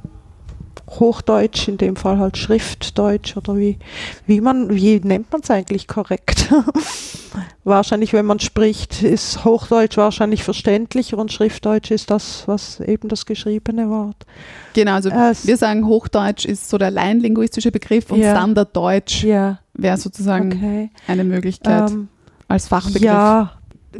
Hochdeutsch, 0.88 1.68
in 1.68 1.78
dem 1.78 1.96
Fall 1.96 2.18
halt 2.18 2.36
Schriftdeutsch 2.36 3.36
oder 3.36 3.56
wie, 3.56 3.78
wie 4.26 4.40
man, 4.40 4.74
wie 4.74 4.98
nennt 5.00 5.30
man 5.30 5.42
es 5.42 5.50
eigentlich 5.50 5.86
korrekt? 5.86 6.52
wahrscheinlich, 7.70 8.12
wenn 8.12 8.26
man 8.26 8.38
spricht, 8.40 9.02
ist 9.02 9.44
Hochdeutsch 9.44 9.96
wahrscheinlich 9.96 10.44
verständlicher 10.44 11.16
und 11.16 11.32
Schriftdeutsch 11.32 11.90
ist 11.90 12.10
das, 12.10 12.46
was 12.46 12.80
eben 12.80 13.08
das 13.08 13.24
geschriebene 13.24 13.88
Wort. 13.88 14.26
Genau, 14.74 14.92
also 14.92 15.08
Äh, 15.08 15.34
wir 15.44 15.56
sagen 15.56 15.86
Hochdeutsch 15.86 16.44
ist 16.44 16.68
so 16.68 16.76
der 16.76 16.90
laienlinguistische 16.90 17.72
Begriff 17.72 18.10
und 18.10 18.20
Ja. 18.20 18.32
Standarddeutsch 18.36 19.24
Ja, 19.24 19.60
wäre 19.74 19.96
sozusagen 19.96 20.52
okay. 20.52 20.90
eine 21.06 21.24
Möglichkeit 21.24 21.90
Ähm, 21.90 22.08
als 22.48 22.68
Fachbegriff. 22.68 23.02
Ja, 23.02 23.52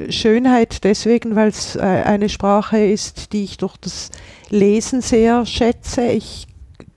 Schönheit 0.08 0.84
deswegen, 0.84 1.34
weil 1.34 1.48
es 1.48 1.74
äh, 1.76 1.80
eine 1.80 2.28
Sprache 2.28 2.78
ist, 2.78 3.32
die 3.32 3.44
ich 3.44 3.56
durch 3.56 3.76
das 3.78 4.10
Lesen 4.48 5.00
sehr 5.00 5.46
schätze. 5.46 6.02
Ich 6.06 6.46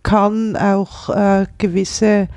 kann 0.03 0.55
auch 0.55 1.09
äh, 1.09 1.47
gewisse 1.57 2.27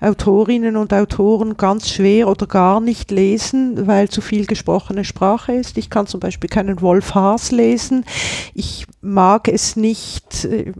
Autorinnen 0.00 0.76
und 0.76 0.92
Autoren 0.92 1.56
ganz 1.56 1.88
schwer 1.88 2.26
oder 2.26 2.46
gar 2.46 2.80
nicht 2.80 3.12
lesen, 3.12 3.86
weil 3.86 4.08
zu 4.08 4.20
viel 4.20 4.46
gesprochene 4.46 5.04
Sprache 5.04 5.52
ist. 5.52 5.78
Ich 5.78 5.90
kann 5.90 6.08
zum 6.08 6.18
Beispiel 6.18 6.50
keinen 6.50 6.80
Wolf 6.80 7.14
Haas 7.14 7.52
lesen. 7.52 8.04
Ich 8.52 8.86
mag 9.00 9.46
es 9.46 9.76
nicht, 9.76 10.44
äh, 10.44 10.72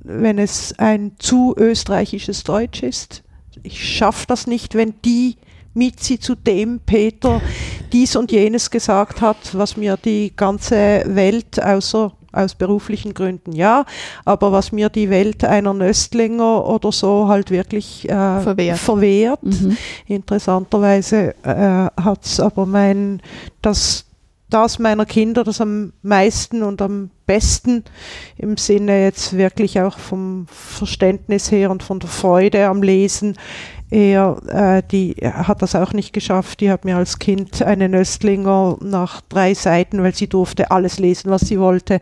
wenn 0.00 0.38
es 0.38 0.76
ein 0.78 1.12
zu 1.18 1.54
österreichisches 1.56 2.42
Deutsch 2.42 2.82
ist. 2.82 3.22
Ich 3.62 3.96
schaffe 3.96 4.26
das 4.26 4.46
nicht, 4.46 4.74
wenn 4.74 4.94
die 5.04 5.36
Mitzi 5.74 6.18
zu 6.18 6.34
dem 6.34 6.80
Peter 6.80 7.40
dies 7.92 8.16
und 8.16 8.32
jenes 8.32 8.70
gesagt 8.70 9.20
hat, 9.20 9.36
was 9.52 9.76
mir 9.76 9.96
die 9.96 10.32
ganze 10.34 11.04
Welt 11.06 11.62
außer 11.62 12.12
aus 12.32 12.54
beruflichen 12.54 13.14
Gründen 13.14 13.52
ja, 13.52 13.84
aber 14.24 14.52
was 14.52 14.72
mir 14.72 14.88
die 14.88 15.10
Welt 15.10 15.44
einer 15.44 15.74
Nöstlinger 15.74 16.66
oder 16.66 16.92
so 16.92 17.28
halt 17.28 17.50
wirklich 17.50 18.08
äh, 18.08 18.40
Verwehrt. 18.40 18.78
verwehrt. 18.78 19.42
Mhm. 19.42 19.76
Interessanterweise 20.06 21.34
äh, 21.42 22.02
hat 22.02 22.24
es 22.24 22.40
aber 22.40 22.66
mein, 22.66 23.22
das, 23.62 24.04
das 24.50 24.78
meiner 24.78 25.06
Kinder 25.06 25.44
das 25.44 25.60
am 25.60 25.92
meisten 26.02 26.62
und 26.62 26.82
am 26.82 27.10
besten 27.26 27.84
im 28.36 28.56
Sinne 28.56 29.04
jetzt 29.04 29.36
wirklich 29.36 29.80
auch 29.80 29.98
vom 29.98 30.46
Verständnis 30.48 31.50
her 31.50 31.70
und 31.70 31.82
von 31.82 32.00
der 32.00 32.08
Freude 32.08 32.66
am 32.66 32.82
Lesen. 32.82 33.36
Er, 33.90 34.36
äh, 34.48 34.82
die 34.90 35.14
hat 35.22 35.62
das 35.62 35.74
auch 35.74 35.92
nicht 35.92 36.12
geschafft. 36.12 36.60
Die 36.60 36.70
hat 36.70 36.84
mir 36.84 36.96
als 36.96 37.18
Kind 37.18 37.62
eine 37.62 37.88
Nöstlinger 37.88 38.76
nach 38.80 39.22
drei 39.22 39.54
Seiten, 39.54 40.02
weil 40.02 40.14
sie 40.14 40.28
durfte 40.28 40.70
alles 40.70 40.98
lesen, 40.98 41.30
was 41.30 41.42
sie 41.42 41.58
wollte, 41.58 42.00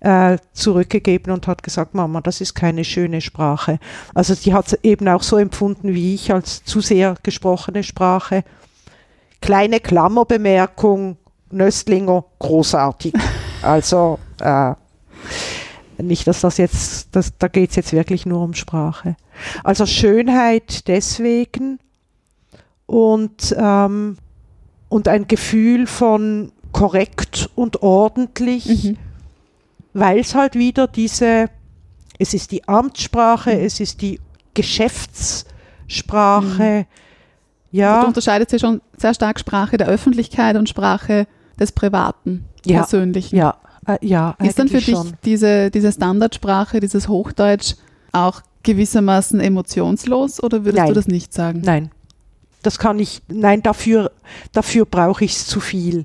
äh, 0.00 0.38
zurückgegeben 0.52 1.32
und 1.32 1.46
hat 1.46 1.62
gesagt, 1.62 1.94
Mama, 1.94 2.20
das 2.20 2.40
ist 2.40 2.54
keine 2.54 2.82
schöne 2.82 3.20
Sprache. 3.20 3.78
Also 4.14 4.34
sie 4.34 4.52
hat 4.52 4.66
es 4.66 4.78
eben 4.82 5.06
auch 5.08 5.22
so 5.22 5.36
empfunden 5.36 5.94
wie 5.94 6.14
ich 6.14 6.32
als 6.32 6.64
zu 6.64 6.80
sehr 6.80 7.14
gesprochene 7.22 7.84
Sprache. 7.84 8.42
Kleine 9.40 9.78
Klammerbemerkung, 9.78 11.16
Nöstlinger, 11.50 12.24
großartig. 12.38 13.14
Also 13.60 14.20
äh, 14.40 14.72
nicht, 15.98 16.26
dass 16.26 16.40
das 16.40 16.56
jetzt, 16.58 17.08
das, 17.12 17.32
da 17.38 17.48
geht 17.48 17.70
es 17.70 17.76
jetzt 17.76 17.92
wirklich 17.92 18.26
nur 18.26 18.42
um 18.42 18.54
Sprache. 18.54 19.16
Also 19.64 19.86
Schönheit 19.86 20.86
deswegen 20.88 21.78
und, 22.86 23.54
ähm, 23.58 24.16
und 24.88 25.08
ein 25.08 25.26
Gefühl 25.28 25.86
von 25.86 26.52
korrekt 26.72 27.50
und 27.54 27.82
ordentlich, 27.82 28.84
Mhm. 28.84 28.96
weil 29.92 30.18
es 30.20 30.34
halt 30.34 30.54
wieder 30.54 30.86
diese, 30.86 31.46
es 32.18 32.32
ist 32.34 32.52
die 32.52 32.66
Amtssprache, 32.68 33.52
es 33.52 33.80
ist 33.80 34.00
die 34.02 34.20
Geschäftssprache, 34.54 36.86
Du 37.70 37.76
ja, 37.76 38.02
unterscheidest 38.02 38.50
ja 38.52 38.58
schon 38.58 38.80
sehr 38.96 39.12
stark 39.12 39.38
Sprache 39.38 39.76
der 39.76 39.88
Öffentlichkeit 39.88 40.56
und 40.56 40.70
Sprache 40.70 41.26
des 41.60 41.70
Privaten, 41.72 42.46
Ja. 42.64 42.78
Persönlichen. 42.78 43.36
ja, 43.36 43.56
äh, 43.88 43.98
ja, 44.06 44.36
Ist 44.42 44.58
dann 44.58 44.68
für 44.68 44.78
dich 44.78 44.94
schon. 44.94 45.14
diese, 45.24 45.70
diese 45.70 45.90
Standardsprache, 45.92 46.80
dieses 46.80 47.08
Hochdeutsch 47.08 47.74
auch 48.12 48.42
gewissermaßen 48.62 49.40
emotionslos 49.40 50.42
oder 50.42 50.64
würdest 50.64 50.76
Nein. 50.76 50.88
du 50.88 50.94
das 50.94 51.08
nicht 51.08 51.32
sagen? 51.32 51.62
Nein, 51.64 51.90
das 52.62 52.78
kann 52.78 52.98
ich, 52.98 53.22
nein, 53.28 53.62
dafür, 53.62 54.10
dafür 54.52 54.84
brauche 54.84 55.24
ich 55.24 55.32
es 55.32 55.46
zu 55.46 55.60
viel. 55.60 56.04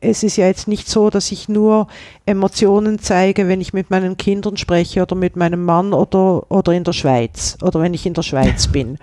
Es 0.00 0.22
ist 0.22 0.36
ja 0.36 0.46
jetzt 0.46 0.68
nicht 0.68 0.88
so, 0.88 1.08
dass 1.08 1.32
ich 1.32 1.48
nur 1.48 1.86
Emotionen 2.26 2.98
zeige, 2.98 3.48
wenn 3.48 3.62
ich 3.62 3.72
mit 3.72 3.88
meinen 3.88 4.18
Kindern 4.18 4.58
spreche 4.58 5.00
oder 5.00 5.16
mit 5.16 5.34
meinem 5.36 5.64
Mann 5.64 5.94
oder, 5.94 6.50
oder 6.50 6.72
in 6.72 6.84
der 6.84 6.92
Schweiz 6.92 7.56
oder 7.62 7.80
wenn 7.80 7.94
ich 7.94 8.04
in 8.04 8.12
der 8.12 8.22
Schweiz 8.22 8.66
bin. 8.72 8.98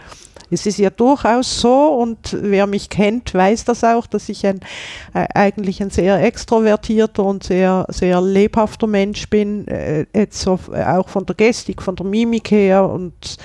Es 0.52 0.66
ist 0.66 0.78
ja 0.78 0.90
durchaus 0.90 1.62
so 1.62 1.94
und 1.94 2.38
wer 2.42 2.68
mich 2.68 2.90
kennt, 2.90 3.34
weiß 3.34 3.66
das 3.66 3.84
auch, 3.84 4.06
dass 4.06 4.30
ich 4.30 4.46
ein, 4.46 4.60
äh, 5.14 5.26
eigentlich 5.34 5.82
ein 5.82 5.90
sehr 5.90 6.22
extrovertierter 6.22 7.24
und 7.24 7.44
sehr, 7.44 7.86
sehr 7.90 8.22
lebhafter 8.22 8.88
Mensch 8.88 9.30
bin, 9.30 9.68
äh, 9.68 10.06
jetzt 10.14 10.42
so, 10.42 10.60
äh, 10.74 10.84
auch 10.84 11.10
von 11.10 11.26
der 11.26 11.36
Gestik, 11.36 11.82
von 11.82 11.96
der 11.96 12.06
Mimik 12.06 12.52
her 12.52 12.88
und 12.88 13.38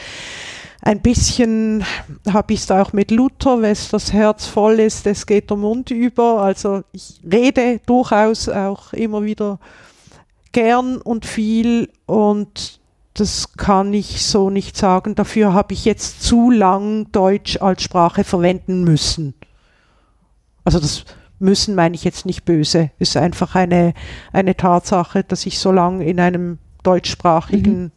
ein 0.82 1.00
bisschen 1.00 1.84
habe 2.32 2.52
ich 2.52 2.60
es 2.60 2.70
auch 2.70 2.92
mit 2.92 3.10
Luther, 3.10 3.60
wenn 3.60 3.76
das 3.90 4.12
Herz 4.12 4.46
voll 4.46 4.78
ist, 4.78 5.06
es 5.06 5.26
geht 5.26 5.50
der 5.50 5.56
Mund 5.56 5.90
über. 5.90 6.42
Also 6.42 6.82
ich 6.92 7.20
rede 7.28 7.80
durchaus 7.86 8.48
auch 8.48 8.92
immer 8.92 9.24
wieder 9.24 9.58
gern 10.52 10.98
und 10.98 11.26
viel 11.26 11.90
und 12.06 12.80
das 13.16 13.54
kann 13.54 13.94
ich 13.94 14.26
so 14.26 14.50
nicht 14.50 14.76
sagen. 14.76 15.14
Dafür 15.14 15.54
habe 15.54 15.72
ich 15.72 15.86
jetzt 15.86 16.22
zu 16.22 16.50
lang 16.50 17.10
Deutsch 17.12 17.60
als 17.62 17.82
Sprache 17.82 18.24
verwenden 18.24 18.84
müssen. 18.84 19.34
Also 20.64 20.78
das 20.78 21.04
müssen 21.38 21.74
meine 21.74 21.94
ich 21.94 22.04
jetzt 22.04 22.26
nicht 22.26 22.44
böse. 22.44 22.90
Ist 22.98 23.16
einfach 23.16 23.54
eine, 23.54 23.94
eine 24.32 24.54
Tatsache, 24.54 25.24
dass 25.24 25.46
ich 25.46 25.58
so 25.58 25.72
lange 25.72 26.04
in 26.04 26.20
einem 26.20 26.58
deutschsprachigen, 26.82 27.90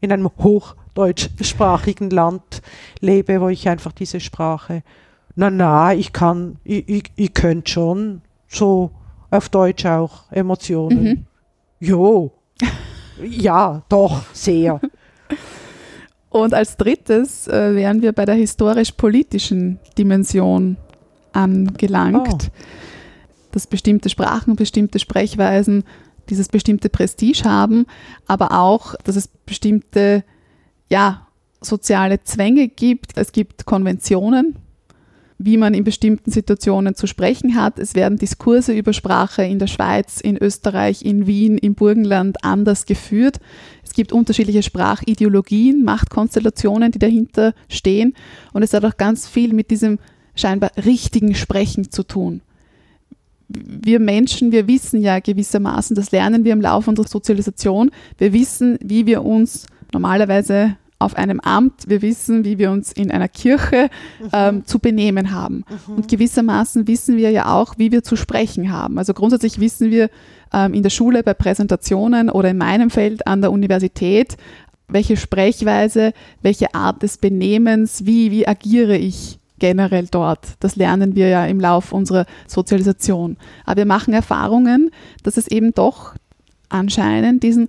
in 0.00 0.12
einem 0.12 0.30
hochdeutschsprachigen 0.36 2.10
Land 2.10 2.60
lebe, 3.00 3.40
wo 3.40 3.48
ich 3.48 3.68
einfach 3.68 3.92
diese 3.92 4.18
Sprache. 4.18 4.82
Na 5.36 5.48
na, 5.48 5.94
ich 5.94 6.12
kann, 6.12 6.56
ich, 6.64 6.88
ich, 6.88 7.04
ich 7.14 7.34
könnte 7.34 7.70
schon 7.70 8.22
so 8.48 8.90
auf 9.30 9.48
Deutsch 9.48 9.86
auch 9.86 10.30
Emotionen. 10.32 11.02
Mhm. 11.02 11.26
Jo. 11.78 12.32
Ja, 13.24 13.82
doch, 13.88 14.22
sehr. 14.32 14.80
Und 16.30 16.54
als 16.54 16.76
drittes 16.76 17.46
äh, 17.46 17.74
wären 17.74 18.00
wir 18.00 18.12
bei 18.12 18.24
der 18.24 18.34
historisch-politischen 18.34 19.78
Dimension 19.98 20.78
angelangt, 21.32 22.50
dass 23.50 23.66
bestimmte 23.66 24.08
Sprachen, 24.08 24.56
bestimmte 24.56 24.98
Sprechweisen 24.98 25.84
dieses 26.30 26.48
bestimmte 26.48 26.88
Prestige 26.88 27.44
haben, 27.44 27.86
aber 28.26 28.58
auch, 28.58 28.94
dass 29.04 29.16
es 29.16 29.28
bestimmte 29.28 30.24
ja, 30.88 31.26
soziale 31.60 32.22
Zwänge 32.22 32.68
gibt. 32.68 33.16
Es 33.16 33.32
gibt 33.32 33.66
Konventionen, 33.66 34.56
wie 35.44 35.56
man 35.56 35.74
in 35.74 35.84
bestimmten 35.84 36.30
Situationen 36.30 36.94
zu 36.94 37.06
sprechen 37.06 37.54
hat. 37.54 37.78
Es 37.78 37.94
werden 37.94 38.18
Diskurse 38.18 38.72
über 38.72 38.92
Sprache 38.92 39.42
in 39.42 39.58
der 39.58 39.66
Schweiz, 39.66 40.20
in 40.20 40.36
Österreich, 40.36 41.04
in 41.04 41.26
Wien, 41.26 41.58
im 41.58 41.74
Burgenland 41.74 42.44
anders 42.44 42.86
geführt. 42.86 43.40
Es 43.82 43.92
gibt 43.92 44.12
unterschiedliche 44.12 44.62
Sprachideologien, 44.62 45.84
Machtkonstellationen, 45.84 46.92
die 46.92 46.98
dahinter 46.98 47.54
stehen. 47.68 48.14
Und 48.52 48.62
es 48.62 48.72
hat 48.72 48.84
auch 48.84 48.96
ganz 48.96 49.26
viel 49.28 49.52
mit 49.52 49.70
diesem 49.70 49.98
scheinbar 50.34 50.70
richtigen 50.84 51.34
Sprechen 51.34 51.90
zu 51.90 52.04
tun. 52.04 52.40
Wir 53.48 54.00
Menschen, 54.00 54.52
wir 54.52 54.66
wissen 54.66 55.02
ja 55.02 55.18
gewissermaßen, 55.18 55.94
das 55.94 56.10
lernen 56.10 56.44
wir 56.44 56.52
im 56.52 56.62
Laufe 56.62 56.88
unserer 56.88 57.08
Sozialisation. 57.08 57.90
Wir 58.16 58.32
wissen, 58.32 58.78
wie 58.82 59.06
wir 59.06 59.24
uns 59.24 59.66
normalerweise 59.92 60.76
auf 61.02 61.16
einem 61.16 61.40
Amt, 61.40 61.88
wir 61.88 62.02
wissen, 62.02 62.44
wie 62.44 62.58
wir 62.58 62.70
uns 62.70 62.92
in 62.92 63.10
einer 63.10 63.28
Kirche 63.28 63.88
ähm, 64.32 64.64
zu 64.64 64.78
benehmen 64.78 65.32
haben. 65.32 65.64
Und 65.86 66.08
gewissermaßen 66.08 66.86
wissen 66.86 67.16
wir 67.16 67.30
ja 67.30 67.54
auch, 67.54 67.74
wie 67.78 67.92
wir 67.92 68.02
zu 68.02 68.16
sprechen 68.16 68.72
haben. 68.72 68.98
Also 68.98 69.14
grundsätzlich 69.14 69.60
wissen 69.60 69.90
wir 69.90 70.10
ähm, 70.52 70.74
in 70.74 70.82
der 70.82 70.90
Schule 70.90 71.22
bei 71.22 71.34
Präsentationen 71.34 72.30
oder 72.30 72.50
in 72.50 72.58
meinem 72.58 72.90
Feld 72.90 73.26
an 73.26 73.40
der 73.40 73.52
Universität, 73.52 74.36
welche 74.88 75.16
Sprechweise, 75.16 76.12
welche 76.42 76.74
Art 76.74 77.02
des 77.02 77.18
Benehmens, 77.18 78.04
wie, 78.04 78.30
wie 78.30 78.46
agiere 78.46 78.96
ich 78.96 79.38
generell 79.58 80.08
dort. 80.10 80.54
Das 80.60 80.76
lernen 80.76 81.14
wir 81.14 81.28
ja 81.28 81.46
im 81.46 81.60
Lauf 81.60 81.92
unserer 81.92 82.26
Sozialisation. 82.46 83.36
Aber 83.64 83.78
wir 83.78 83.86
machen 83.86 84.12
Erfahrungen, 84.12 84.90
dass 85.22 85.36
es 85.36 85.46
eben 85.48 85.72
doch 85.72 86.14
anscheinend 86.68 87.42
diesen 87.42 87.68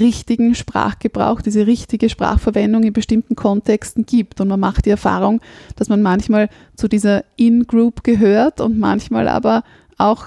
richtigen 0.00 0.54
Sprachgebrauch, 0.54 1.40
diese 1.40 1.66
richtige 1.66 2.08
Sprachverwendung 2.08 2.82
in 2.82 2.92
bestimmten 2.92 3.36
Kontexten 3.36 4.06
gibt. 4.06 4.40
Und 4.40 4.48
man 4.48 4.60
macht 4.60 4.86
die 4.86 4.90
Erfahrung, 4.90 5.40
dass 5.76 5.88
man 5.88 6.02
manchmal 6.02 6.48
zu 6.76 6.88
dieser 6.88 7.24
In-Group 7.36 8.04
gehört 8.04 8.60
und 8.60 8.78
manchmal 8.78 9.28
aber 9.28 9.64
auch 9.98 10.26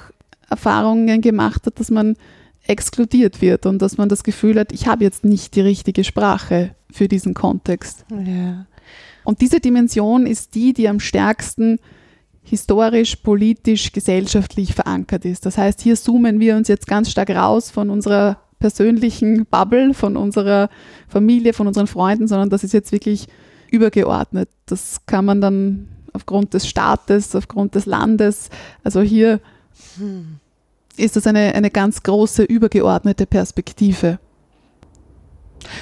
Erfahrungen 0.49 1.21
gemacht 1.21 1.65
hat, 1.65 1.79
dass 1.79 1.91
man 1.91 2.15
exkludiert 2.67 3.41
wird 3.41 3.65
und 3.65 3.81
dass 3.81 3.97
man 3.97 4.09
das 4.09 4.23
Gefühl 4.23 4.59
hat, 4.59 4.71
ich 4.71 4.87
habe 4.87 5.03
jetzt 5.03 5.23
nicht 5.23 5.55
die 5.55 5.61
richtige 5.61 6.03
Sprache 6.03 6.75
für 6.91 7.07
diesen 7.07 7.33
Kontext. 7.33 8.05
Ja. 8.09 8.65
Und 9.23 9.41
diese 9.41 9.59
Dimension 9.59 10.25
ist 10.25 10.55
die, 10.55 10.73
die 10.73 10.87
am 10.87 10.99
stärksten 10.99 11.79
historisch, 12.43 13.17
politisch, 13.17 13.91
gesellschaftlich 13.91 14.73
verankert 14.73 15.25
ist. 15.25 15.45
Das 15.45 15.57
heißt, 15.57 15.81
hier 15.81 15.95
zoomen 15.97 16.39
wir 16.39 16.55
uns 16.55 16.69
jetzt 16.69 16.87
ganz 16.87 17.11
stark 17.11 17.29
raus 17.29 17.69
von 17.69 17.89
unserer 17.89 18.37
persönlichen 18.59 19.45
Bubble, 19.45 19.93
von 19.93 20.17
unserer 20.17 20.69
Familie, 21.07 21.53
von 21.53 21.67
unseren 21.67 21.87
Freunden, 21.87 22.27
sondern 22.27 22.49
das 22.49 22.63
ist 22.63 22.73
jetzt 22.73 22.91
wirklich 22.91 23.27
übergeordnet. 23.71 24.49
Das 24.65 25.01
kann 25.05 25.25
man 25.25 25.41
dann 25.41 25.87
aufgrund 26.13 26.53
des 26.53 26.67
Staates, 26.67 27.35
aufgrund 27.35 27.75
des 27.75 27.85
Landes, 27.85 28.49
also 28.83 29.01
hier 29.01 29.39
Hm. 29.97 30.37
ist 30.95 31.15
das 31.15 31.27
eine, 31.27 31.53
eine 31.53 31.69
ganz 31.69 32.01
große 32.01 32.43
übergeordnete 32.43 33.25
Perspektive. 33.27 34.17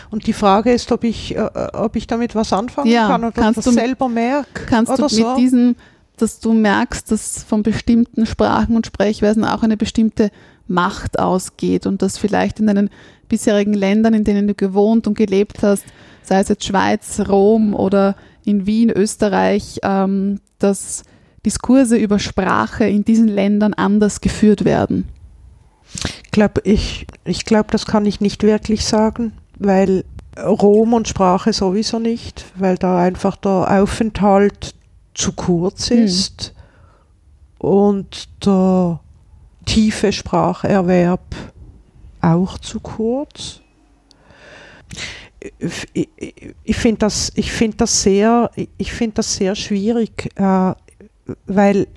Und 0.09 0.25
die 0.27 0.33
Frage 0.33 0.71
ist, 0.71 0.91
ob 0.91 1.03
ich, 1.03 1.35
äh, 1.35 1.49
ob 1.73 1.95
ich 1.95 2.07
damit 2.07 2.33
was 2.35 2.51
anfangen 2.53 2.89
Ja, 2.89 3.07
kann 3.07 3.23
oder 3.23 3.31
kannst 3.31 3.57
das 3.59 3.65
du- 3.65 3.71
selber 3.71 4.09
merke. 4.09 4.65
Kannst 4.65 4.91
Oder 4.91 5.07
du 5.07 5.15
mit 5.15 5.25
so. 5.25 5.35
diesem, 5.37 5.75
dass 6.17 6.39
du 6.39 6.53
merkst, 6.53 7.11
dass 7.11 7.43
von 7.43 7.61
bestimmten 7.63 8.25
Sprachen 8.25 8.75
und 8.75 8.85
Sprechweisen 8.87 9.43
auch 9.45 9.63
eine 9.63 9.77
bestimmte 9.77 10.31
Macht 10.67 11.19
ausgeht 11.19 11.85
und 11.85 12.01
dass 12.01 12.17
vielleicht 12.17 12.59
in 12.59 12.67
deinen 12.67 12.89
bisherigen 13.29 13.73
Ländern, 13.73 14.13
in 14.13 14.23
denen 14.23 14.47
du 14.47 14.53
gewohnt 14.53 15.07
und 15.07 15.17
gelebt 15.17 15.63
hast, 15.63 15.85
sei 16.23 16.39
es 16.39 16.49
jetzt 16.49 16.65
Schweiz, 16.65 17.21
Rom 17.27 17.73
oder 17.73 18.15
in 18.43 18.65
Wien, 18.65 18.89
Österreich, 18.89 19.79
ähm, 19.83 20.39
dass 20.59 21.03
Diskurse 21.45 21.97
über 21.97 22.19
Sprache 22.19 22.85
in 22.85 23.05
diesen 23.05 23.27
Ländern 23.27 23.73
anders 23.73 24.21
geführt 24.21 24.65
werden. 24.65 25.07
Ich 26.23 26.31
glaube, 26.31 26.61
ich, 26.63 27.05
ich 27.23 27.45
glaub, 27.45 27.71
das 27.71 27.85
kann 27.85 28.05
ich 28.05 28.19
nicht 28.19 28.43
wirklich 28.43 28.85
sagen, 28.85 29.33
weil 29.59 30.03
Rom 30.37 30.93
und 30.93 31.07
Sprache 31.07 31.53
sowieso 31.53 31.99
nicht, 31.99 32.45
weil 32.55 32.77
da 32.77 32.99
einfach 32.99 33.37
der 33.37 33.81
Aufenthalt 33.81 34.75
zu 35.13 35.31
kurz 35.31 35.89
Hm. 35.89 36.03
ist 36.03 36.53
und 37.57 38.27
der 38.45 38.99
tiefe 39.65 40.11
Spracherwerb 40.11 41.35
auch 42.21 42.57
zu 42.57 42.79
kurz. 42.79 43.61
Ich, 46.63 46.77
finde 46.77 46.99
das, 46.99 47.31
find 47.35 47.79
das, 47.81 48.01
sehr- 48.01 48.49
find 48.81 49.17
das 49.17 49.35
sehr 49.35 49.55
schwierig, 49.55 50.31
äh, 50.35 50.73
weil, 51.45 51.87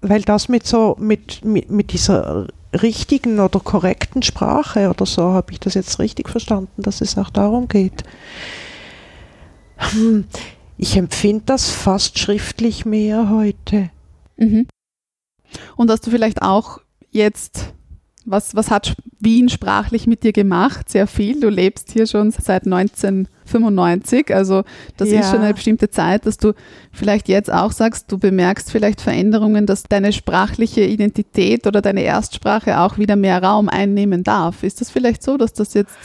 weil 0.00 0.22
das 0.22 0.48
mit, 0.48 0.66
so, 0.66 0.96
mit, 0.98 1.44
mit, 1.44 1.92
dieser 1.92 2.48
richtigen 2.72 3.38
oder 3.38 3.60
korrekten 3.60 4.22
Sprache 4.22 4.90
oder 4.90 5.06
so, 5.06 5.22
habe 5.22 5.52
ich 5.52 5.60
das 5.60 5.74
jetzt 5.74 6.00
richtig 6.00 6.28
verstanden, 6.28 6.82
dass 6.82 7.00
es 7.00 7.16
auch 7.16 7.30
darum 7.30 7.68
geht. 7.68 8.02
Hm, 9.76 10.24
Ich 10.76 10.96
empfinde 10.96 11.44
das 11.46 11.70
fast 11.70 12.18
schriftlich 12.18 12.84
mehr 12.84 13.30
heute. 13.30 13.90
Mhm. 14.36 14.66
Und 15.76 15.88
dass 15.88 16.00
du 16.00 16.10
vielleicht 16.10 16.42
auch 16.42 16.80
jetzt, 17.14 17.72
was, 18.26 18.54
was 18.54 18.70
hat 18.70 18.94
Wien 19.20 19.48
sprachlich 19.48 20.06
mit 20.06 20.22
dir 20.22 20.32
gemacht? 20.32 20.88
Sehr 20.90 21.06
viel. 21.06 21.40
Du 21.40 21.48
lebst 21.48 21.92
hier 21.92 22.06
schon 22.06 22.30
seit 22.30 22.64
1995, 22.66 24.34
also 24.34 24.64
das 24.96 25.10
Ja. 25.10 25.20
ist 25.20 25.30
schon 25.30 25.40
eine 25.40 25.54
bestimmte 25.54 25.90
Zeit, 25.90 26.26
dass 26.26 26.36
du 26.38 26.52
vielleicht 26.92 27.28
jetzt 27.28 27.52
auch 27.52 27.72
sagst, 27.72 28.10
du 28.10 28.18
bemerkst 28.18 28.70
vielleicht 28.70 29.00
Veränderungen, 29.00 29.66
dass 29.66 29.84
deine 29.84 30.12
sprachliche 30.12 30.82
Identität 30.82 31.66
oder 31.66 31.80
deine 31.82 32.02
Erstsprache 32.02 32.80
auch 32.80 32.98
wieder 32.98 33.16
mehr 33.16 33.42
Raum 33.42 33.68
einnehmen 33.68 34.24
darf. 34.24 34.62
Ist 34.62 34.80
das 34.80 34.90
vielleicht 34.90 35.22
so, 35.22 35.36
dass 35.36 35.52
das 35.52 35.74
jetzt 35.74 35.96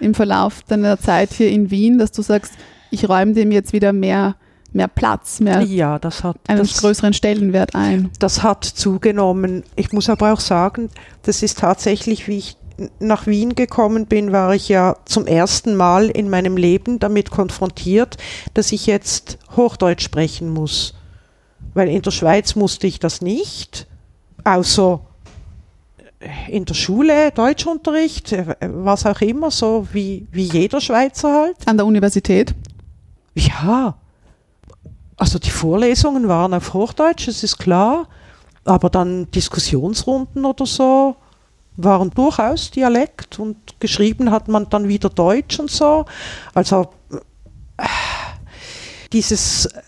im 0.00 0.14
Verlauf 0.14 0.62
deiner 0.62 0.98
Zeit 0.98 1.32
hier 1.32 1.50
in 1.50 1.70
Wien, 1.70 1.98
dass 1.98 2.12
du 2.12 2.22
sagst, 2.22 2.54
ich 2.90 3.08
räume 3.08 3.32
dem 3.32 3.50
jetzt 3.50 3.72
wieder 3.72 3.92
mehr, 3.92 4.36
mehr 4.76 4.88
Platz, 4.88 5.40
mehr 5.40 5.62
Ja, 5.62 5.98
das 5.98 6.22
hat, 6.22 6.36
einen 6.46 6.60
das, 6.60 6.78
größeren 6.78 7.12
Stellenwert 7.12 7.74
ein? 7.74 8.10
das 8.18 8.42
hat 8.42 8.64
zugenommen. 8.64 9.64
Ich 9.74 9.92
muss 9.92 10.08
aber 10.08 10.32
auch 10.32 10.40
sagen, 10.40 10.90
das 11.22 11.42
ist 11.42 11.58
tatsächlich, 11.58 12.28
wie 12.28 12.38
ich 12.38 12.56
nach 13.00 13.26
Wien 13.26 13.54
gekommen 13.54 14.06
bin, 14.06 14.32
war 14.32 14.54
ich 14.54 14.68
ja 14.68 14.96
zum 15.06 15.26
ersten 15.26 15.74
Mal 15.76 16.10
in 16.10 16.28
meinem 16.28 16.58
Leben 16.58 16.98
damit 16.98 17.30
konfrontiert, 17.30 18.18
dass 18.52 18.70
ich 18.70 18.86
jetzt 18.86 19.38
Hochdeutsch 19.56 20.04
sprechen 20.04 20.50
muss. 20.50 20.94
Weil 21.72 21.88
in 21.88 22.02
der 22.02 22.10
Schweiz 22.10 22.54
musste 22.54 22.86
ich 22.86 22.98
das 23.00 23.22
nicht, 23.22 23.86
außer 24.44 25.00
in 26.48 26.64
der 26.64 26.74
Schule, 26.74 27.30
Deutschunterricht, 27.30 28.32
äh, 28.32 28.56
was 28.60 29.06
auch 29.06 29.20
immer, 29.20 29.50
so 29.50 29.86
wie, 29.92 30.26
wie 30.32 30.44
jeder 30.44 30.80
Schweizer 30.80 31.32
halt. 31.32 31.56
An 31.66 31.76
der 31.76 31.86
Universität? 31.86 32.54
Ja, 33.34 33.96
also 35.16 35.38
die 35.38 35.50
Vorlesungen 35.50 36.28
waren 36.28 36.54
auf 36.54 36.74
Hochdeutsch, 36.74 37.28
das 37.28 37.42
ist 37.42 37.58
klar, 37.58 38.08
aber 38.64 38.90
dann 38.90 39.30
Diskussionsrunden 39.30 40.44
oder 40.44 40.66
so 40.66 41.16
waren 41.76 42.10
durchaus 42.10 42.70
Dialekt 42.70 43.38
und 43.38 43.80
geschrieben 43.80 44.30
hat 44.30 44.48
man 44.48 44.68
dann 44.68 44.88
wieder 44.88 45.10
Deutsch 45.10 45.60
und 45.60 45.70
so. 45.70 46.06
Also 46.54 46.88
äh, 47.78 47.86
dieses 49.12 49.66
äh, 49.66 49.82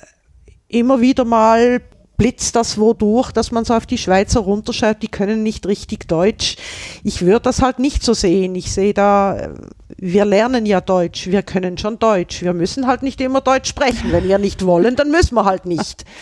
immer 0.69 1.01
wieder 1.01 1.25
mal 1.25 1.81
blitzt 2.19 2.57
das 2.57 2.79
wodurch, 2.79 3.31
dass 3.33 3.53
man 3.53 3.65
so 3.65 3.75
auf 3.75 3.87
die 3.87 3.97
Schweizer 3.97 4.41
runterschaut, 4.41 4.99
die 5.03 5.09
können 5.09 5.43
nicht 5.43 5.67
richtig 5.67 6.09
Deutsch. 6.09 6.57
Ich 7.05 7.23
würde 7.23 7.43
das 7.43 7.63
halt 7.63 7.79
nicht 7.79 8.03
so 8.03 8.13
sehen. 8.13 8.55
Ich 8.55 8.73
sehe 8.73 8.93
da, 8.93 9.39
äh, 9.39 9.55
wir 10.01 10.25
lernen 10.25 10.65
ja 10.65 10.81
Deutsch, 10.81 11.27
wir 11.27 11.43
können 11.43 11.77
schon 11.77 11.99
Deutsch. 11.99 12.43
Wir 12.43 12.55
müssen 12.55 12.87
halt 12.87 13.03
nicht 13.03 13.21
immer 13.21 13.41
Deutsch 13.41 13.69
sprechen. 13.69 14.13
Wenn 14.13 14.25
wir 14.25 14.39
nicht 14.39 14.65
wollen, 14.65 14.95
dann 14.97 15.11
müssen 15.11 15.35
wir 15.35 15.45
halt 15.45 15.67
nicht. 15.67 16.05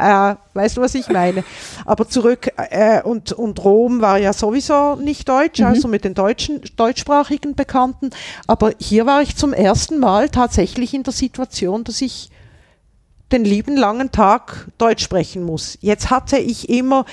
Äh, 0.00 0.36
weißt 0.54 0.76
du, 0.76 0.80
was 0.80 0.94
ich 0.94 1.08
meine? 1.08 1.42
Aber 1.84 2.08
zurück, 2.08 2.52
äh, 2.56 3.02
und, 3.02 3.32
und 3.32 3.64
Rom 3.64 4.00
war 4.00 4.16
ja 4.18 4.32
sowieso 4.32 4.94
nicht 4.94 5.28
deutsch, 5.28 5.60
also 5.60 5.88
mit 5.88 6.04
den 6.04 6.14
deutschen, 6.14 6.60
deutschsprachigen 6.76 7.56
Bekannten. 7.56 8.10
Aber 8.46 8.74
hier 8.78 9.06
war 9.06 9.22
ich 9.22 9.34
zum 9.34 9.52
ersten 9.52 9.98
Mal 9.98 10.28
tatsächlich 10.28 10.94
in 10.94 11.02
der 11.02 11.12
Situation, 11.12 11.82
dass 11.82 12.00
ich 12.00 12.30
den 13.32 13.44
lieben 13.44 13.76
langen 13.76 14.12
Tag 14.12 14.68
Deutsch 14.78 15.02
sprechen 15.02 15.42
muss. 15.42 15.78
Jetzt 15.80 16.10
hatte 16.10 16.38
ich 16.38 16.68
immer 16.68 17.04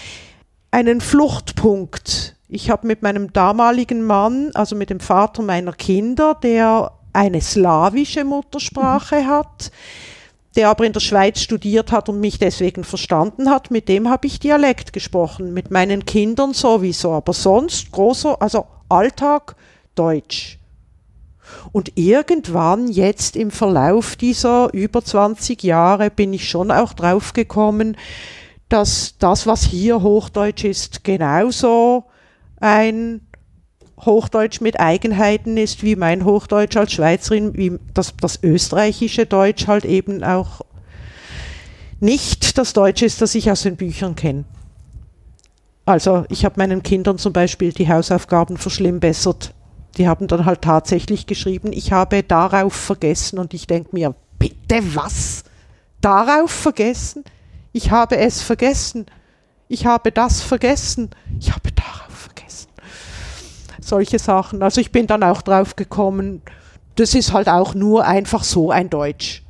einen 0.70 1.02
Fluchtpunkt. 1.02 2.35
Ich 2.56 2.70
habe 2.70 2.88
mit 2.88 3.02
meinem 3.02 3.34
damaligen 3.34 4.02
Mann, 4.02 4.52
also 4.54 4.78
mit 4.78 4.90
dem 4.90 5.02
Vater 5.02 5.42
meiner 5.42 5.74
Kinder, 5.74 6.36
der 6.42 6.94
eine 7.12 7.42
slawische 7.42 8.24
Muttersprache 8.24 9.28
hat, 9.28 9.74
der 10.56 10.70
aber 10.70 10.86
in 10.86 10.94
der 10.94 11.02
Schweiz 11.02 11.42
studiert 11.42 11.92
hat 11.92 12.08
und 12.08 12.22
mich 12.22 12.40
deswegen 12.40 12.86
verstanden 12.86 13.50
hat, 13.50 13.72
mit 13.72 13.90
dem 13.90 14.10
habe 14.10 14.28
ich 14.28 14.40
Dialekt 14.40 14.94
gesprochen, 14.94 15.54
mit 15.54 15.70
meinen 15.70 16.06
Kindern 16.06 16.54
sowieso, 16.54 17.12
aber 17.12 17.34
sonst 17.34 17.92
großer, 17.92 18.42
also 18.42 18.68
Alltag 18.88 19.58
Deutsch. 19.96 20.58
Und 21.74 21.98
irgendwann 21.98 22.88
jetzt 22.88 23.36
im 23.36 23.52
Verlauf 23.52 24.16
dieser 24.16 24.74
über 24.74 25.04
20 25.04 25.62
Jahre 25.62 26.10
bin 26.10 26.32
ich 26.32 26.50
schon 26.50 26.72
auch 26.72 26.94
drauf 26.94 27.34
gekommen, 27.34 27.98
dass 28.70 29.16
das, 29.20 29.46
was 29.46 29.66
hier 29.66 30.02
Hochdeutsch 30.02 30.64
ist, 30.64 31.04
genauso 31.04 32.06
ein 32.60 33.22
Hochdeutsch 34.02 34.62
mit 34.62 34.80
Eigenheiten 34.80 35.58
ist, 35.58 35.84
wie 35.84 35.96
mein 35.96 36.26
Hochdeutsch 36.26 36.76
als 36.78 36.94
Schweizerin, 36.94 37.56
wie 37.56 37.80
das, 37.94 38.14
das 38.20 38.42
österreichische 38.44 39.26
Deutsch 39.26 39.68
halt 39.68 39.86
eben 39.86 40.24
auch 40.24 40.62
nicht 42.00 42.58
das 42.58 42.74
Deutsch 42.74 43.02
ist, 43.02 43.22
das 43.22 43.36
ich 43.36 43.50
aus 43.50 43.64
den 43.64 43.78
Büchern 43.78 44.16
kenne. 44.16 44.44
Also 45.86 46.26
ich 46.30 46.46
habe 46.46 46.56
meinen 46.58 46.84
Kindern 46.84 47.18
zum 47.18 47.32
Beispiel 47.32 47.72
die 47.72 47.88
Hausaufgaben 47.88 48.58
verschlimmbessert. 48.58 49.54
Die 49.98 50.08
haben 50.08 50.28
dann 50.28 50.46
halt 50.46 50.62
tatsächlich 50.62 51.26
geschrieben, 51.26 51.72
ich 51.72 51.92
habe 51.92 52.24
darauf 52.24 52.74
vergessen 52.74 53.40
und 53.40 53.54
ich 53.54 53.68
denke 53.68 53.90
mir, 53.94 54.14
bitte 54.40 54.82
was? 54.96 55.44
Darauf 56.02 56.52
vergessen? 56.52 57.24
Ich 57.72 57.92
habe 57.92 58.18
es 58.18 58.42
vergessen. 58.42 59.06
Ich 59.68 59.86
habe 59.86 60.12
das 60.12 60.42
vergessen. 60.42 61.12
Ich 61.40 61.52
habe 61.52 61.72
darauf. 61.72 62.05
Solche 63.86 64.18
Sachen. 64.18 64.64
Also 64.64 64.82
ich 64.82 64.92
bin 64.92 65.06
dann 65.06 65.22
auch 65.22 65.44
drauf 65.44 65.76
gekommen, 65.76 66.42
das 66.96 67.14
ist 67.14 67.34
halt 67.34 67.48
auch 67.48 67.76
nur 67.76 68.06
einfach 68.06 68.44
so 68.44 68.72
ein 68.72 68.90
Deutsch. 68.90 69.44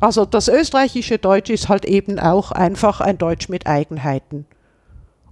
Also 0.00 0.24
das 0.24 0.48
österreichische 0.48 1.18
Deutsch 1.18 1.48
ist 1.50 1.68
halt 1.68 1.84
eben 1.84 2.18
auch 2.18 2.50
einfach 2.50 3.00
ein 3.00 3.18
Deutsch 3.18 3.48
mit 3.48 3.68
Eigenheiten. 3.68 4.44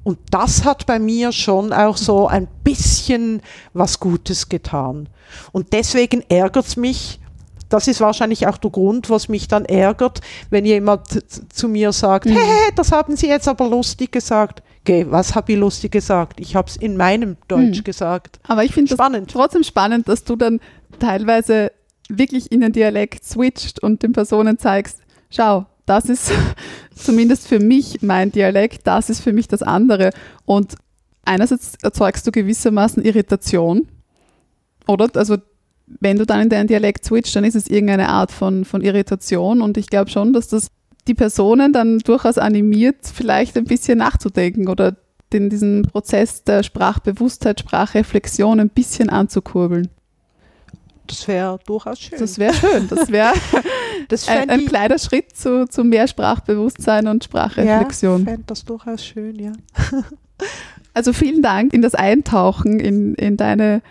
Und 0.05 0.19
das 0.31 0.65
hat 0.65 0.87
bei 0.87 1.01
mir 1.01 1.33
schon 1.33 1.73
auch 1.73 1.97
so 1.97 2.29
ein 2.29 2.47
bisschen 2.63 3.43
was 3.73 3.99
Gutes 3.99 4.49
getan. 4.49 5.09
Und 5.51 5.73
deswegen 5.73 6.23
ärgert 6.29 6.67
es 6.67 6.77
mich, 6.77 7.19
das 7.69 7.89
ist 7.89 8.01
wahrscheinlich 8.01 8.47
auch 8.47 8.57
der 8.59 8.71
Grund, 8.71 9.11
was 9.11 9.29
mich 9.29 9.49
dann 9.49 9.65
ärgert, 9.65 10.21
wenn 10.49 10.65
jemand 10.65 11.09
zu 11.53 11.69
mir 11.69 11.91
sagt, 11.93 12.27
Mhm. 12.27 12.37
hey, 12.37 12.71
das 12.77 12.93
haben 12.93 13.17
Sie 13.17 13.27
jetzt 13.29 13.49
aber 13.49 13.69
lustig 13.69 14.13
gesagt. 14.13 14.63
Okay, 14.83 15.07
was 15.09 15.35
habe 15.35 15.53
ich 15.53 15.59
lustig 15.59 15.93
gesagt? 15.93 16.41
Ich 16.41 16.57
habe 16.57 16.69
es 16.69 16.77
in 16.77 16.97
meinem 16.97 17.37
Deutsch 17.49 17.79
Mhm. 17.81 17.85
gesagt. 17.85 18.41
Aber 18.45 18.65
ich 18.65 18.73
finde 18.73 18.93
Spannend. 18.95 19.31
trotzdem 19.31 19.63
spannend, 19.63 20.09
dass 20.09 20.25
du 20.25 20.37
dann 20.37 20.59
teilweise 20.99 21.71
wirklich 22.09 22.51
in 22.51 22.61
den 22.61 22.73
Dialekt 22.73 23.25
switcht 23.25 23.83
und 23.83 24.03
den 24.03 24.13
Personen 24.13 24.59
zeigst, 24.59 25.01
schau, 25.31 25.67
das 25.87 26.07
ist 26.07 26.33
zumindest 26.95 27.47
für 27.47 27.61
mich 27.61 28.01
mein 28.03 28.33
Dialekt, 28.33 28.87
das 28.87 29.11
ist 29.11 29.21
für 29.21 29.33
mich 29.33 29.49
das 29.49 29.63
andere. 29.63 30.11
Und 30.47 30.75
einerseits 31.25 31.75
erzeugst 31.83 32.27
du 32.27 32.33
gewissermaßen 32.33 33.05
Irritation, 33.05 33.87
oder? 34.89 35.09
Also 35.15 35.37
wenn 36.01 36.17
du 36.19 36.25
dann 36.25 36.41
in 36.43 36.49
deinen 36.49 36.69
Dialekt 36.69 37.05
switcht, 37.05 37.35
dann 37.37 37.45
ist 37.45 37.55
es 37.57 37.69
irgendeine 37.69 38.09
Art 38.09 38.31
von, 38.33 38.65
von 38.65 38.81
Irritation 38.81 39.61
und 39.61 39.77
ich 39.77 39.89
glaube 39.89 40.11
schon, 40.11 40.33
dass 40.33 40.49
das 40.49 40.69
die 41.11 41.15
Personen 41.15 41.73
dann 41.73 41.99
durchaus 41.99 42.39
animiert, 42.39 42.99
vielleicht 43.13 43.57
ein 43.57 43.65
bisschen 43.65 43.99
nachzudenken 43.99 44.69
oder 44.69 44.95
den, 45.33 45.51
diesen 45.51 45.83
Prozess 45.83 46.45
der 46.45 46.63
Sprachbewusstheit, 46.63 47.59
Sprachreflexion 47.59 48.61
ein 48.61 48.69
bisschen 48.69 49.11
anzukurbeln. 49.11 49.89
Das 51.09 51.27
wäre 51.27 51.59
durchaus 51.67 51.99
schön. 51.99 52.19
Das 52.21 52.39
wäre 52.39 52.55
schön. 52.55 52.87
Das 52.89 53.11
wäre 53.11 53.33
das 54.09 54.29
ein, 54.29 54.49
ein 54.49 54.61
ich- 54.61 54.67
kleiner 54.67 54.99
Schritt 55.01 55.37
zu, 55.37 55.67
zu 55.69 55.83
mehr 55.83 56.07
Sprachbewusstsein 56.07 57.09
und 57.09 57.25
ja, 57.25 57.27
Sprachreflexion. 57.29 58.25
fände 58.25 58.45
das 58.47 58.65
durchaus 58.65 59.05
schön, 59.05 59.37
ja. 59.37 59.53
Also 60.95 61.13
vielen 61.13 61.43
Dank 61.43 61.73
in 61.73 61.83
das 61.83 61.95
Eintauchen 61.95 62.81
in, 62.81 63.15
in 63.15 63.37
deine 63.37 63.83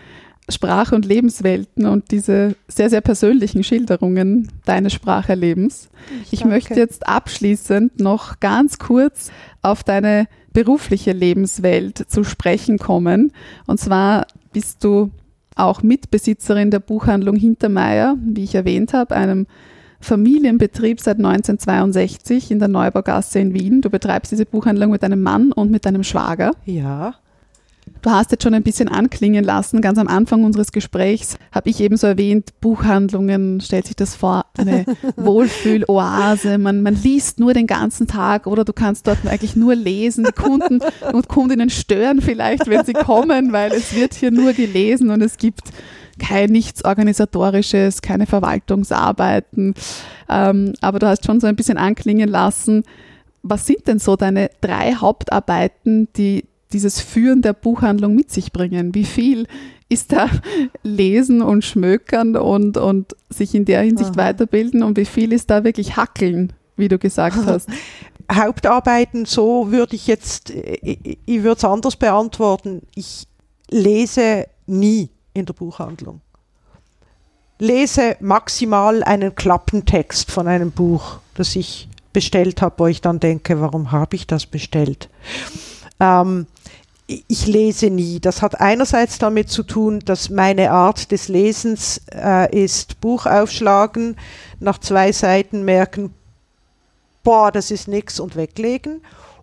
Sprach- 0.50 0.92
und 0.92 1.06
Lebenswelten 1.06 1.86
und 1.86 2.12
diese 2.12 2.56
sehr, 2.68 2.90
sehr 2.90 3.02
persönlichen 3.02 3.64
Schilderungen 3.64 4.50
deines 4.66 4.94
Spracherlebens. 4.94 5.90
Ich 6.32 6.40
danke. 6.40 6.56
möchte 6.56 6.74
jetzt 6.76 7.08
abschließend 7.08 8.00
noch 8.00 8.40
ganz 8.40 8.80
kurz 8.80 9.32
auf 9.62 9.84
deine 9.84 10.28
berufliche 10.54 11.12
Lebenswelt 11.12 12.10
zu 12.10 12.24
sprechen 12.24 12.80
kommen. 12.80 13.32
Und 13.68 13.80
zwar 13.80 14.26
bist 14.52 14.84
du 14.84 15.12
auch 15.56 15.84
Mitbesitzerin 15.84 16.72
der 16.72 16.80
Buchhandlung 16.80 17.36
Hintermeier, 17.36 18.18
wie 18.22 18.44
ich 18.44 18.56
erwähnt 18.56 18.94
habe, 18.94 19.16
einem 19.16 19.46
Familienbetrieb 20.02 21.02
seit 21.02 21.18
1962 21.18 22.52
in 22.52 22.60
der 22.60 22.70
Neubaugasse 22.70 23.40
in 23.40 23.54
Wien. 23.54 23.82
Du 23.82 23.90
betreibst 23.90 24.32
diese 24.32 24.46
Buchhandlung 24.46 24.92
mit 24.92 25.04
deinem 25.04 25.22
Mann 25.22 25.52
und 25.52 25.72
mit 25.72 25.86
deinem 25.86 26.04
Schwager. 26.04 26.52
Ja, 26.66 27.16
Du 28.02 28.12
hast 28.12 28.32
jetzt 28.32 28.44
schon 28.44 28.54
ein 28.54 28.64
bisschen 28.64 28.88
anklingen 28.88 29.44
lassen. 29.44 29.82
Ganz 29.82 29.98
am 29.98 30.08
Anfang 30.08 30.44
unseres 30.46 30.72
Gesprächs 30.72 31.38
habe 31.52 31.70
ich 31.70 31.82
eben 31.82 31.98
so 31.98 32.08
erwähnt, 32.08 32.52
Buchhandlungen, 32.62 33.60
stellt 33.60 33.88
sich 33.88 33.96
das 33.96 34.16
vor, 34.16 34.46
eine 34.58 34.86
Wohlfühloase. 35.18 36.58
Man, 36.58 36.82
man 36.82 36.96
liest 36.96 37.40
nur 37.40 37.54
den 37.54 37.68
ganzen 37.68 38.08
Tag 38.08 38.48
oder 38.48 38.64
du 38.64 38.72
kannst 38.72 39.08
dort 39.08 39.26
eigentlich 39.28 39.56
nur 39.56 39.76
lesen. 39.76 40.24
Die 40.24 40.32
Kunden 40.32 40.80
und 41.14 41.28
Kundinnen 41.28 41.70
stören 41.70 42.22
vielleicht, 42.22 42.68
wenn 42.68 42.86
sie 42.86 42.94
kommen, 42.94 43.52
weil 43.52 43.74
es 43.74 43.94
wird 43.94 44.14
hier 44.14 44.32
nur 44.32 44.54
gelesen 44.54 45.10
und 45.10 45.22
es 45.22 45.38
gibt 45.38 45.70
kein 46.20 46.50
nichts 46.52 46.86
Organisatorisches, 46.86 48.02
keine 48.02 48.28
Verwaltungsarbeiten. 48.28 49.74
Ähm, 50.30 50.74
aber 50.82 51.00
du 51.00 51.08
hast 51.08 51.26
schon 51.26 51.40
so 51.40 51.48
ein 51.48 51.56
bisschen 51.56 51.78
anklingen 51.78 52.30
lassen, 52.30 52.84
was 53.42 53.66
sind 53.66 53.88
denn 53.88 54.00
so 54.00 54.16
deine 54.16 54.50
drei 54.62 54.94
Hauptarbeiten, 54.94 56.10
die 56.16 56.44
dieses 56.72 57.02
Führen 57.02 57.42
der 57.42 57.54
Buchhandlung 57.54 58.16
mit 58.16 58.32
sich 58.32 58.52
bringen? 58.52 58.94
Wie 58.94 59.06
viel 59.06 59.48
ist 59.90 60.12
da 60.12 60.30
Lesen 60.84 61.42
und 61.42 61.66
Schmökern 61.66 62.36
und, 62.36 62.78
und 62.78 63.16
sich 63.30 63.56
in 63.56 63.66
der 63.66 63.82
Hinsicht 63.82 64.12
Aha. 64.12 64.28
weiterbilden 64.28 64.84
und 64.84 64.98
wie 64.98 65.06
viel 65.06 65.34
ist 65.34 65.50
da 65.50 65.64
wirklich 65.64 65.98
Hackeln, 65.98 66.54
wie 66.78 66.88
du 66.88 67.00
gesagt 67.00 67.38
hast? 67.46 67.70
Hauptarbeiten, 68.32 69.26
so 69.26 69.72
würde 69.72 69.96
ich 69.96 70.06
jetzt, 70.06 70.52
ich, 70.52 71.18
ich 71.26 71.44
würde 71.44 71.58
es 71.58 71.66
anders 71.66 71.96
beantworten. 71.96 72.84
Ich 72.94 73.28
lese 73.70 74.46
nie 74.68 75.10
in 75.34 75.46
der 75.46 75.54
Buchhandlung. 75.54 76.22
Lese 77.58 78.16
maximal 78.20 79.04
einen 79.04 79.36
Klappentext 79.36 80.32
von 80.32 80.48
einem 80.48 80.72
Buch, 80.72 81.20
das 81.34 81.56
ich 81.56 81.90
bestellt 82.14 82.62
habe, 82.62 82.76
wo 82.78 82.88
ich 82.88 83.02
dann 83.02 83.20
denke, 83.20 83.60
warum 83.60 83.92
habe 83.92 84.16
ich 84.16 84.28
das 84.28 84.46
bestellt? 84.46 85.10
Ähm, 86.00 86.48
ich- 87.28 87.48
lese 87.48 87.90
nie. 87.90 88.20
Das 88.20 88.42
hat 88.42 88.60
einerseits 88.62 89.18
damit 89.18 89.50
zu 89.50 89.64
tun, 89.64 90.00
dass 90.06 90.30
meine 90.30 90.72
Art 90.72 91.12
des 91.12 91.28
Lesens 91.28 92.02
äh, 92.14 92.64
ist 92.64 93.02
Buch 93.02 93.26
aufschlagen, 93.26 94.16
nach 94.60 94.78
zwei 94.78 95.12
Seiten 95.12 95.64
merken, 95.66 96.14
boah, 97.24 97.52
das 97.52 97.72
ist 97.72 97.88
nix 97.88 98.20
und 98.20 98.36
weglegen. 98.36 99.02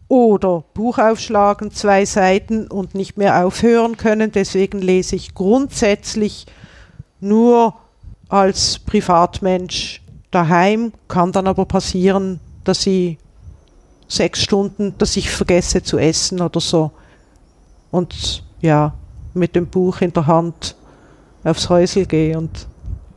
Oder 0.08 0.62
Buch 0.74 0.98
aufschlagen, 0.98 1.72
zwei 1.72 2.04
Seiten 2.04 2.68
und 2.68 2.94
nicht 2.94 3.16
mehr 3.16 3.44
aufhören 3.44 3.96
können. 3.96 4.30
Deswegen 4.30 4.80
lese 4.80 5.16
ich 5.16 5.34
grundsätzlich 5.34 6.46
nur 7.20 7.74
als 8.28 8.78
Privatmensch 8.78 10.00
daheim. 10.30 10.92
Kann 11.08 11.32
dann 11.32 11.48
aber 11.48 11.64
passieren, 11.64 12.38
dass 12.62 12.86
ich 12.86 13.18
sechs 14.06 14.40
Stunden, 14.42 14.94
dass 14.98 15.16
ich 15.16 15.28
vergesse 15.28 15.82
zu 15.82 15.98
essen 15.98 16.40
oder 16.40 16.60
so. 16.60 16.92
Und 17.90 18.44
ja, 18.60 18.94
mit 19.34 19.54
dem 19.54 19.66
Buch 19.66 20.00
in 20.00 20.12
der 20.12 20.26
Hand 20.26 20.76
aufs 21.44 21.68
Häusel 21.68 22.06
gehe 22.06 22.36
und 22.36 22.66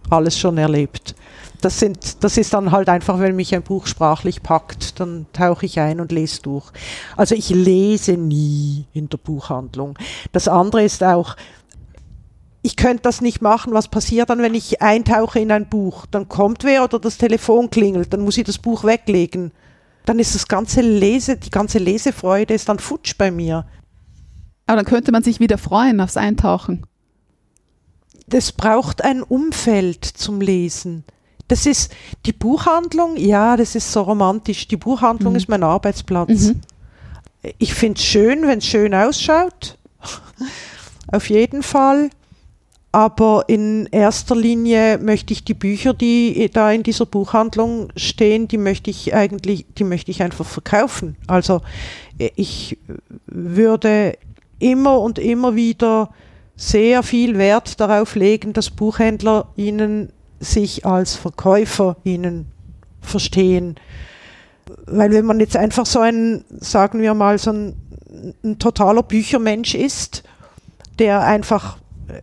alles 0.09 0.37
schon 0.37 0.57
erlebt. 0.57 1.15
Das, 1.61 1.79
sind, 1.79 2.23
das 2.23 2.37
ist 2.37 2.53
dann 2.53 2.71
halt 2.71 2.87
einfach, 2.87 3.19
wenn 3.19 3.35
mich 3.35 3.53
ein 3.53 3.63
Buch 3.63 3.85
sprachlich 3.85 4.41
packt, 4.41 4.99
dann 4.99 5.25
tauche 5.33 5.65
ich 5.65 5.79
ein 5.79 5.99
und 5.99 6.11
lese 6.11 6.41
durch. 6.41 6.71
Also 7.17 7.35
ich 7.35 7.49
lese 7.49 8.13
nie 8.13 8.85
in 8.93 9.09
der 9.09 9.17
Buchhandlung. 9.17 9.97
Das 10.31 10.47
andere 10.47 10.83
ist 10.83 11.03
auch, 11.03 11.35
ich 12.61 12.75
könnte 12.75 13.03
das 13.03 13.21
nicht 13.21 13.41
machen. 13.41 13.73
Was 13.73 13.87
passiert 13.87 14.29
dann, 14.29 14.41
wenn 14.41 14.53
ich 14.53 14.81
eintauche 14.81 15.39
in 15.39 15.51
ein 15.51 15.67
Buch? 15.67 16.05
Dann 16.11 16.29
kommt 16.29 16.63
wer 16.63 16.83
oder 16.83 16.99
das 16.99 17.17
Telefon 17.17 17.69
klingelt, 17.69 18.13
dann 18.13 18.21
muss 18.21 18.37
ich 18.37 18.45
das 18.45 18.57
Buch 18.57 18.83
weglegen. 18.83 19.51
Dann 20.05 20.19
ist 20.19 20.35
das 20.35 20.47
ganze 20.47 20.81
Lese, 20.81 21.37
die 21.37 21.49
ganze 21.49 21.77
Lesefreude 21.77 22.53
ist 22.53 22.69
dann 22.69 22.79
futsch 22.79 23.15
bei 23.17 23.31
mir. 23.31 23.65
Aber 24.69 24.75
dann 24.75 24.85
könnte 24.85 25.11
man 25.11 25.23
sich 25.23 25.39
wieder 25.39 25.57
freuen 25.57 25.99
aufs 25.99 26.15
Eintauchen. 26.15 26.83
das 28.27 28.51
braucht 28.51 29.03
ein 29.03 29.23
Umfeld 29.23 30.05
zum 30.05 30.39
Lesen. 30.41 31.03
Das 31.47 31.65
ist 31.65 31.91
die 32.27 32.33
Buchhandlung, 32.33 33.17
ja, 33.17 33.57
das 33.57 33.73
ist 33.73 33.91
so 33.91 34.03
romantisch. 34.03 34.67
Die 34.67 34.77
Buchhandlung 34.77 35.33
Mhm. 35.33 35.37
ist 35.37 35.49
mein 35.49 35.63
Arbeitsplatz. 35.63 36.29
Mhm. 36.49 36.61
Ich 37.57 37.73
finde 37.73 37.97
es 37.97 38.05
schön, 38.05 38.43
wenn 38.43 38.59
es 38.59 38.67
schön 38.67 38.93
ausschaut. 38.93 39.79
Auf 41.11 41.27
jeden 41.31 41.63
Fall. 41.63 42.11
Aber 42.91 43.45
in 43.47 43.87
erster 43.87 44.35
Linie 44.35 44.99
möchte 44.99 45.33
ich 45.33 45.43
die 45.43 45.55
Bücher, 45.55 45.95
die 45.95 46.51
da 46.53 46.71
in 46.71 46.83
dieser 46.83 47.07
Buchhandlung 47.07 47.89
stehen, 47.95 48.47
die 48.47 48.59
möchte 48.59 48.91
ich 48.91 49.15
eigentlich, 49.15 49.65
die 49.79 49.83
möchte 49.85 50.11
ich 50.11 50.21
einfach 50.21 50.45
verkaufen. 50.45 51.15
Also 51.25 51.61
ich 52.35 52.77
würde 53.25 54.13
immer 54.59 54.99
und 54.99 55.19
immer 55.19 55.55
wieder 55.55 56.09
sehr 56.55 57.03
viel 57.03 57.37
Wert 57.37 57.79
darauf 57.79 58.15
legen, 58.15 58.53
dass 58.53 58.69
Buchhändler 58.69 59.47
ihnen 59.55 60.11
sich 60.39 60.85
als 60.85 61.15
Verkäufer 61.15 61.97
ihnen 62.03 62.51
verstehen. 63.01 63.75
Weil 64.85 65.11
wenn 65.11 65.25
man 65.25 65.39
jetzt 65.39 65.55
einfach 65.55 65.85
so 65.85 65.99
ein, 65.99 66.43
sagen 66.59 67.01
wir 67.01 67.13
mal, 67.13 67.37
so 67.37 67.51
ein, 67.51 67.75
ein 68.43 68.59
totaler 68.59 69.03
Büchermensch 69.03 69.73
ist, 69.73 70.23
der 70.99 71.21
einfach, 71.21 71.77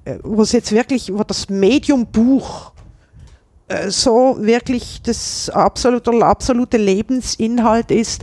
äh, 0.04 0.18
wo 0.22 0.42
es 0.42 0.52
jetzt 0.52 0.72
wirklich, 0.72 1.12
wo 1.12 1.24
das 1.24 1.48
Medium 1.48 2.06
Buch 2.06 2.72
äh, 3.68 3.90
so 3.90 4.36
wirklich 4.38 5.00
das 5.02 5.50
absolute, 5.50 6.12
absolute 6.24 6.76
Lebensinhalt 6.76 7.90
ist, 7.90 8.22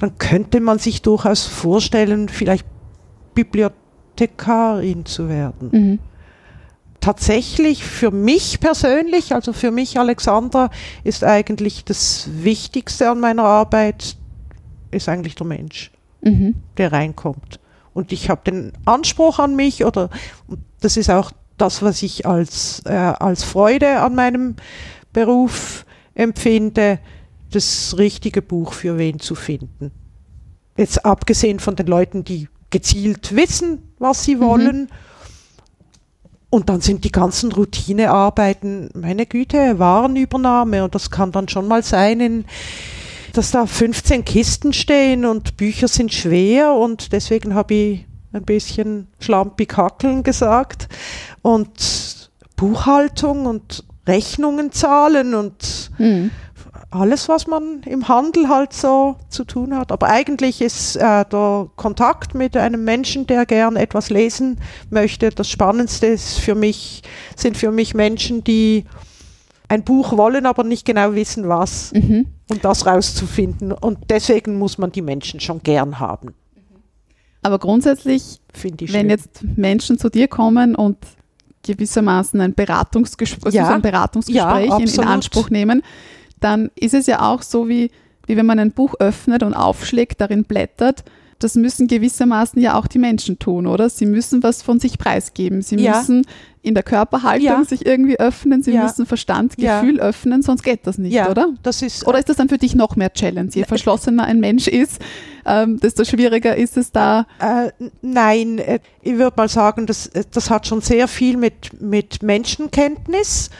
dann 0.00 0.18
könnte 0.18 0.60
man 0.60 0.78
sich 0.78 1.02
durchaus 1.02 1.46
vorstellen, 1.46 2.28
vielleicht 2.28 2.66
Bibliothekarin 3.34 5.04
zu 5.04 5.28
werden 5.28 5.68
Mhm. 5.72 5.98
tatsächlich 7.00 7.84
für 7.84 8.10
mich 8.10 8.60
persönlich, 8.60 9.34
also 9.34 9.52
für 9.52 9.70
mich 9.70 9.98
Alexandra, 9.98 10.70
ist 11.04 11.24
eigentlich 11.24 11.84
das 11.84 12.28
Wichtigste 12.32 13.10
an 13.10 13.20
meiner 13.20 13.44
Arbeit, 13.44 14.16
ist 14.90 15.08
eigentlich 15.08 15.34
der 15.34 15.46
Mensch, 15.46 15.90
Mhm. 16.22 16.54
der 16.76 16.92
reinkommt. 16.92 17.58
Und 17.94 18.12
ich 18.12 18.30
habe 18.30 18.42
den 18.50 18.72
Anspruch 18.84 19.38
an 19.38 19.56
mich, 19.56 19.84
oder 19.84 20.08
das 20.80 20.96
ist 20.96 21.10
auch 21.10 21.32
das, 21.58 21.82
was 21.82 22.02
ich 22.02 22.26
als, 22.26 22.82
äh, 22.86 22.90
als 22.92 23.44
Freude 23.44 24.00
an 24.00 24.14
meinem 24.14 24.56
Beruf 25.12 25.84
empfinde, 26.14 26.98
das 27.50 27.96
richtige 27.98 28.40
Buch 28.40 28.72
für 28.72 28.96
wen 28.96 29.18
zu 29.20 29.34
finden. 29.34 29.90
Jetzt 30.76 31.04
abgesehen 31.04 31.58
von 31.60 31.76
den 31.76 31.86
Leuten, 31.86 32.24
die 32.24 32.48
gezielt 32.72 33.36
wissen, 33.36 33.92
was 34.00 34.24
sie 34.24 34.34
Mhm. 34.34 34.40
wollen. 34.40 34.88
Und 36.50 36.68
dann 36.68 36.80
sind 36.82 37.04
die 37.04 37.12
ganzen 37.12 37.50
Routinearbeiten, 37.52 38.90
meine 38.94 39.24
Güte, 39.26 39.78
Warenübernahme. 39.78 40.84
Und 40.84 40.94
das 40.94 41.10
kann 41.10 41.32
dann 41.32 41.48
schon 41.48 41.66
mal 41.68 41.82
sein, 41.82 42.20
in, 42.20 42.44
dass 43.32 43.52
da 43.52 43.64
15 43.66 44.24
Kisten 44.24 44.72
stehen 44.74 45.24
und 45.24 45.56
Bücher 45.56 45.88
sind 45.88 46.12
schwer. 46.12 46.74
Und 46.74 47.12
deswegen 47.12 47.54
habe 47.54 47.72
ich 47.74 48.06
ein 48.34 48.42
bisschen 48.42 49.06
schlampig 49.18 49.76
hackeln 49.76 50.24
gesagt. 50.24 50.88
Und 51.40 52.30
Buchhaltung 52.56 53.46
und 53.46 53.84
Rechnungen 54.06 54.72
zahlen 54.72 55.34
und 55.34 55.90
Hm. 55.96 56.30
Alles, 56.92 57.28
was 57.28 57.46
man 57.46 57.82
im 57.86 58.08
Handel 58.08 58.48
halt 58.48 58.72
so 58.72 59.16
zu 59.28 59.44
tun 59.44 59.76
hat. 59.76 59.90
Aber 59.92 60.08
eigentlich 60.08 60.60
ist 60.60 60.96
äh, 60.96 61.24
der 61.24 61.68
Kontakt 61.76 62.34
mit 62.34 62.56
einem 62.56 62.84
Menschen, 62.84 63.26
der 63.26 63.46
gern 63.46 63.76
etwas 63.76 64.10
lesen 64.10 64.58
möchte, 64.90 65.30
das 65.30 65.48
Spannendste 65.48 66.06
ist 66.06 66.38
für 66.38 66.54
mich, 66.54 67.02
sind 67.36 67.56
für 67.56 67.70
mich 67.72 67.94
Menschen, 67.94 68.44
die 68.44 68.84
ein 69.68 69.84
Buch 69.84 70.16
wollen, 70.18 70.44
aber 70.44 70.64
nicht 70.64 70.84
genau 70.84 71.14
wissen, 71.14 71.48
was, 71.48 71.92
Mhm. 71.92 72.26
um 72.50 72.60
das 72.60 72.84
rauszufinden. 72.86 73.72
Und 73.72 73.98
deswegen 74.10 74.58
muss 74.58 74.76
man 74.76 74.92
die 74.92 75.00
Menschen 75.02 75.40
schon 75.40 75.62
gern 75.62 75.98
haben, 75.98 76.34
Aber 77.42 77.58
grundsätzlich, 77.58 78.40
wenn 78.62 78.78
schön. 78.86 79.08
jetzt 79.10 79.42
Menschen 79.56 79.98
zu 79.98 80.08
dir 80.10 80.28
kommen 80.28 80.74
und 80.76 80.98
gewissermaßen 81.64 82.40
ein 82.40 82.54
Beratungsgespräch, 82.54 83.46
also 83.46 83.56
Ja. 83.58 83.66
so 83.66 83.72
ein 83.72 83.82
Beratungsgespräch 83.82 84.68
Ja, 84.68 84.76
in, 84.78 84.86
in. 84.86 85.00
Anspruch 85.00 85.48
nehmen, 85.50 85.82
dann 86.42 86.70
ist 86.74 86.94
es 86.94 87.06
ja 87.06 87.20
auch 87.22 87.42
so, 87.42 87.68
wie, 87.68 87.90
wie 88.26 88.36
wenn 88.36 88.46
man 88.46 88.58
ein 88.58 88.72
Buch 88.72 88.94
öffnet 88.98 89.42
und 89.42 89.54
aufschlägt, 89.54 90.20
darin 90.20 90.44
blättert. 90.44 91.04
Das 91.38 91.56
müssen 91.56 91.88
gewissermaßen 91.88 92.62
ja 92.62 92.78
auch 92.78 92.86
die 92.86 93.00
Menschen 93.00 93.36
tun, 93.40 93.66
oder? 93.66 93.88
Sie 93.90 94.06
müssen 94.06 94.44
was 94.44 94.62
von 94.62 94.78
sich 94.78 94.96
preisgeben. 94.96 95.60
Sie 95.62 95.74
Ja. 95.74 95.96
müssen 95.98 96.24
in 96.62 96.74
der 96.74 96.84
Körperhaltung 96.84 97.44
Ja. 97.44 97.64
sich 97.64 97.84
irgendwie 97.84 98.16
öffnen. 98.20 98.62
Sie 98.62 98.70
Ja. 98.70 98.84
müssen 98.84 99.06
Verstand, 99.06 99.54
Ja. 99.56 99.80
Gefühl 99.80 99.98
öffnen, 99.98 100.42
sonst 100.42 100.62
geht 100.62 100.86
das 100.86 100.98
nicht, 100.98 101.12
ja, 101.12 101.28
oder? 101.28 101.48
Das 101.64 101.82
ist, 101.82 102.06
Oder 102.06 102.20
ist 102.20 102.28
das 102.28 102.36
dann 102.36 102.48
für 102.48 102.58
dich 102.58 102.76
noch 102.76 102.94
mehr 102.94 103.12
Challenge? 103.12 103.50
Je 103.52 103.64
verschlossener 103.64 104.22
ein 104.22 104.38
Mensch 104.38 104.68
ist, 104.68 105.00
ähm, 105.44 105.80
desto 105.80 106.04
schwieriger 106.04 106.56
ist 106.56 106.76
es 106.76 106.92
da. 106.92 107.26
Äh, 107.40 107.72
nein, 108.02 108.58
äh, 108.58 108.78
ich 109.02 109.14
würde 109.18 109.34
mal 109.36 109.48
sagen, 109.48 109.86
das, 109.86 110.06
äh, 110.06 110.22
das 110.30 110.48
hat 110.48 110.68
schon 110.68 110.80
sehr 110.80 111.08
viel 111.08 111.36
mit, 111.36 111.82
mit 111.82 112.22
Menschenkenntnis, 112.22 113.50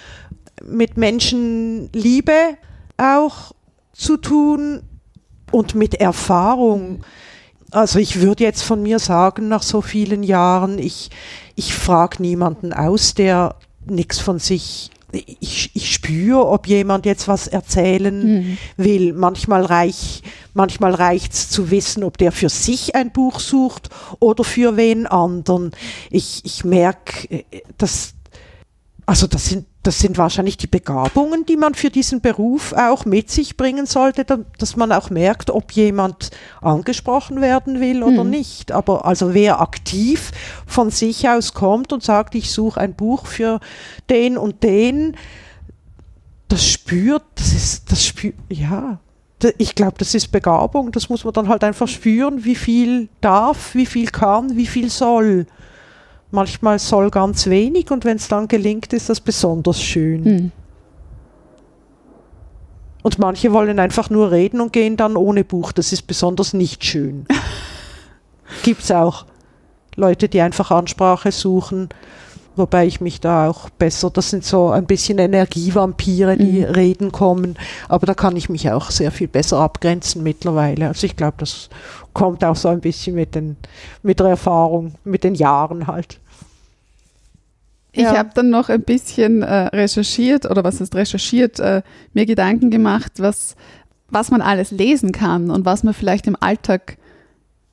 mit 0.64 0.96
Menschenliebe 0.96 2.32
auch 3.02 3.52
zu 3.92 4.16
tun 4.16 4.82
und 5.50 5.74
mit 5.74 5.94
Erfahrung. 5.94 7.04
Also 7.70 7.98
ich 7.98 8.20
würde 8.20 8.44
jetzt 8.44 8.62
von 8.62 8.82
mir 8.82 8.98
sagen, 8.98 9.48
nach 9.48 9.62
so 9.62 9.80
vielen 9.80 10.22
Jahren, 10.22 10.78
ich, 10.78 11.10
ich 11.54 11.74
frage 11.74 12.22
niemanden 12.22 12.72
aus, 12.72 13.14
der 13.14 13.56
nichts 13.86 14.18
von 14.18 14.38
sich. 14.38 14.90
Ich, 15.12 15.70
ich 15.74 15.92
spüre, 15.92 16.46
ob 16.46 16.66
jemand 16.66 17.04
jetzt 17.04 17.28
was 17.28 17.46
erzählen 17.46 18.58
will. 18.78 19.12
Manchmal, 19.12 19.62
reich, 19.66 20.22
manchmal 20.54 20.94
reicht 20.94 21.34
es 21.34 21.50
zu 21.50 21.70
wissen, 21.70 22.02
ob 22.02 22.16
der 22.16 22.32
für 22.32 22.48
sich 22.48 22.94
ein 22.94 23.12
Buch 23.12 23.38
sucht 23.38 23.90
oder 24.20 24.42
für 24.42 24.78
wen 24.78 25.06
anderen. 25.06 25.72
Ich, 26.10 26.42
ich 26.44 26.64
merke, 26.64 27.44
dass, 27.76 28.14
also 29.04 29.26
das 29.26 29.46
sind, 29.46 29.66
das 29.84 29.98
sind 29.98 30.16
wahrscheinlich 30.16 30.56
die 30.56 30.68
Begabungen, 30.68 31.44
die 31.44 31.56
man 31.56 31.74
für 31.74 31.90
diesen 31.90 32.20
Beruf 32.20 32.72
auch 32.72 33.04
mit 33.04 33.30
sich 33.30 33.56
bringen 33.56 33.86
sollte, 33.86 34.24
da- 34.24 34.38
dass 34.58 34.76
man 34.76 34.92
auch 34.92 35.10
merkt, 35.10 35.50
ob 35.50 35.72
jemand 35.72 36.30
angesprochen 36.60 37.40
werden 37.40 37.80
will 37.80 38.02
oder 38.04 38.20
Hm. 38.22 38.30
nicht. 38.30 38.70
Aber 38.70 39.04
also 39.04 39.34
wer 39.34 39.60
aktiv 39.60 40.30
von 40.66 40.90
sich 40.90 41.28
aus 41.28 41.52
kommt 41.52 41.92
und 41.92 42.02
sagt, 42.04 42.34
ich 42.36 42.52
suche 42.52 42.80
ein 42.80 42.94
Buch 42.94 43.26
für 43.26 43.58
den 44.08 44.38
und 44.38 44.62
den, 44.62 45.16
das 46.48 46.64
spürt, 46.68 47.24
das 47.34 47.52
ist, 47.52 47.90
das 47.90 48.06
spürt, 48.06 48.34
ja. 48.50 49.00
Ich 49.58 49.74
glaube, 49.74 49.94
das 49.98 50.14
ist 50.14 50.30
Begabung. 50.30 50.92
Das 50.92 51.08
muss 51.08 51.24
man 51.24 51.32
dann 51.32 51.48
halt 51.48 51.64
einfach 51.64 51.88
spüren, 51.88 52.44
wie 52.44 52.54
viel 52.54 53.08
darf, 53.20 53.74
wie 53.74 53.86
viel 53.86 54.06
kann, 54.06 54.54
wie 54.56 54.66
viel 54.68 54.88
soll. 54.88 55.46
Manchmal 56.32 56.78
soll 56.78 57.10
ganz 57.10 57.46
wenig 57.46 57.90
und 57.90 58.04
wenn 58.04 58.16
es 58.16 58.26
dann 58.26 58.48
gelingt, 58.48 58.92
ist 58.94 59.10
das 59.10 59.20
besonders 59.20 59.80
schön. 59.80 60.24
Hm. 60.24 60.52
Und 63.02 63.18
manche 63.18 63.52
wollen 63.52 63.78
einfach 63.78 64.10
nur 64.10 64.30
reden 64.30 64.60
und 64.60 64.72
gehen 64.72 64.96
dann 64.96 65.16
ohne 65.16 65.44
Buch. 65.44 65.72
Das 65.72 65.92
ist 65.92 66.02
besonders 66.06 66.54
nicht 66.54 66.84
schön. 66.84 67.26
Gibt 68.62 68.82
es 68.82 68.90
auch 68.90 69.26
Leute, 69.94 70.28
die 70.28 70.40
einfach 70.40 70.70
Ansprache 70.70 71.32
suchen, 71.32 71.90
wobei 72.56 72.86
ich 72.86 73.00
mich 73.00 73.20
da 73.20 73.48
auch 73.48 73.70
besser, 73.70 74.10
das 74.10 74.30
sind 74.30 74.44
so 74.44 74.70
ein 74.70 74.86
bisschen 74.86 75.18
Energievampire, 75.18 76.36
die 76.36 76.60
Mhm. 76.60 76.64
reden 76.64 77.12
kommen, 77.12 77.56
aber 77.88 78.06
da 78.06 78.14
kann 78.14 78.36
ich 78.36 78.48
mich 78.48 78.70
auch 78.70 78.90
sehr 78.90 79.10
viel 79.10 79.28
besser 79.28 79.58
abgrenzen 79.58 80.22
mittlerweile. 80.22 80.88
Also 80.88 81.06
ich 81.06 81.16
glaube, 81.16 81.34
das 81.38 81.68
kommt 82.12 82.44
auch 82.44 82.56
so 82.56 82.68
ein 82.68 82.80
bisschen 82.80 83.14
mit, 83.14 83.34
den, 83.34 83.56
mit 84.02 84.20
der 84.20 84.26
Erfahrung, 84.28 84.94
mit 85.04 85.24
den 85.24 85.34
Jahren 85.34 85.86
halt. 85.86 86.18
Ich 87.94 88.04
Ja. 88.04 88.16
habe 88.16 88.30
dann 88.34 88.48
noch 88.48 88.68
ein 88.70 88.82
bisschen 88.82 89.42
äh, 89.42 89.66
recherchiert, 89.66 90.50
oder 90.50 90.64
was 90.64 90.80
ist 90.80 90.94
recherchiert, 90.94 91.60
äh, 91.60 91.82
mir 92.14 92.24
Gedanken 92.24 92.70
gemacht, 92.70 93.12
was, 93.18 93.54
was 94.08 94.30
man 94.30 94.40
alles 94.40 94.70
lesen 94.70 95.12
kann 95.12 95.50
und 95.50 95.64
was 95.66 95.82
man 95.82 95.92
vielleicht 95.92 96.26
im 96.26 96.36
Alltag 96.40 96.96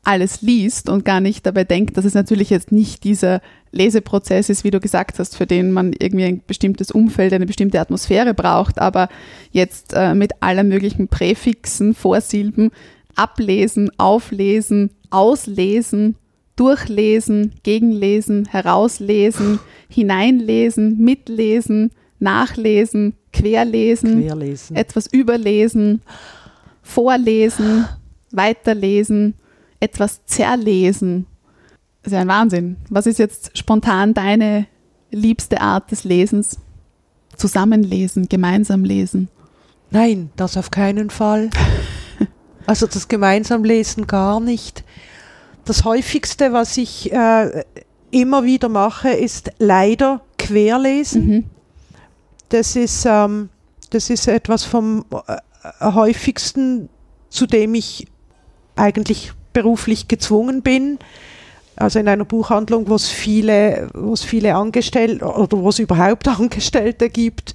alles 0.04 0.42
liest 0.42 0.90
und 0.90 1.06
gar 1.06 1.20
nicht 1.20 1.46
dabei 1.46 1.64
denkt, 1.64 1.98
dass 1.98 2.06
es 2.06 2.14
natürlich 2.14 2.50
jetzt 2.50 2.72
nicht 2.72 3.04
dieser 3.04 3.42
Leseprozess 3.72 4.50
ist, 4.50 4.64
wie 4.64 4.72
du 4.72 4.80
gesagt 4.80 5.20
hast, 5.20 5.36
für 5.36 5.46
den 5.46 5.72
man 5.72 5.94
irgendwie 5.94 6.26
ein 6.26 6.42
bestimmtes 6.46 6.92
Umfeld, 6.92 7.34
eine 7.34 7.46
bestimmte 7.46 7.80
Atmosphäre 7.80 8.34
braucht, 8.34 8.80
aber 8.80 9.10
jetzt 9.52 9.94
äh, 9.94 10.16
mit 10.16 10.32
aller 10.40 10.64
möglichen 10.64 11.08
Präfixen, 11.08 11.94
Vorsilben 11.94 12.72
ablesen, 13.16 13.92
auflesen, 13.98 14.92
auslesen, 15.10 16.16
durchlesen, 16.56 17.54
gegenlesen, 17.64 18.46
herauslesen, 18.46 19.60
hineinlesen, 19.90 20.98
mitlesen, 20.98 21.92
nachlesen, 22.20 23.14
querlesen, 23.32 24.22
Querlesen. 24.26 24.76
etwas 24.76 25.08
überlesen, 25.08 26.02
vorlesen, 26.82 27.86
weiterlesen, 28.32 29.36
etwas 29.80 30.26
zerlesen. 30.26 31.26
Das 32.04 32.12
ist 32.12 32.16
ja 32.16 32.22
ein 32.22 32.28
Wahnsinn. 32.28 32.78
Was 32.90 33.06
ist 33.06 33.20
jetzt 33.20 33.58
spontan 33.58 34.14
deine 34.14 34.68
liebste 35.12 35.62
Art 35.62 35.92
des 35.92 36.04
Lesens? 36.04 36.58
Zusammenlesen, 37.36 38.28
gemeinsam 38.28 38.84
lesen. 38.84 39.30
Nein, 39.92 40.30
das 40.36 40.58
auf 40.58 40.72
keinen 40.72 41.10
Fall. 41.10 41.50
Also 42.66 42.86
das 42.86 43.08
gemeinsam 43.08 43.64
lesen 43.64 44.06
gar 44.06 44.40
nicht. 44.40 44.84
Das 45.66 45.86
häufigste, 45.86 46.54
was 46.54 46.78
ich 46.78 47.12
äh, 47.12 47.64
immer 48.12 48.44
wieder 48.44 48.70
mache, 48.70 49.10
ist 49.10 49.52
leider 49.58 50.22
querlesen. 50.38 51.28
Mhm. 51.28 51.46
Das 52.50 52.76
ist, 52.76 53.06
ähm, 53.08 53.50
das 53.90 54.12
ist 54.12 54.28
etwas 54.28 54.66
vom 54.66 55.04
äh, 55.28 55.38
häufigsten, 55.82 56.90
zu 57.30 57.48
dem 57.48 57.74
ich 57.74 58.06
eigentlich 58.76 59.34
beruflich 59.54 60.08
gezwungen 60.08 60.62
bin. 60.62 61.00
Also 61.76 62.00
in 62.00 62.10
einer 62.10 62.26
Buchhandlung, 62.26 62.90
wo 62.90 62.96
es 62.96 63.08
viele, 63.08 63.90
wo 63.94 64.12
es 64.12 64.24
viele 64.24 64.56
Angestellte 64.56 65.24
oder 65.26 65.58
wo 65.60 65.70
es 65.70 65.80
überhaupt 65.80 66.28
Angestellte 66.40 67.10
gibt, 67.10 67.54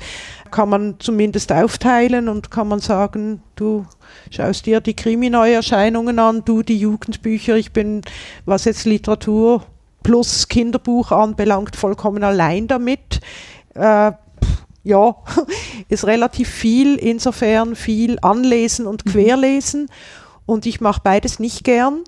kann 0.50 0.68
man 0.68 0.94
zumindest 0.98 1.52
aufteilen 1.52 2.28
und 2.28 2.50
kann 2.50 2.68
man 2.68 2.78
sagen, 2.78 3.42
du 3.56 3.84
schaust 4.30 4.66
dir 4.66 4.80
die 4.80 4.94
Krimi-Neuerscheinungen 4.94 6.18
an, 6.18 6.44
du 6.44 6.62
die 6.62 6.78
Jugendbücher, 6.78 7.56
ich 7.56 7.72
bin, 7.72 8.02
was 8.46 8.64
jetzt 8.64 8.84
Literatur 8.84 9.66
plus 10.02 10.48
Kinderbuch 10.48 11.10
anbelangt, 11.10 11.74
vollkommen 11.74 12.22
allein 12.22 12.68
damit. 12.68 13.20
Äh, 13.74 14.12
ja, 14.84 15.16
ist 15.88 16.06
relativ 16.06 16.48
viel, 16.48 16.96
insofern 16.96 17.74
viel 17.74 18.18
Anlesen 18.22 18.86
und 18.86 19.04
Querlesen. 19.04 19.88
Und 20.46 20.66
ich 20.66 20.80
mache 20.80 21.00
beides 21.02 21.38
nicht 21.38 21.64
gern, 21.64 22.00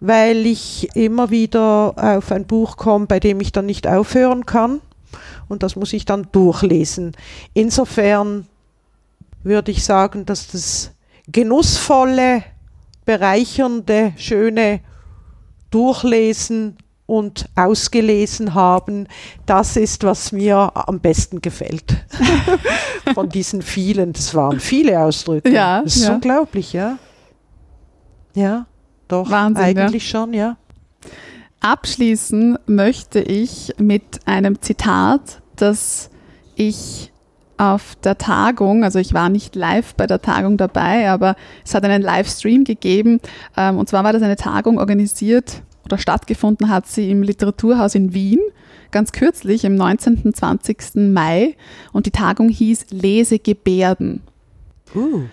weil 0.00 0.46
ich 0.46 0.94
immer 0.94 1.30
wieder 1.30 1.94
auf 1.96 2.32
ein 2.32 2.46
Buch 2.46 2.76
komme, 2.76 3.06
bei 3.06 3.20
dem 3.20 3.40
ich 3.40 3.52
dann 3.52 3.66
nicht 3.66 3.86
aufhören 3.86 4.46
kann. 4.46 4.80
Und 5.48 5.62
das 5.62 5.76
muss 5.76 5.92
ich 5.92 6.04
dann 6.04 6.28
durchlesen. 6.32 7.12
Insofern 7.54 8.46
würde 9.42 9.70
ich 9.70 9.84
sagen, 9.84 10.26
dass 10.26 10.48
das 10.48 10.92
genussvolle, 11.26 12.44
bereichernde, 13.04 14.12
schöne 14.16 14.80
Durchlesen 15.70 16.76
und 17.06 17.46
ausgelesen 17.56 18.54
haben, 18.54 19.08
das 19.44 19.76
ist, 19.76 20.04
was 20.04 20.30
mir 20.30 20.70
am 20.74 21.00
besten 21.00 21.42
gefällt. 21.42 21.96
Von 23.14 23.28
diesen 23.28 23.62
vielen, 23.62 24.12
das 24.12 24.32
waren 24.34 24.60
viele 24.60 25.00
Ausdrücke. 25.00 25.50
Ja, 25.50 25.82
das 25.82 25.96
ist 25.96 26.04
ja. 26.04 26.14
unglaublich, 26.14 26.72
ja. 26.72 26.98
Ja. 28.34 28.66
doch, 29.08 29.30
Wahnsinn, 29.30 29.64
eigentlich 29.64 30.08
schon, 30.08 30.32
ja. 30.32 30.56
Abschließen 31.60 32.58
möchte 32.66 33.20
ich 33.20 33.74
mit 33.78 34.26
einem 34.26 34.60
Zitat, 34.62 35.42
das 35.56 36.10
ich 36.54 37.12
auf 37.58 37.94
der 37.96 38.16
Tagung, 38.16 38.84
also 38.84 38.98
ich 38.98 39.12
war 39.12 39.28
nicht 39.28 39.54
live 39.54 39.94
bei 39.94 40.06
der 40.06 40.22
Tagung 40.22 40.56
dabei, 40.56 41.10
aber 41.10 41.36
es 41.62 41.74
hat 41.74 41.84
einen 41.84 42.00
Livestream 42.00 42.64
gegeben. 42.64 43.20
Ähm, 43.54 43.76
und 43.76 43.86
zwar 43.86 44.02
war 44.02 44.14
das 44.14 44.22
eine 44.22 44.36
Tagung 44.36 44.78
organisiert 44.78 45.62
oder 45.84 45.98
stattgefunden 45.98 46.70
hat 46.70 46.86
sie 46.86 47.10
im 47.10 47.22
Literaturhaus 47.22 47.94
in 47.94 48.14
Wien, 48.14 48.40
ganz 48.92 49.12
kürzlich, 49.12 49.64
im 49.64 49.74
19. 49.74 50.22
und 50.24 50.34
20. 50.34 51.12
Mai. 51.12 51.54
Und 51.92 52.06
die 52.06 52.12
Tagung 52.12 52.48
hieß 52.48 52.86
Lesegebärden. 52.90 54.22
Uh. 54.94 55.24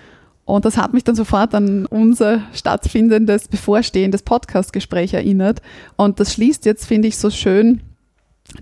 Und 0.47 0.63
das 0.63 0.77
hat 0.77 0.93
mich 0.93 1.03
dann 1.03 1.13
sofort 1.13 1.53
an 1.53 1.85
unser 1.87 2.41
stattfindendes, 2.53 3.49
bevorstehendes 3.49 4.23
Podcastgespräch 4.23 5.13
erinnert. 5.13 5.61
Und 5.97 6.21
das 6.21 6.31
schließt 6.33 6.65
jetzt, 6.65 6.85
finde 6.85 7.09
ich, 7.09 7.17
so 7.17 7.29
schön 7.29 7.81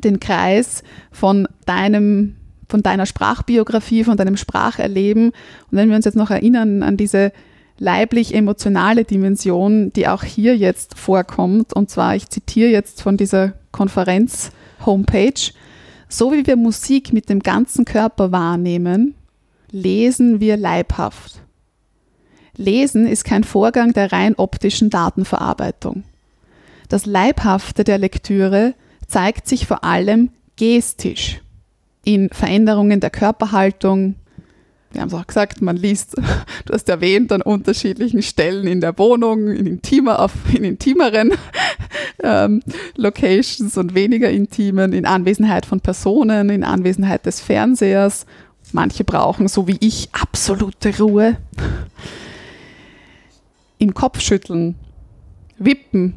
den 0.03 0.19
Kreis 0.19 0.81
von 1.11 1.47
deinem, 1.67 2.37
von 2.67 2.81
deiner 2.81 3.05
Sprachbiografie, 3.05 4.03
von 4.03 4.17
deinem 4.17 4.35
Spracherleben. 4.35 5.27
Und 5.27 5.33
wenn 5.69 5.89
wir 5.89 5.95
uns 5.95 6.05
jetzt 6.05 6.15
noch 6.15 6.31
erinnern 6.31 6.81
an 6.81 6.97
diese 6.97 7.31
leiblich-emotionale 7.77 9.03
Dimension, 9.03 9.93
die 9.93 10.07
auch 10.07 10.23
hier 10.23 10.57
jetzt 10.57 10.97
vorkommt, 10.97 11.71
und 11.73 11.91
zwar, 11.91 12.15
ich 12.15 12.27
zitiere 12.29 12.71
jetzt 12.71 13.03
von 13.03 13.15
dieser 13.15 13.53
Konferenz-Homepage, 13.71 15.51
so 16.09 16.33
wie 16.33 16.47
wir 16.47 16.55
Musik 16.55 17.13
mit 17.13 17.29
dem 17.29 17.41
ganzen 17.41 17.85
Körper 17.85 18.31
wahrnehmen, 18.31 19.13
lesen 19.69 20.39
wir 20.39 20.57
leibhaft. 20.57 21.44
Lesen 22.57 23.05
ist 23.05 23.23
kein 23.23 23.43
Vorgang 23.43 23.93
der 23.93 24.11
rein 24.11 24.35
optischen 24.35 24.89
Datenverarbeitung. 24.89 26.03
Das 26.89 27.05
Leibhafte 27.05 27.83
der 27.83 27.97
Lektüre 27.97 28.75
zeigt 29.07 29.47
sich 29.47 29.67
vor 29.67 29.83
allem 29.83 30.29
gestisch 30.55 31.41
in 32.03 32.29
Veränderungen 32.29 32.99
der 32.99 33.09
Körperhaltung. 33.09 34.15
Wir 34.91 35.01
haben 35.01 35.09
es 35.09 35.13
auch 35.13 35.27
gesagt, 35.27 35.61
man 35.61 35.75
liest, 35.75 36.15
du 36.65 36.73
hast 36.73 36.87
erwähnt, 36.87 37.31
an 37.31 37.41
unterschiedlichen 37.41 38.21
Stellen 38.21 38.67
in 38.67 38.79
der 38.79 38.97
Wohnung, 38.97 39.49
in, 39.49 39.65
intimer, 39.65 40.29
in 40.53 40.63
intimeren 40.63 41.31
ähm, 42.23 42.61
Locations 42.95 43.77
und 43.77 43.95
weniger 43.95 44.29
intimen, 44.29 44.93
in 44.93 45.05
Anwesenheit 45.05 45.65
von 45.65 45.81
Personen, 45.81 46.49
in 46.49 46.63
Anwesenheit 46.63 47.25
des 47.25 47.41
Fernsehers. 47.41 48.25
Manche 48.71 49.03
brauchen, 49.03 49.47
so 49.47 49.67
wie 49.67 49.77
ich, 49.79 50.09
absolute 50.13 50.97
Ruhe 50.97 51.37
im 53.77 53.93
Kopf 53.93 54.21
schütteln, 54.21 54.75
wippen, 55.57 56.15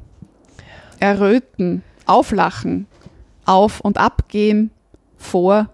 erröten, 1.00 1.82
auflachen, 2.06 2.86
auf 3.44 3.80
und 3.80 3.98
abgehen, 3.98 4.70
vor 5.16 5.68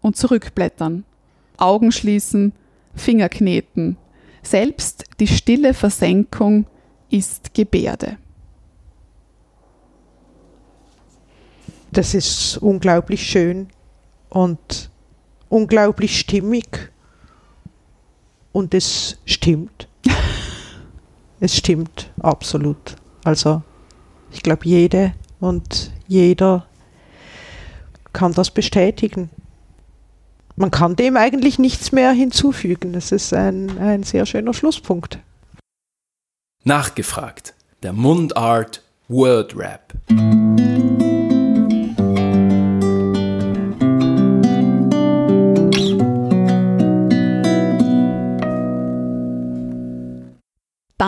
und 0.00 0.16
zurückblättern, 0.16 1.04
Augen 1.56 1.92
schließen, 1.92 2.52
Finger 2.94 3.28
kneten. 3.28 3.96
Selbst 4.42 5.04
die 5.20 5.26
stille 5.26 5.74
Versenkung 5.74 6.66
ist 7.10 7.52
Gebärde. 7.54 8.16
Das 11.90 12.14
ist 12.14 12.58
unglaublich 12.58 13.26
schön 13.26 13.68
und 14.28 14.90
unglaublich 15.48 16.18
stimmig. 16.18 16.92
Und 18.52 18.74
es 18.74 19.18
stimmt. 19.24 19.88
Es 21.40 21.56
stimmt 21.56 22.10
absolut. 22.20 22.96
Also 23.24 23.62
ich 24.32 24.42
glaube, 24.42 24.66
jede 24.66 25.14
und 25.40 25.92
jeder 26.06 26.66
kann 28.12 28.32
das 28.32 28.50
bestätigen. 28.50 29.30
Man 30.56 30.70
kann 30.70 30.96
dem 30.96 31.16
eigentlich 31.16 31.58
nichts 31.58 31.92
mehr 31.92 32.12
hinzufügen. 32.12 32.94
Es 32.94 33.12
ist 33.12 33.34
ein, 33.34 33.78
ein 33.78 34.02
sehr 34.04 34.24
schöner 34.24 34.54
Schlusspunkt. 34.54 35.18
Nachgefragt. 36.64 37.54
Der 37.82 37.92
Mundart 37.92 38.82
Word 39.08 39.54
Rap. 39.56 39.92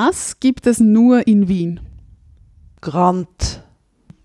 Das 0.08 0.40
gibt 0.40 0.66
es 0.66 0.80
nur 0.80 1.26
in 1.26 1.48
Wien. 1.48 1.80
Grant. 2.80 3.62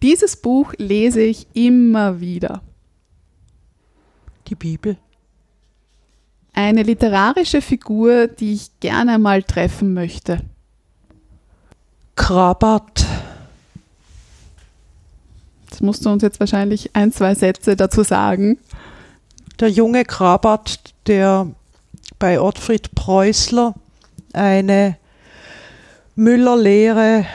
Dieses 0.01 0.37
Buch 0.37 0.73
lese 0.77 1.19
ich 1.19 1.45
immer 1.53 2.21
wieder. 2.21 2.61
Die 4.47 4.55
Bibel. 4.55 4.95
Eine 6.53 6.83
literarische 6.83 7.61
Figur, 7.61 8.27
die 8.27 8.53
ich 8.53 8.79
gerne 8.79 9.19
mal 9.19 9.43
treffen 9.43 9.93
möchte. 9.93 10.39
Krabat. 12.15 13.05
Das 15.69 15.81
musst 15.81 16.05
du 16.05 16.11
uns 16.11 16.23
jetzt 16.23 16.39
wahrscheinlich 16.39 16.95
ein, 16.95 17.11
zwei 17.11 17.35
Sätze 17.35 17.75
dazu 17.75 18.03
sagen. 18.03 18.57
Der 19.59 19.69
junge 19.69 20.05
Krabat, 20.05 20.93
der 21.07 21.47
bei 22.19 22.39
Ottfried 22.39 22.95
Preußler 22.95 23.75
eine 24.31 24.97
Müllerlehre 26.15 27.25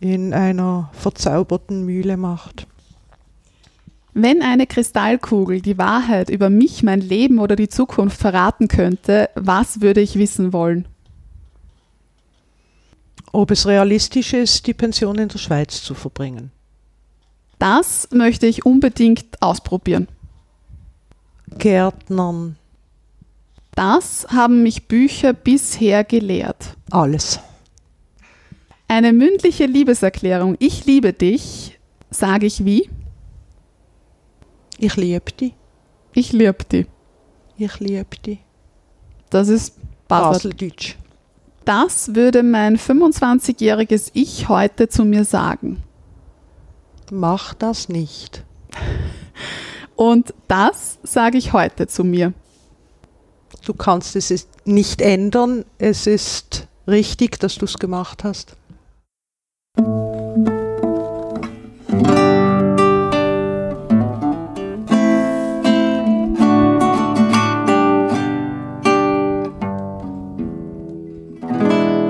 in 0.00 0.32
einer 0.34 0.90
verzauberten 0.92 1.84
Mühle 1.84 2.16
macht. 2.16 2.66
Wenn 4.14 4.42
eine 4.42 4.66
Kristallkugel 4.66 5.60
die 5.62 5.78
Wahrheit 5.78 6.28
über 6.28 6.50
mich, 6.50 6.82
mein 6.82 7.00
Leben 7.00 7.38
oder 7.38 7.56
die 7.56 7.68
Zukunft 7.68 8.18
verraten 8.18 8.68
könnte, 8.68 9.30
was 9.34 9.80
würde 9.80 10.00
ich 10.00 10.16
wissen 10.16 10.52
wollen? 10.52 10.86
Ob 13.32 13.50
es 13.50 13.66
realistisch 13.66 14.34
ist, 14.34 14.66
die 14.66 14.74
Pension 14.74 15.18
in 15.18 15.28
der 15.28 15.38
Schweiz 15.38 15.82
zu 15.82 15.94
verbringen. 15.94 16.50
Das 17.58 18.08
möchte 18.12 18.46
ich 18.46 18.66
unbedingt 18.66 19.40
ausprobieren. 19.40 20.08
Gärtnern, 21.58 22.56
Das 23.74 24.26
haben 24.30 24.62
mich 24.62 24.88
Bücher 24.88 25.32
bisher 25.32 26.04
gelehrt. 26.04 26.76
alles. 26.90 27.40
Eine 28.92 29.14
mündliche 29.14 29.64
Liebeserklärung, 29.64 30.56
ich 30.58 30.84
liebe 30.84 31.14
dich, 31.14 31.80
sage 32.10 32.44
ich 32.44 32.66
wie? 32.66 32.90
Ich 34.76 34.96
liebe 34.96 35.32
dich, 35.32 35.54
Ich 36.12 36.34
liebe 36.34 36.62
dich. 36.62 36.86
ich 37.56 37.80
liebe 37.80 38.18
dich. 38.18 38.40
Das 39.30 39.48
ist. 39.48 39.76
Baseldeutsch. 40.08 40.96
Das 41.64 42.14
würde 42.14 42.42
mein 42.42 42.76
25-jähriges 42.76 44.10
Ich 44.12 44.50
heute 44.50 44.90
zu 44.90 45.06
mir 45.06 45.24
sagen. 45.24 45.82
Mach 47.10 47.54
das 47.54 47.88
nicht. 47.88 48.44
Und 49.96 50.34
das 50.48 50.98
sage 51.02 51.38
ich 51.38 51.54
heute 51.54 51.86
zu 51.86 52.04
mir. 52.04 52.34
Du 53.64 53.72
kannst 53.72 54.16
es 54.16 54.48
nicht 54.66 55.00
ändern. 55.00 55.64
Es 55.78 56.06
ist 56.06 56.68
richtig, 56.86 57.40
dass 57.40 57.54
du 57.54 57.64
es 57.64 57.78
gemacht 57.78 58.22
hast. 58.22 58.58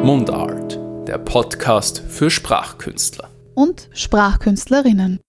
Mundart, 0.03 0.81
der 1.07 1.19
Podcast 1.19 2.01
für 2.01 2.29
Sprachkünstler. 2.29 3.31
Und 3.55 3.89
Sprachkünstlerinnen. 3.93 5.21